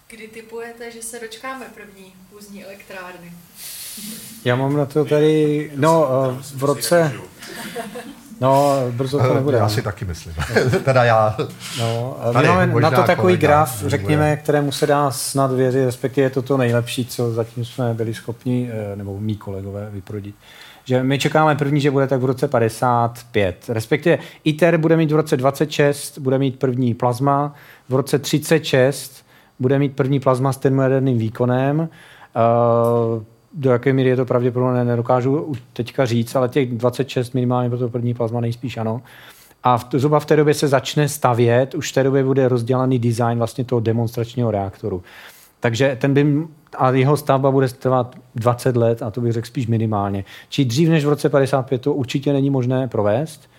[0.07, 3.33] Kdy typujete, že se dočkáme první fúzní elektrárny?
[4.45, 7.13] Já mám na to tady, no eh, v roce,
[8.41, 9.57] no brzo to nebude.
[9.57, 10.35] Já si taky myslím.
[10.83, 11.37] teda já.
[11.79, 16.29] No, my máme na to takový graf, řekněme, kterému se dá snad věřit, respektive je
[16.29, 20.35] to to nejlepší, co zatím jsme byli schopni, eh, nebo mý kolegové vyprodit
[20.91, 23.69] že my čekáme první, že bude tak v roce 55.
[23.69, 27.55] Respektive ITER bude mít v roce 26, bude mít první plazma,
[27.89, 29.25] v roce 36
[29.59, 31.79] bude mít první plazma s termojaderným výkonem.
[31.79, 33.23] Uh,
[33.53, 37.89] do jaké míry je to pravděpodobné, nedokážu teďka říct, ale těch 26 minimálně pro to
[37.89, 39.01] první plazma nejspíš ano.
[39.63, 42.99] A v, zhruba v té době se začne stavět, už v té době bude rozdělaný
[42.99, 45.03] design vlastně toho demonstračního reaktoru.
[45.59, 46.47] Takže ten by,
[46.77, 50.23] a jeho stavba bude trvat 20 let, a to bych řekl spíš minimálně.
[50.49, 53.49] Či dřív než v roce 55 to určitě není možné provést.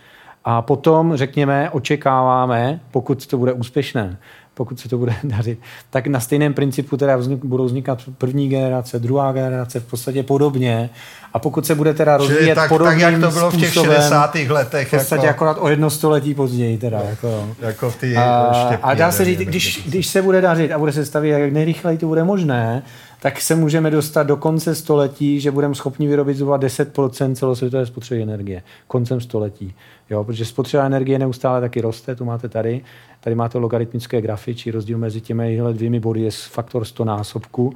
[0.45, 4.19] A potom, řekněme, očekáváme, pokud to bude úspěšné,
[4.55, 5.59] pokud se to bude dařit,
[5.91, 10.91] tak na stejném principu teda vznik, budou vznikat první generace, druhá generace, v podstatě podobně.
[11.35, 14.35] A pokud se bude teda rozvíjet tak, podobným tak, jak to bylo v těch 60.
[14.35, 14.89] letech.
[14.89, 15.37] V podstatě jako...
[15.37, 16.79] akorát o jedno století později.
[16.79, 20.41] Teda, no, jako, jako v ty a, a dá se říct, když, když se bude
[20.41, 22.83] dařit a bude se stavět, jak nejrychleji to bude možné,
[23.23, 28.23] tak se můžeme dostat do konce století, že budeme schopni vyrobit zhruba 10% celosvětové spotřeby
[28.23, 28.63] energie.
[28.87, 29.75] Koncem století.
[30.11, 32.85] Jo, protože spotřeba energie neustále taky roste, tu máte tady.
[33.21, 37.75] Tady máte logaritmické grafy, či rozdíl mezi těmi dvěmi body je faktor 100 násobku.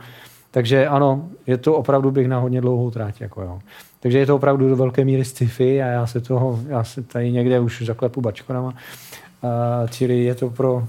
[0.51, 3.21] Takže ano, je to opravdu bych na hodně dlouhou tráť.
[3.21, 3.61] Jako jo.
[4.01, 7.33] Takže je to opravdu do velké míry sci-fi a já se toho, já se tady
[7.33, 8.69] někde už zaklepu bačkonama.
[8.69, 10.89] Uh, čili je to pro,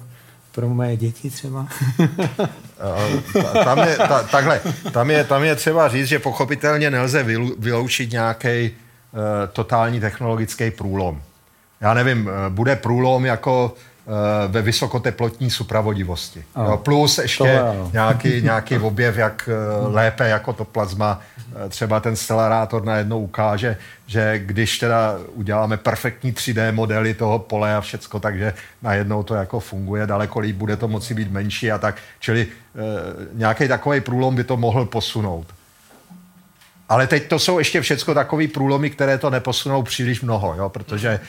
[0.57, 1.67] pro moje děti třeba.
[3.63, 4.61] tam, je, ta, takhle,
[4.91, 7.23] tam, je, tam je třeba říct, že pochopitelně nelze
[7.59, 9.19] vyloučit nějaký uh,
[9.53, 11.21] totální technologický průlom.
[11.81, 13.86] Já nevím, uh, bude průlom jako Eh,
[14.47, 16.43] ve vysokoteplotní supravodivosti.
[16.55, 17.61] Jo, plus ještě
[17.93, 21.21] nějaký, nějaký objev, jak eh, lépe jako to plazma,
[21.65, 23.77] eh, třeba ten stelarátor najednou ukáže,
[24.07, 29.59] že když teda uděláme perfektní 3D modely toho pole a všecko, takže najednou to jako
[29.59, 31.95] funguje, daleko líp bude to moci být menší a tak.
[32.19, 32.47] Čili
[33.33, 35.56] nějaký takový průlom by to mohl posunout.
[36.89, 40.69] Ale teď to jsou ještě všechno takové průlomy, které to neposunou příliš mnoho, jo?
[40.69, 41.19] protože e,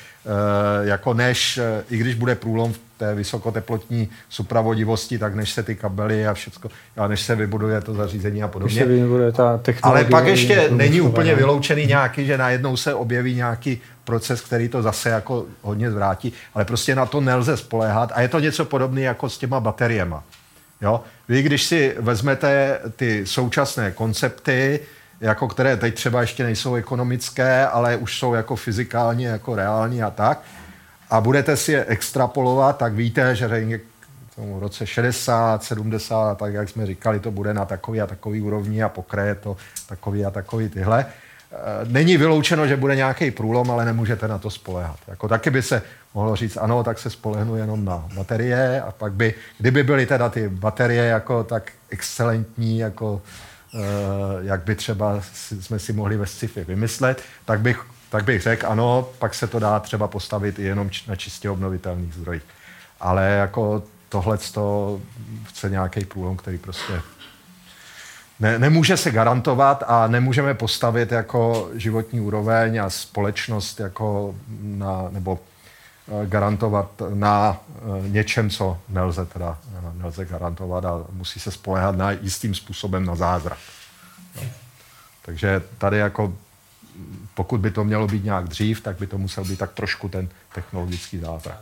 [0.88, 5.74] jako než, e, i když bude průlom v té vysokoteplotní supravodivosti, tak než se ty
[5.74, 8.86] kabely a všechno, a než se vybuduje to zařízení a podobně.
[9.32, 14.68] ta Ale pak ještě není úplně vyloučený nějaký, že najednou se objeví nějaký proces, který
[14.68, 18.64] to zase jako hodně zvrátí, ale prostě na to nelze spoléhat a je to něco
[18.64, 20.24] podobné jako s těma bateriema.
[20.80, 21.00] Jo?
[21.28, 24.80] Vy, když si vezmete ty současné koncepty,
[25.20, 30.10] jako které teď třeba ještě nejsou ekonomické, ale už jsou jako fyzikálně jako reální a
[30.10, 30.42] tak,
[31.10, 33.48] a budete si je extrapolovat, tak víte, že
[34.36, 38.82] v roce 60, 70, tak jak jsme říkali, to bude na takový a takový úrovni
[38.82, 39.56] a pokraje to
[39.88, 41.06] takový a takový tyhle.
[41.52, 44.96] Eh, není vyloučeno, že bude nějaký průlom, ale nemůžete na to spolehat.
[45.08, 45.82] Jako taky by se
[46.14, 50.28] mohlo říct, ano, tak se spolehnu jenom na baterie a pak by, kdyby byly teda
[50.28, 53.22] ty baterie jako tak excelentní, jako
[54.40, 55.20] jak by třeba
[55.60, 59.58] jsme si mohli ve sci-fi vymyslet, tak bych, tak bych řekl, ano, pak se to
[59.58, 62.42] dá třeba postavit i jenom na čistě obnovitelných zdrojích.
[63.00, 65.00] Ale jako tohle to
[65.44, 66.92] chce nějaký průlom, který prostě
[68.40, 75.40] ne, nemůže se garantovat a nemůžeme postavit jako životní úroveň a společnost jako na, nebo
[75.40, 75.57] eh,
[76.24, 79.58] garantovat na eh, něčem, co nelze teda
[79.92, 83.58] nelze garantovat a musí se spolehat na jistým způsobem na zázrak.
[84.36, 84.42] No.
[85.22, 86.34] Takže tady jako
[87.34, 90.28] pokud by to mělo být nějak dřív, tak by to musel být tak trošku ten
[90.54, 91.60] technologický zázrak.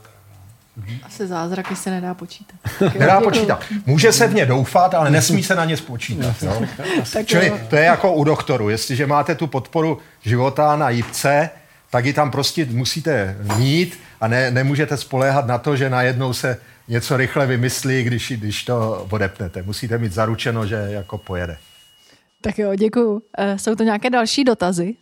[0.76, 0.98] Mhm.
[1.02, 2.56] Asi zázraky se nedá počítat.
[2.98, 3.64] Nedá počítat.
[3.86, 6.42] Může se v ně doufat, ale nesmí se na ně spočítat.
[6.42, 6.62] Jo?
[7.24, 8.68] Čili to je jako u doktoru.
[8.68, 11.50] Jestliže máte tu podporu života na jipce,
[11.96, 16.60] tak ji tam prostě musíte mít a ne, nemůžete spoléhat na to, že najednou se
[16.88, 19.62] něco rychle vymyslí, když, když to odepnete.
[19.62, 21.58] Musíte mít zaručeno, že jako pojede.
[22.40, 23.22] Tak jo, děkuju.
[23.38, 24.94] Eh, jsou to nějaké další dotazy?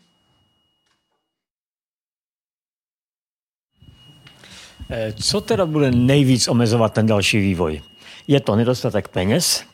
[4.91, 7.83] Eh, co teda bude nejvíc omezovat ten další vývoj?
[8.27, 9.65] Je to nedostatek peněz,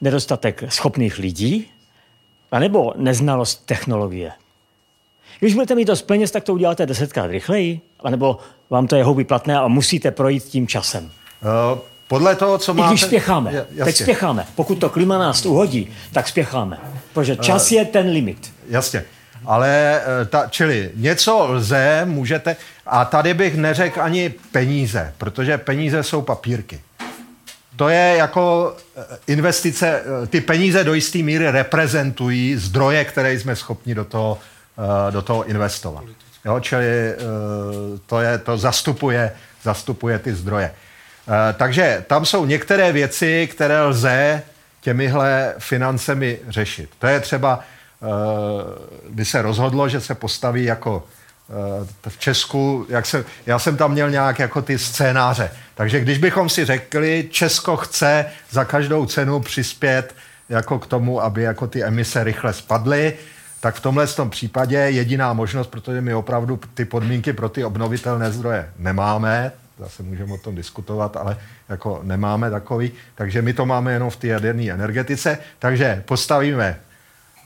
[0.00, 1.70] nedostatek schopných lidí,
[2.50, 4.32] anebo neznalost technologie?
[5.40, 8.38] Když budete mít dost peněz, tak to uděláte desetkrát rychleji, anebo
[8.70, 11.04] vám to je houby platné a musíte projít tím časem.
[11.04, 12.88] Uh, podle toho, co máte...
[12.88, 13.52] I když spěcháme.
[13.52, 13.84] Jasně.
[13.84, 14.46] Teď spěcháme.
[14.54, 16.78] Pokud to klima nás uhodí, tak spěcháme.
[17.12, 18.52] Protože čas uh, je ten limit.
[18.68, 19.04] Jasně.
[19.46, 22.56] Ale, ta, čili něco lze, můžete,
[22.86, 26.80] a tady bych neřekl ani peníze, protože peníze jsou papírky.
[27.76, 33.56] To je jako eh, investice, eh, ty peníze do jisté míry reprezentují zdroje, které jsme
[33.56, 34.49] schopni do toho, eh,
[35.10, 36.04] do toho investovat.
[36.44, 37.14] Jo, čili
[38.06, 39.32] to, je, to zastupuje,
[39.62, 40.74] zastupuje ty zdroje.
[41.56, 44.42] Takže tam jsou některé věci, které lze
[44.80, 46.90] těmihle financemi řešit.
[46.98, 47.60] To je třeba,
[49.08, 51.06] by se rozhodlo, že se postaví jako
[52.08, 55.50] v Česku, jak se, já jsem tam měl nějak jako ty scénáře.
[55.74, 60.14] Takže když bychom si řekli, Česko chce za každou cenu přispět
[60.48, 63.14] jako k tomu, aby jako ty emise rychle spadly,
[63.60, 68.32] tak v tomhle tom případě jediná možnost, protože my opravdu ty podmínky pro ty obnovitelné
[68.32, 71.36] zdroje nemáme, zase můžeme o tom diskutovat, ale
[71.68, 76.76] jako nemáme takový, takže my to máme jenom v té jaderné energetice, takže postavíme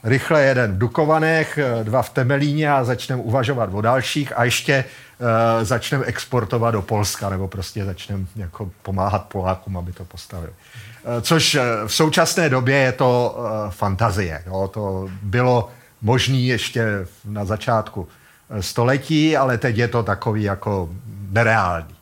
[0.05, 4.85] rychle jeden v Dukovanech, eh, dva v Temelíně a začneme uvažovat o dalších a ještě
[5.19, 10.51] uh, začneme exportovat do Polska nebo prostě začneme jako pomáhat Polákům, aby to postavili.
[10.51, 14.43] Uh, což uh, v současné době je to uh, fantazie.
[14.47, 14.70] Jo?
[14.74, 15.70] To bylo
[16.05, 16.85] možné ještě
[17.24, 18.09] na začátku
[18.60, 20.89] století, ale teď je to takový jako
[21.31, 21.94] nereální.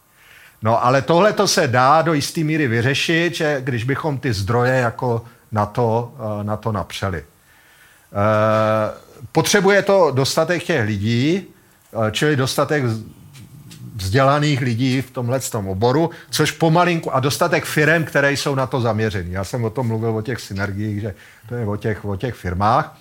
[0.62, 4.74] No ale tohle to se dá do jisté míry vyřešit, že když bychom ty zdroje
[4.74, 7.24] jako na to, na to napřeli.
[8.12, 8.94] Eh,
[9.32, 12.84] potřebuje to dostatek těch lidí, eh, čili dostatek
[13.96, 18.80] vzdělaných lidí v tomhle tom oboru, což pomalinku a dostatek firm, které jsou na to
[18.80, 19.32] zaměřený.
[19.32, 21.14] Já jsem o tom mluvil o těch synergiích, že
[21.48, 22.98] to je o těch, o těch firmách.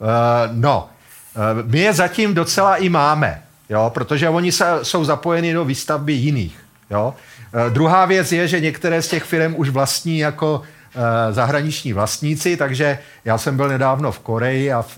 [0.00, 0.08] Uh,
[0.52, 0.88] no,
[1.36, 6.12] uh, my je zatím docela i máme, jo, protože oni se, jsou zapojeni do výstavby
[6.12, 6.58] jiných.
[6.90, 7.14] Jo.
[7.54, 10.62] Uh, druhá věc je, že některé z těch firm už vlastní jako
[10.94, 14.96] Eh, zahraniční vlastníci, takže já jsem byl nedávno v Koreji a v,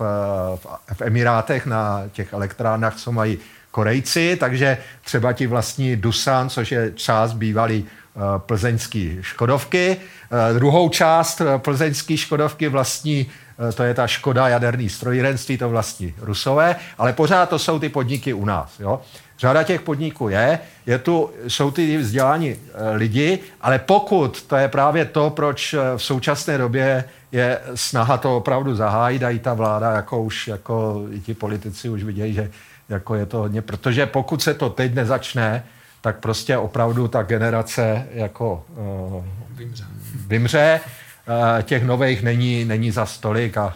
[0.55, 3.37] v, v Emirátech na těch elektrárnách, co mají
[3.71, 9.97] Korejci, takže třeba ti vlastní Dusan, což je část bývalý eh, plzeňský Škodovky.
[9.97, 13.25] Eh, druhou část plzeňský Škodovky vlastní,
[13.75, 18.33] to je ta Škoda jaderný strojírenství, to vlastní Rusové, ale pořád to jsou ty podniky
[18.33, 18.79] u nás.
[18.79, 19.01] Jo?
[19.39, 24.67] Řada těch podniků je, je tu, jsou ty vzdělání eh, lidi, ale pokud, to je
[24.67, 29.53] právě to, proč eh, v současné době je snaha to opravdu zahájit a i ta
[29.53, 32.51] vláda, jako už jako i ti politici už vidějí, že
[32.89, 35.63] jako je to hodně, protože pokud se to teď nezačne,
[36.01, 39.25] tak prostě opravdu ta generace jako uh,
[39.55, 39.83] vymře.
[40.27, 40.79] vymře.
[41.27, 43.73] Uh, těch nových není, není za stolik a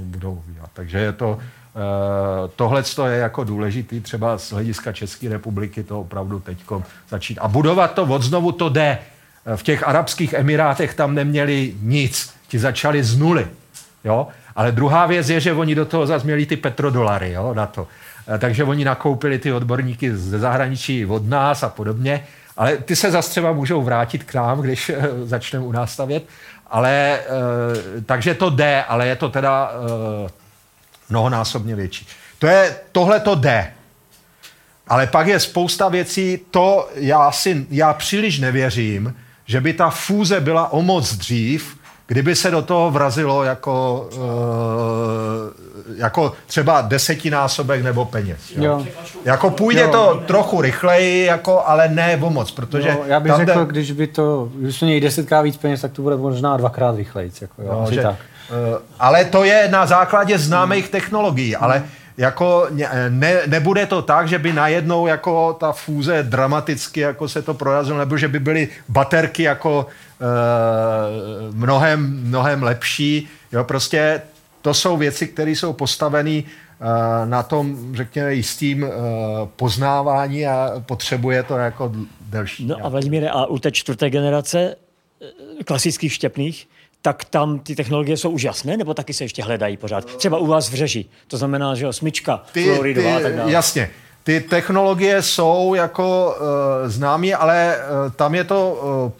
[0.00, 0.70] budou vývat.
[0.74, 1.38] Takže je to,
[1.78, 6.58] Eh, tohle je jako důležitý třeba z hlediska České republiky to opravdu teď
[7.08, 7.38] začít.
[7.38, 8.98] A budovat to od znovu to jde.
[9.46, 12.34] Eh, v těch arabských emirátech tam neměli nic.
[12.48, 13.46] Ti začali z nuly.
[14.04, 14.28] Jo?
[14.56, 17.86] Ale druhá věc je, že oni do toho zase měli ty petrodolary jo, na to.
[18.34, 22.24] Eh, takže oni nakoupili ty odborníky ze zahraničí od nás a podobně.
[22.56, 26.24] Ale ty se zase třeba můžou vrátit k nám, když eh, začneme u nás stavět.
[26.70, 27.20] Ale,
[28.06, 29.72] takže to jde, ale je to teda
[31.08, 32.06] mnohonásobně větší.
[32.38, 33.72] To je, tohle to jde.
[34.88, 39.16] Ale pak je spousta věcí, to já, si, já příliš nevěřím,
[39.46, 41.77] že by ta fúze byla o moc dřív,
[42.08, 44.22] kdyby se do toho vrazilo jako, uh,
[45.96, 48.38] jako třeba desetinásobek nebo peněz.
[48.56, 48.64] Jo?
[48.64, 48.86] Jo.
[49.24, 49.88] Jako půjde jo.
[49.92, 52.88] to trochu rychleji, jako, ale ne o moc, protože...
[52.88, 53.66] Jo, já bych řekl, jde...
[53.66, 57.32] když by to, když něj desetkrát víc peněz, tak to bude možná dvakrát rychleji.
[57.40, 58.16] Jako, jo, no, že, tak.
[58.50, 58.56] Uh,
[59.00, 60.92] ale to je na základě známých hmm.
[60.92, 61.82] technologií, ale
[62.16, 62.66] jako
[63.08, 67.98] ne, nebude to tak, že by najednou jako ta fúze dramaticky jako se to prorazilo,
[67.98, 69.86] nebo že by byly baterky jako
[71.52, 73.28] mnohem, mnohem lepší.
[73.52, 74.22] Jo, prostě
[74.62, 78.90] to jsou věci, které jsou postaveny e, na tom, řekněme, jistým e,
[79.56, 82.66] poznávání a potřebuje to jako delší.
[82.66, 84.76] No a Vladimíre, a u té čtvrté generace
[85.64, 86.68] klasických štěpných,
[87.02, 90.04] tak tam ty technologie jsou úžasné, nebo taky se ještě hledají pořád?
[90.04, 91.04] Třeba u vás v řeži.
[91.28, 93.52] To znamená, že jo, smyčka, ty, fluoridová a tak dále.
[93.52, 93.90] Jasně.
[94.22, 98.72] Ty technologie jsou jako uh, známé, ale uh, tam je to
[99.06, 99.12] uh,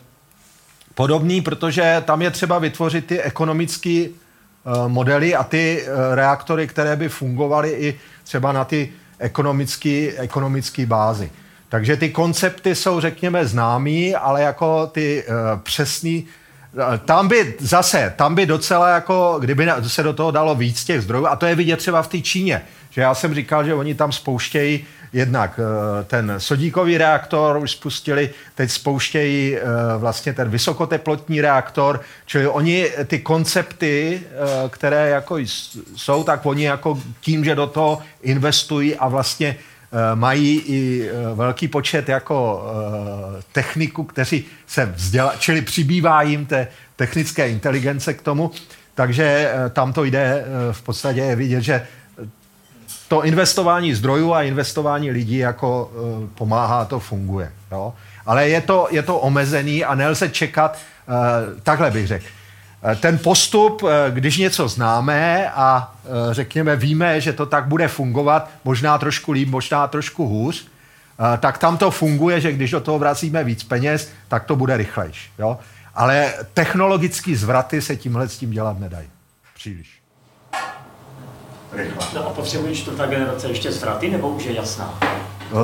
[0.98, 6.96] podobný, protože tam je třeba vytvořit ty ekonomické uh, modely a ty uh, reaktory, které
[6.96, 11.30] by fungovaly i třeba na ty ekonomické ekonomický bázy.
[11.68, 16.26] Takže ty koncepty jsou, řekněme, známý, ale jako ty uh, přesný
[17.04, 21.26] tam by zase, tam by docela jako, kdyby se do toho dalo víc těch zdrojů,
[21.26, 24.12] a to je vidět třeba v té Číně, že já jsem říkal, že oni tam
[24.12, 29.60] spouštějí jednak eh, ten sodíkový reaktor, už spustili, teď spouštějí eh,
[29.98, 35.38] vlastně ten vysokoteplotní reaktor, čili oni ty koncepty, eh, které jako
[35.96, 39.56] jsou, tak oni jako tím, že do toho investují a vlastně
[40.14, 42.66] mají i velký počet jako
[43.52, 48.50] techniků, kteří se vzdělá, čili přibývá jim té technické inteligence k tomu,
[48.94, 51.86] takže tam to jde v podstatě je vidět, že
[53.08, 55.90] to investování zdrojů a investování lidí jako
[56.34, 57.52] pomáhá, to funguje.
[57.72, 57.94] Jo?
[58.26, 60.78] Ale je to, je to omezený a nelze čekat,
[61.62, 62.24] takhle bych řekl,
[62.82, 67.88] Eh, ten postup, eh, když něco známe a eh, řekněme víme, že to tak bude
[67.88, 70.66] fungovat, možná trošku líp, možná trošku hůř,
[71.40, 75.30] tak tam to funguje, že když do toho vracíme víc peněz, tak to bude rychlejší.
[75.94, 79.08] Ale technologické zvraty se tímhle s tím dělat nedají.
[79.54, 79.97] Příliš.
[81.72, 82.06] Rychle.
[82.14, 84.98] No a potřebuje čtvrtá generace ještě zvraty, nebo už je jasná?
[85.50, 85.58] Uh,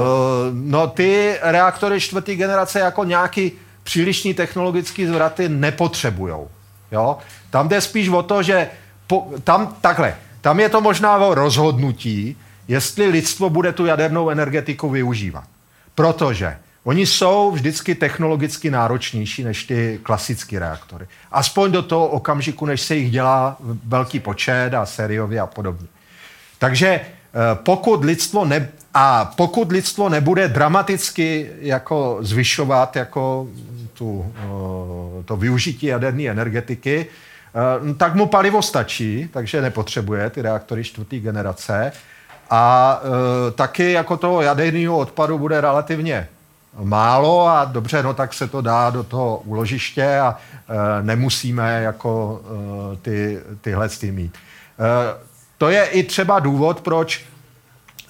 [0.52, 3.52] no ty reaktory čtvrté generace jako nějaký
[3.82, 6.48] přílišní technologické zvraty nepotřebujou.
[6.92, 7.18] Jo?
[7.50, 8.68] Tam jde spíš o to, že
[9.06, 12.36] po, tam takhle, tam je to možná o rozhodnutí,
[12.68, 15.44] jestli lidstvo bude tu jadernou energetiku využívat.
[15.94, 21.06] Protože oni jsou vždycky technologicky náročnější než ty klasické reaktory.
[21.32, 25.86] Aspoň do toho okamžiku, než se jich dělá velký počet a sériově a podobně.
[26.58, 27.04] Takže eh,
[27.54, 33.48] pokud lidstvo ne, a pokud lidstvo nebude dramaticky jako zvyšovat jako
[33.92, 40.84] tu, eh, to využití jaderné energetiky, eh, tak mu palivo stačí, takže nepotřebuje ty reaktory
[40.84, 41.92] čtvrté generace.
[42.50, 43.00] A
[43.54, 46.28] taky jako toho jaderného odpadu bude relativně
[46.82, 52.42] málo a dobře, no tak se to dá do toho úložiště a e, nemusíme jako
[52.92, 54.34] e, ty, tyhle ty mít.
[54.34, 54.38] E,
[55.58, 57.24] to je i třeba důvod, proč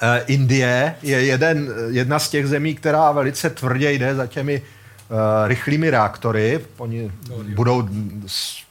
[0.02, 4.62] e, Indie je jeden, jedna z těch zemí, která velice tvrdě jde za těmi
[5.08, 6.60] uh, rychlými reaktory.
[6.76, 7.12] Oni,
[7.54, 7.88] budou,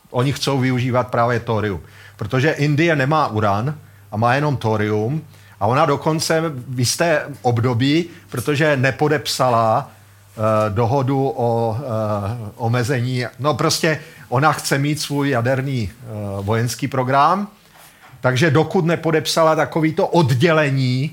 [0.09, 1.81] oni chcou využívat právě thorium.
[2.17, 3.77] Protože Indie nemá uran
[4.11, 5.21] a má jenom thorium
[5.63, 9.89] a ona dokonce v jisté období, protože nepodepsala
[10.35, 10.43] uh,
[10.75, 11.85] dohodu o uh,
[12.55, 13.99] omezení, no prostě
[14.29, 17.47] ona chce mít svůj jaderný uh, vojenský program,
[18.21, 21.11] takže dokud nepodepsala takovýto oddělení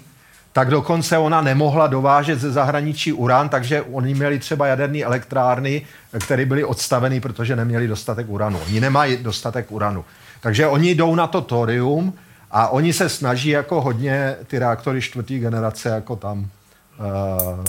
[0.52, 5.82] tak dokonce ona nemohla dovážet ze zahraničí uran, takže oni měli třeba jaderné elektrárny,
[6.20, 8.58] které byly odstaveny, protože neměli dostatek uranu.
[8.66, 10.04] Oni nemají dostatek uranu.
[10.40, 12.14] Takže oni jdou na to torium
[12.50, 16.46] a oni se snaží jako hodně ty reaktory čtvrtý generace jako tam uh,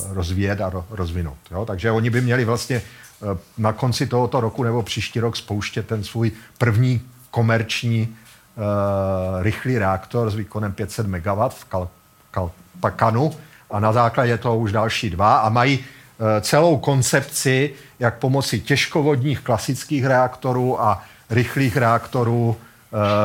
[0.10, 1.38] rozvíjet a ro, rozvinout.
[1.52, 1.66] Jo?
[1.66, 2.82] Takže oni by měli vlastně
[3.22, 7.02] uh, na konci tohoto roku nebo příští rok spouštět ten svůj první
[7.32, 11.88] komerční uh, rychlý reaktor s výkonem 500 MW v Kal-
[12.34, 12.52] Kal-
[12.82, 13.32] Pakanu
[13.72, 19.40] a na základě toho už další dva a mají e, celou koncepci, jak pomocí těžkovodních
[19.40, 22.56] klasických reaktorů a rychlých reaktorů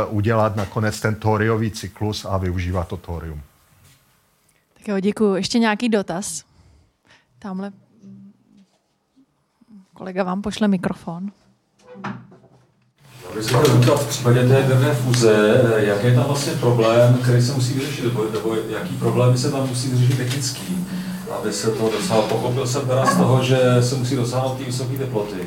[0.09, 3.41] udělat nakonec ten tóriový cyklus a využívat to tórium.
[4.75, 5.35] Tak jo, děkuji.
[5.35, 6.45] Ještě nějaký dotaz?
[7.39, 7.73] Tamhle
[9.95, 11.31] kolega vám pošle mikrofon.
[13.35, 13.57] Když se
[13.97, 18.25] v případě té jaderné fuze, jaký je tam vlastně problém, který se musí vyřešit, nebo,
[18.33, 20.87] nebo jaký problémy se tam musí vyřešit technický,
[21.39, 22.23] aby se to dosáhlo.
[22.23, 25.47] Pochopil jsem teda z toho, že se musí dosáhnout ty vysoké teploty.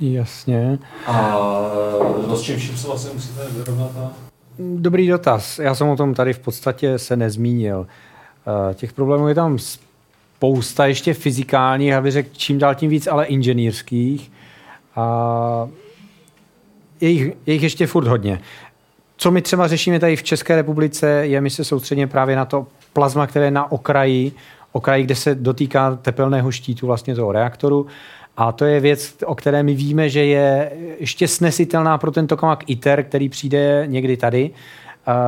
[0.00, 0.78] Jasně.
[1.06, 1.38] A
[2.28, 3.90] no, s čím vším se vlastně musíte vyrovnat?
[3.98, 4.10] A...
[4.58, 5.58] Dobrý dotaz.
[5.58, 7.86] Já jsem o tom tady v podstatě se nezmínil.
[8.70, 13.26] Eh, těch problémů je tam spousta ještě fyzikálních, aby řekl čím dál tím víc, ale
[13.26, 14.32] inženýrských.
[14.96, 15.68] A
[17.00, 18.40] je jich, je jich ještě furt hodně.
[19.16, 22.66] Co my třeba řešíme tady v České republice, je, my se soustředíme právě na to
[22.92, 24.32] plazma, které je na okraji,
[24.72, 27.86] okraji, kde se dotýká tepelného štítu vlastně toho reaktoru.
[28.40, 32.70] A to je věc, o které my víme, že je ještě snesitelná pro ten tokamak
[32.70, 34.50] ITER, který přijde někdy tady.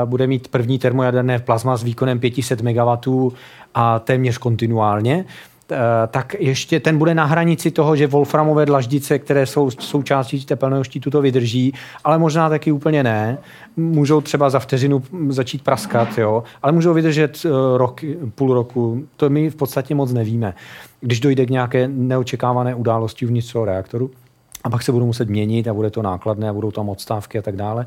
[0.05, 3.29] Bude mít první termojaderné plazma s výkonem 500 MW
[3.75, 5.25] a téměř kontinuálně.
[6.11, 11.11] Tak ještě ten bude na hranici toho, že wolframové dlaždice, které jsou součástí tepelného štítu,
[11.11, 11.75] to vydrží,
[12.05, 13.39] ale možná taky úplně ne.
[13.77, 17.49] Můžou třeba za vteřinu začít praskat, jo, ale můžou vydržet eh,
[17.79, 18.01] rok,
[18.35, 19.05] půl roku.
[19.17, 20.55] To my v podstatě moc nevíme.
[21.03, 24.11] Když dojde k nějaké neočekávané události uvnitř toho reaktoru,
[24.65, 27.43] a pak se budou muset měnit a bude to nákladné a budou tam odstávky a
[27.43, 27.87] tak dále.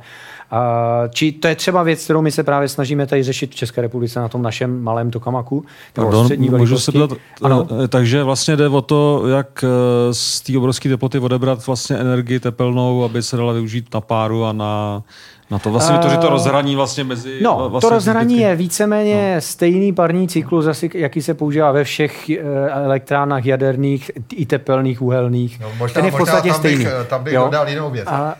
[0.52, 3.82] A, či to je třeba věc, kterou my se právě snažíme tady řešit v České
[3.82, 5.66] republice na tom našem malém tokamaku.
[5.94, 7.10] Pardon, můžu se ptat,
[7.42, 7.68] ano.
[7.84, 12.40] Eh, takže vlastně jde o to, jak eh, z té obrovské teploty odebrat vlastně energii
[12.40, 15.04] tepelnou, aby se dala využít na páru a na
[15.52, 17.40] na to vlastně to, že to rozhraní vlastně mezi...
[17.42, 19.42] No, vlastně to rozhraní je víceméně no.
[19.42, 22.40] stejný parní cyklus, asi, jaký se používá ve všech eh,
[22.70, 25.60] elektrárnách jaderných i tepelných, uhelných.
[25.60, 26.86] No, možná, Ten je v podstatě tam stejný.
[26.86, 27.44] Bych, eh, tam bych jo?
[27.44, 28.08] dodal jinou věc.
[28.08, 28.36] A,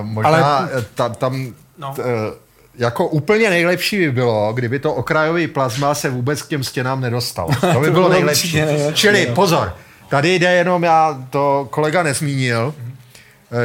[0.00, 1.94] uh, možná ale, tam, tam no.
[1.94, 2.02] t,
[2.78, 7.48] jako úplně nejlepší by bylo, kdyby to okrajový plazma se vůbec k těm stěnám nedostalo.
[7.74, 8.62] To by bylo nejlepší.
[8.92, 9.74] Čili pozor,
[10.08, 12.91] tady jde jenom, já to kolega nezmínil, Eh,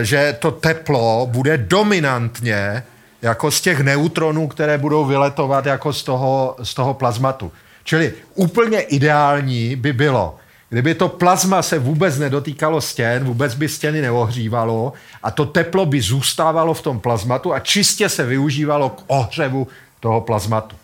[0.01, 2.83] že to teplo bude dominantně
[3.21, 7.51] jako z těch neutronů, které budou vyletovat jako z toho, z toho plazmatu.
[7.83, 10.35] Čili úplně ideální by bylo,
[10.69, 14.93] kdyby to plazma se vůbec nedotýkalo stěn, vůbec by stěny neohřívalo
[15.23, 19.67] a to teplo by zůstávalo v tom plazmatu a čistě se využívalo k ohřevu
[19.99, 20.75] toho plazmatu.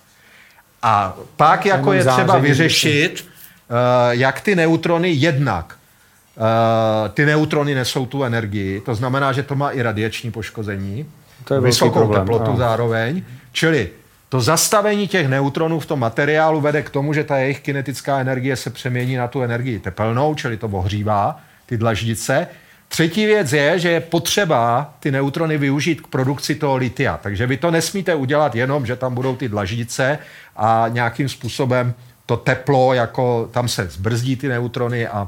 [0.82, 5.76] A pak jako je třeba vyřešit, eh, jak ty neutrony jednak
[6.38, 11.06] Uh, ty neutrony nesou tu energii, to znamená, že to má i radiační poškození,
[11.44, 12.58] to je vysokou problém, teplotu no.
[12.58, 13.90] zároveň, čili
[14.30, 18.56] to zastavení těch neutronů v tom materiálu vede k tomu, že ta jejich kinetická energie
[18.56, 22.48] se přemění na tu energii tepelnou, čili to ohřívá ty dlaždice.
[22.88, 27.20] Třetí věc je, že je potřeba ty neutrony využít k produkci toho litia.
[27.24, 30.20] Takže vy to nesmíte udělat jenom, že tam budou ty dlaždice
[30.56, 31.94] a nějakým způsobem
[32.26, 35.28] to teplo, jako tam se zbrzdí ty neutrony a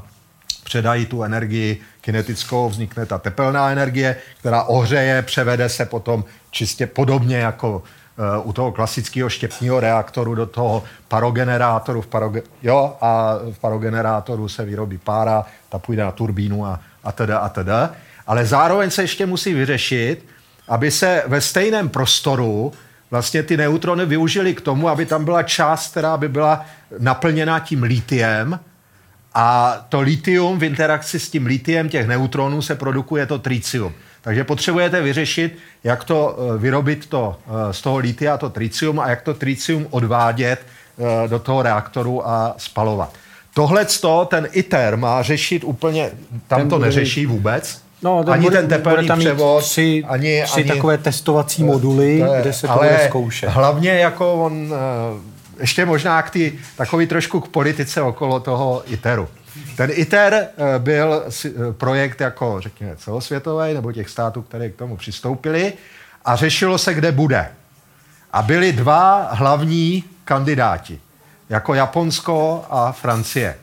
[0.66, 7.36] předají tu energii kinetickou, vznikne ta tepelná energie, která ohřeje, převede se potom čistě podobně
[7.36, 12.02] jako uh, u toho klasického štěpního reaktoru do toho parogenerátoru.
[12.02, 17.12] V paroge- jo, a v parogenerátoru se vyrobí pára, ta půjde na turbínu a, a
[17.12, 17.90] teda a teda.
[18.26, 20.26] Ale zároveň se ještě musí vyřešit,
[20.68, 22.72] aby se ve stejném prostoru
[23.10, 26.66] vlastně ty neutrony využili k tomu, aby tam byla část, která by byla
[26.98, 28.58] naplněná tím litiem,
[29.38, 33.92] a to litium v interakci s tím litiem těch neutronů se produkuje to tritium.
[34.22, 39.10] Takže potřebujete vyřešit, jak to eh, vyrobit to, eh, z toho litia to tritium a
[39.10, 43.12] jak to tritium odvádět eh, do toho reaktoru a spalovat.
[43.54, 43.86] Tohle
[44.28, 46.10] ten ITER má řešit úplně,
[46.48, 50.60] tam ten to neřeší vůbec, No, ani bude, ten tepelný tam převod, tři, ani, tři
[50.60, 53.50] ani, takové testovací moduly, je, kde se to bude zkoušet.
[53.50, 54.74] hlavně jako on
[55.60, 59.28] ještě možná k tý, takový trošku k politice okolo toho ITERu.
[59.76, 64.96] Ten ITER eh, byl eh, projekt jako, řekněme, celosvětový, nebo těch států, které k tomu
[64.96, 65.72] přistoupili,
[66.24, 67.48] a řešilo se, kde bude.
[68.32, 71.00] A byli dva hlavní kandidáti,
[71.48, 73.56] jako Japonsko a Francie.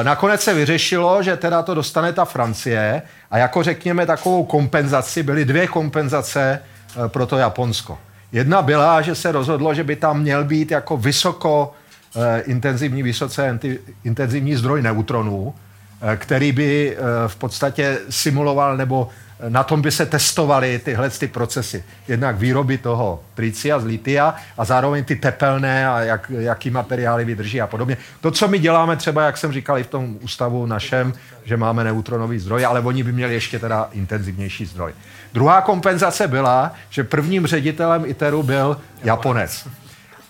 [0.00, 5.22] Eh, nakonec se vyřešilo, že teda to dostane ta Francie a jako řekněme takovou kompenzaci,
[5.22, 6.62] byly dvě kompenzace
[7.08, 7.98] pro to Japonsko.
[8.32, 11.74] Jedna byla, že se rozhodlo, že by tam měl být jako vysoko
[12.16, 13.58] eh, intenzivní, vysoce
[14.04, 15.54] intenzivní zdroj neutronů,
[16.02, 19.08] eh, který by eh, v podstatě simuloval nebo
[19.48, 21.84] na tom by se testovaly tyhle ty procesy.
[22.08, 27.60] Jednak výroby toho tricia z litia a zároveň ty tepelné a jak, jaký materiály vydrží
[27.60, 27.96] a podobně.
[28.20, 31.12] To, co my děláme třeba, jak jsem říkal i v tom ústavu našem,
[31.44, 34.92] že máme neutronový zdroj, ale oni by měli ještě teda intenzivnější zdroj.
[35.32, 39.68] Druhá kompenzace byla, že prvním ředitelem ITERu byl Japonec.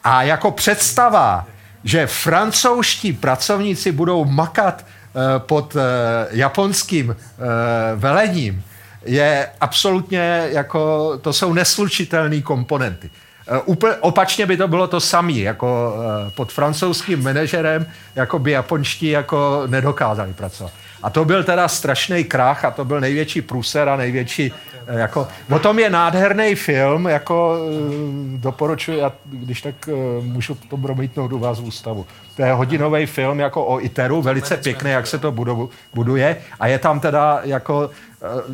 [0.05, 1.47] A jako představa,
[1.85, 5.83] že francouzští pracovníci budou makat uh, pod uh,
[6.31, 7.17] japonským uh,
[7.95, 8.65] velením,
[9.05, 13.11] je absolutně jako, to jsou neslučitelné komponenty.
[13.65, 15.97] Úplně opačně by to bylo to samé, jako
[16.35, 20.73] pod francouzským manažerem, jako by japonští jako nedokázali pracovat.
[21.03, 24.53] A to byl teda strašný krach a to byl největší průser a největší
[24.89, 29.93] Eh, jako, o tom je nádherný film, jako eh, doporučuji, když tak eh,
[30.23, 32.07] můžu to promítnout u vás v ústavu.
[32.39, 35.35] To je hodinový film jako o ITERu, velice pěkný, jak se to
[35.95, 37.91] buduje a je tam teda jako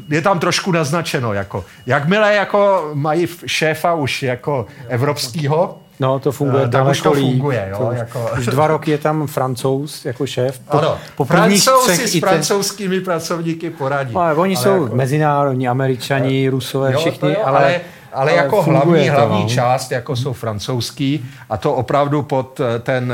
[0.09, 6.69] je tam trošku naznačeno, jako, jakmile jako mají šéfa už jako evropského, No, to funguje
[6.69, 8.31] tak už to funguje, jo, to, jako...
[8.39, 10.59] Už dva roky je tam francouz jako šéf.
[10.59, 14.15] Po, ano, po francouzi s francouzskými pracovníky poradí.
[14.15, 14.97] Ale oni ale jsou jako...
[14.97, 17.81] mezinárodní, američani, rusové, jo, všichni, jo, ale, ale
[18.15, 19.49] ale jako hlavní, to, hlavní no.
[19.49, 23.13] část jako jsou francouzský a to opravdu pod ten,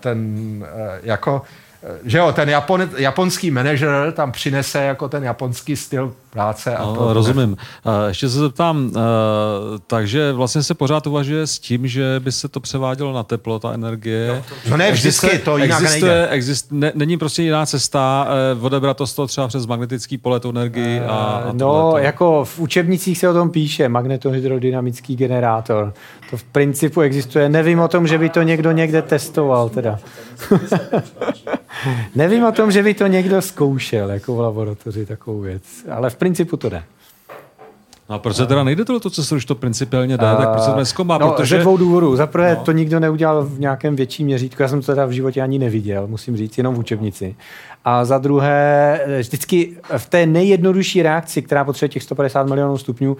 [0.00, 0.38] ten
[1.02, 1.42] jako
[2.04, 6.76] že jo, ten Japon, japonský manažer tam přinese jako ten japonský styl práce.
[6.76, 7.56] A no, to, rozumím.
[7.86, 7.92] Ne...
[8.08, 8.92] Ještě se zeptám,
[9.86, 13.72] takže vlastně se pořád uvažuje s tím, že by se to převádělo na teplo, ta
[13.72, 14.42] energie.
[14.70, 16.28] No ne, vždycky to jinak existuje, nejde.
[16.28, 20.40] Exist, ne, není prostě jiná cesta e, odebrat to z toho třeba přes magnetický pole
[20.40, 21.98] tu energii a, a No, tohleto.
[21.98, 25.92] jako v učebnicích se o tom píše, magnetohydrodynamický generátor.
[26.30, 27.48] To v principu existuje.
[27.48, 29.98] Nevím o tom, že by to někdo někde testoval teda.
[32.14, 36.16] Nevím o tom, že by to někdo zkoušel jako v laboratoři takovou věc, ale v
[36.16, 36.82] principu to jde.
[38.08, 40.70] No a proč se teda nejde to cestou, když to principiálně jde, tak proč se
[40.70, 41.18] to neskoumá?
[41.18, 41.56] No, protože...
[41.56, 42.16] Ze dvou důvodů.
[42.16, 42.64] Za prvé, no.
[42.64, 46.06] to nikdo neudělal v nějakém větším měřítku, já jsem to teda v životě ani neviděl,
[46.06, 47.36] musím říct, jenom v učebnici.
[47.84, 53.16] A za druhé, vždycky v té nejjednodušší reakci, která potřebuje těch 150 milionů stupňů,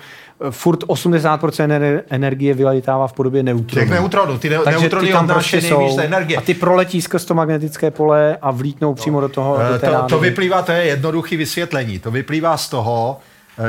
[0.51, 3.87] furt 80% energie vyletává v podobě neutronů.
[3.87, 6.39] Těch neutronů, ty ne- neutrony ty tam prostě jsou energie.
[6.39, 8.95] A ty proletí skrz to magnetické pole a vlítnou no.
[8.95, 9.59] přímo do toho.
[9.73, 13.21] Do to, to vyplývá, to je jednoduché vysvětlení, to vyplývá z toho,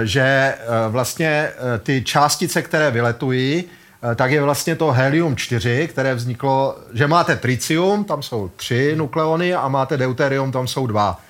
[0.03, 0.57] že eh,
[0.87, 3.63] vlastně eh, ty částice, které vyletují,
[4.11, 9.55] eh, tak je vlastně to helium-4, které vzniklo, že máte tritium, tam jsou tři nukleony
[9.55, 11.21] a máte deuterium, tam jsou dva.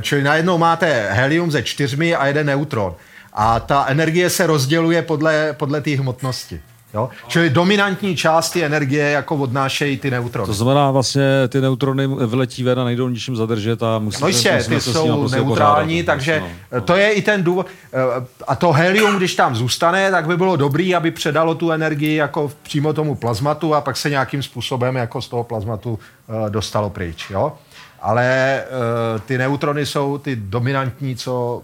[0.00, 2.94] Čili najednou máte helium ze čtyřmi a jeden neutron.
[3.32, 6.60] A ta energie se rozděluje podle, podle té hmotnosti.
[6.94, 7.08] Jo?
[7.28, 10.46] Čili dominantní části energie jako odnášejí ty neutrony.
[10.46, 14.62] To znamená vlastně, ty neutrony vyletí ven a nejdou ničím zadržet a musí No jistě,
[14.68, 16.42] ty jsou prostě neutrální, takže
[16.72, 16.80] no.
[16.80, 17.66] to je i ten důvod.
[17.92, 22.14] Eh, a to helium, když tam zůstane, tak by bylo dobrý, aby předalo tu energii
[22.14, 25.98] jako přímo tomu plazmatu a pak se nějakým způsobem jako z toho plazmatu
[26.28, 27.30] eh, dostalo pryč.
[27.30, 27.52] Jo?
[28.02, 28.62] Ale
[29.14, 31.62] uh, ty neutrony jsou ty dominantní, co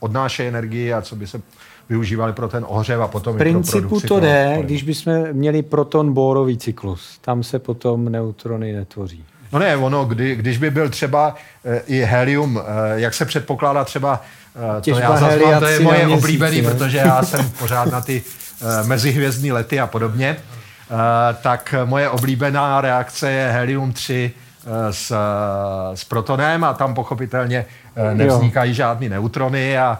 [0.00, 1.42] odnášejí energii a co by se
[1.88, 7.18] využívali pro ten ohřev a potom v principu to jde, když bychom měli proton-bórový cyklus.
[7.20, 9.24] Tam se potom neutrony netvoří.
[9.52, 11.34] No ne, ono, kdy, když by byl třeba
[11.64, 14.22] e, i helium, e, jak se předpokládá třeba,
[14.78, 16.70] e, to já zase to je moje měsíci, oblíbený, ne?
[16.70, 18.22] protože já jsem pořád na ty
[18.82, 20.36] e, mezihvězdní lety a podobně, e,
[21.42, 24.30] tak moje oblíbená reakce je helium-3
[24.90, 25.12] s,
[25.94, 27.64] s protonem a tam pochopitelně
[28.14, 29.98] nevznikají žádný neutrony a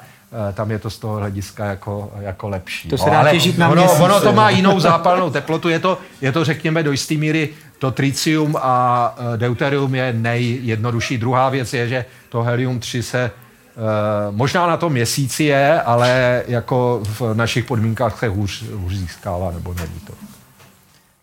[0.52, 2.89] tam je to z toho hlediska jako, jako lepší.
[2.89, 5.98] To se no, dá těžit na ono, ono to má jinou zápalnou teplotu, je to,
[6.20, 7.48] je to řekněme do jisté míry
[7.78, 11.19] to tritium a eh, deuterium je nejjednodušší.
[11.19, 13.31] Druhá věc je, že to helium-3 se
[13.77, 19.51] Uh, možná na tom měsíci je, ale jako v našich podmínkách se hůř, hůř získává,
[19.51, 20.12] nebo neví to.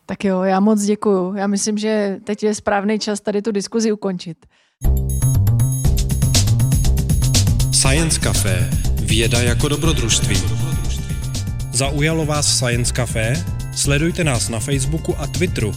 [0.05, 1.35] Tak jo, já moc děkuju.
[1.35, 4.37] Já myslím, že teď je správný čas tady tu diskuzi ukončit.
[7.71, 8.69] Science Café
[9.11, 10.37] Věda jako dobrodružství.
[11.73, 13.45] Zaujalo vás Science Café?
[13.75, 15.73] Sledujte nás na Facebooku a Twitteru.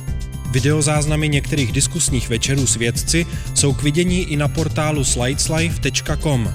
[0.50, 6.54] Videozáznamy některých diskusních večerů s vědci jsou k vidění i na portálu slideslife.com.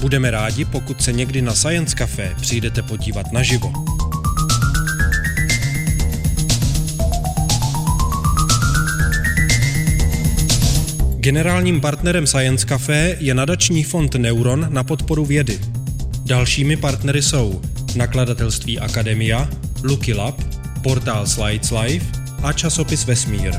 [0.00, 3.72] Budeme rádi, pokud se někdy na Science Café přijdete podívat naživo.
[11.16, 15.75] Generálním partnerem Science Café je nadační fond Neuron na podporu vědy.
[16.26, 17.60] Dalšími partnery jsou
[17.96, 19.48] nakladatelství Akademia,
[19.82, 20.34] Lucky Lab,
[20.82, 22.06] portál Slides Life
[22.42, 23.54] a časopis Vesmír.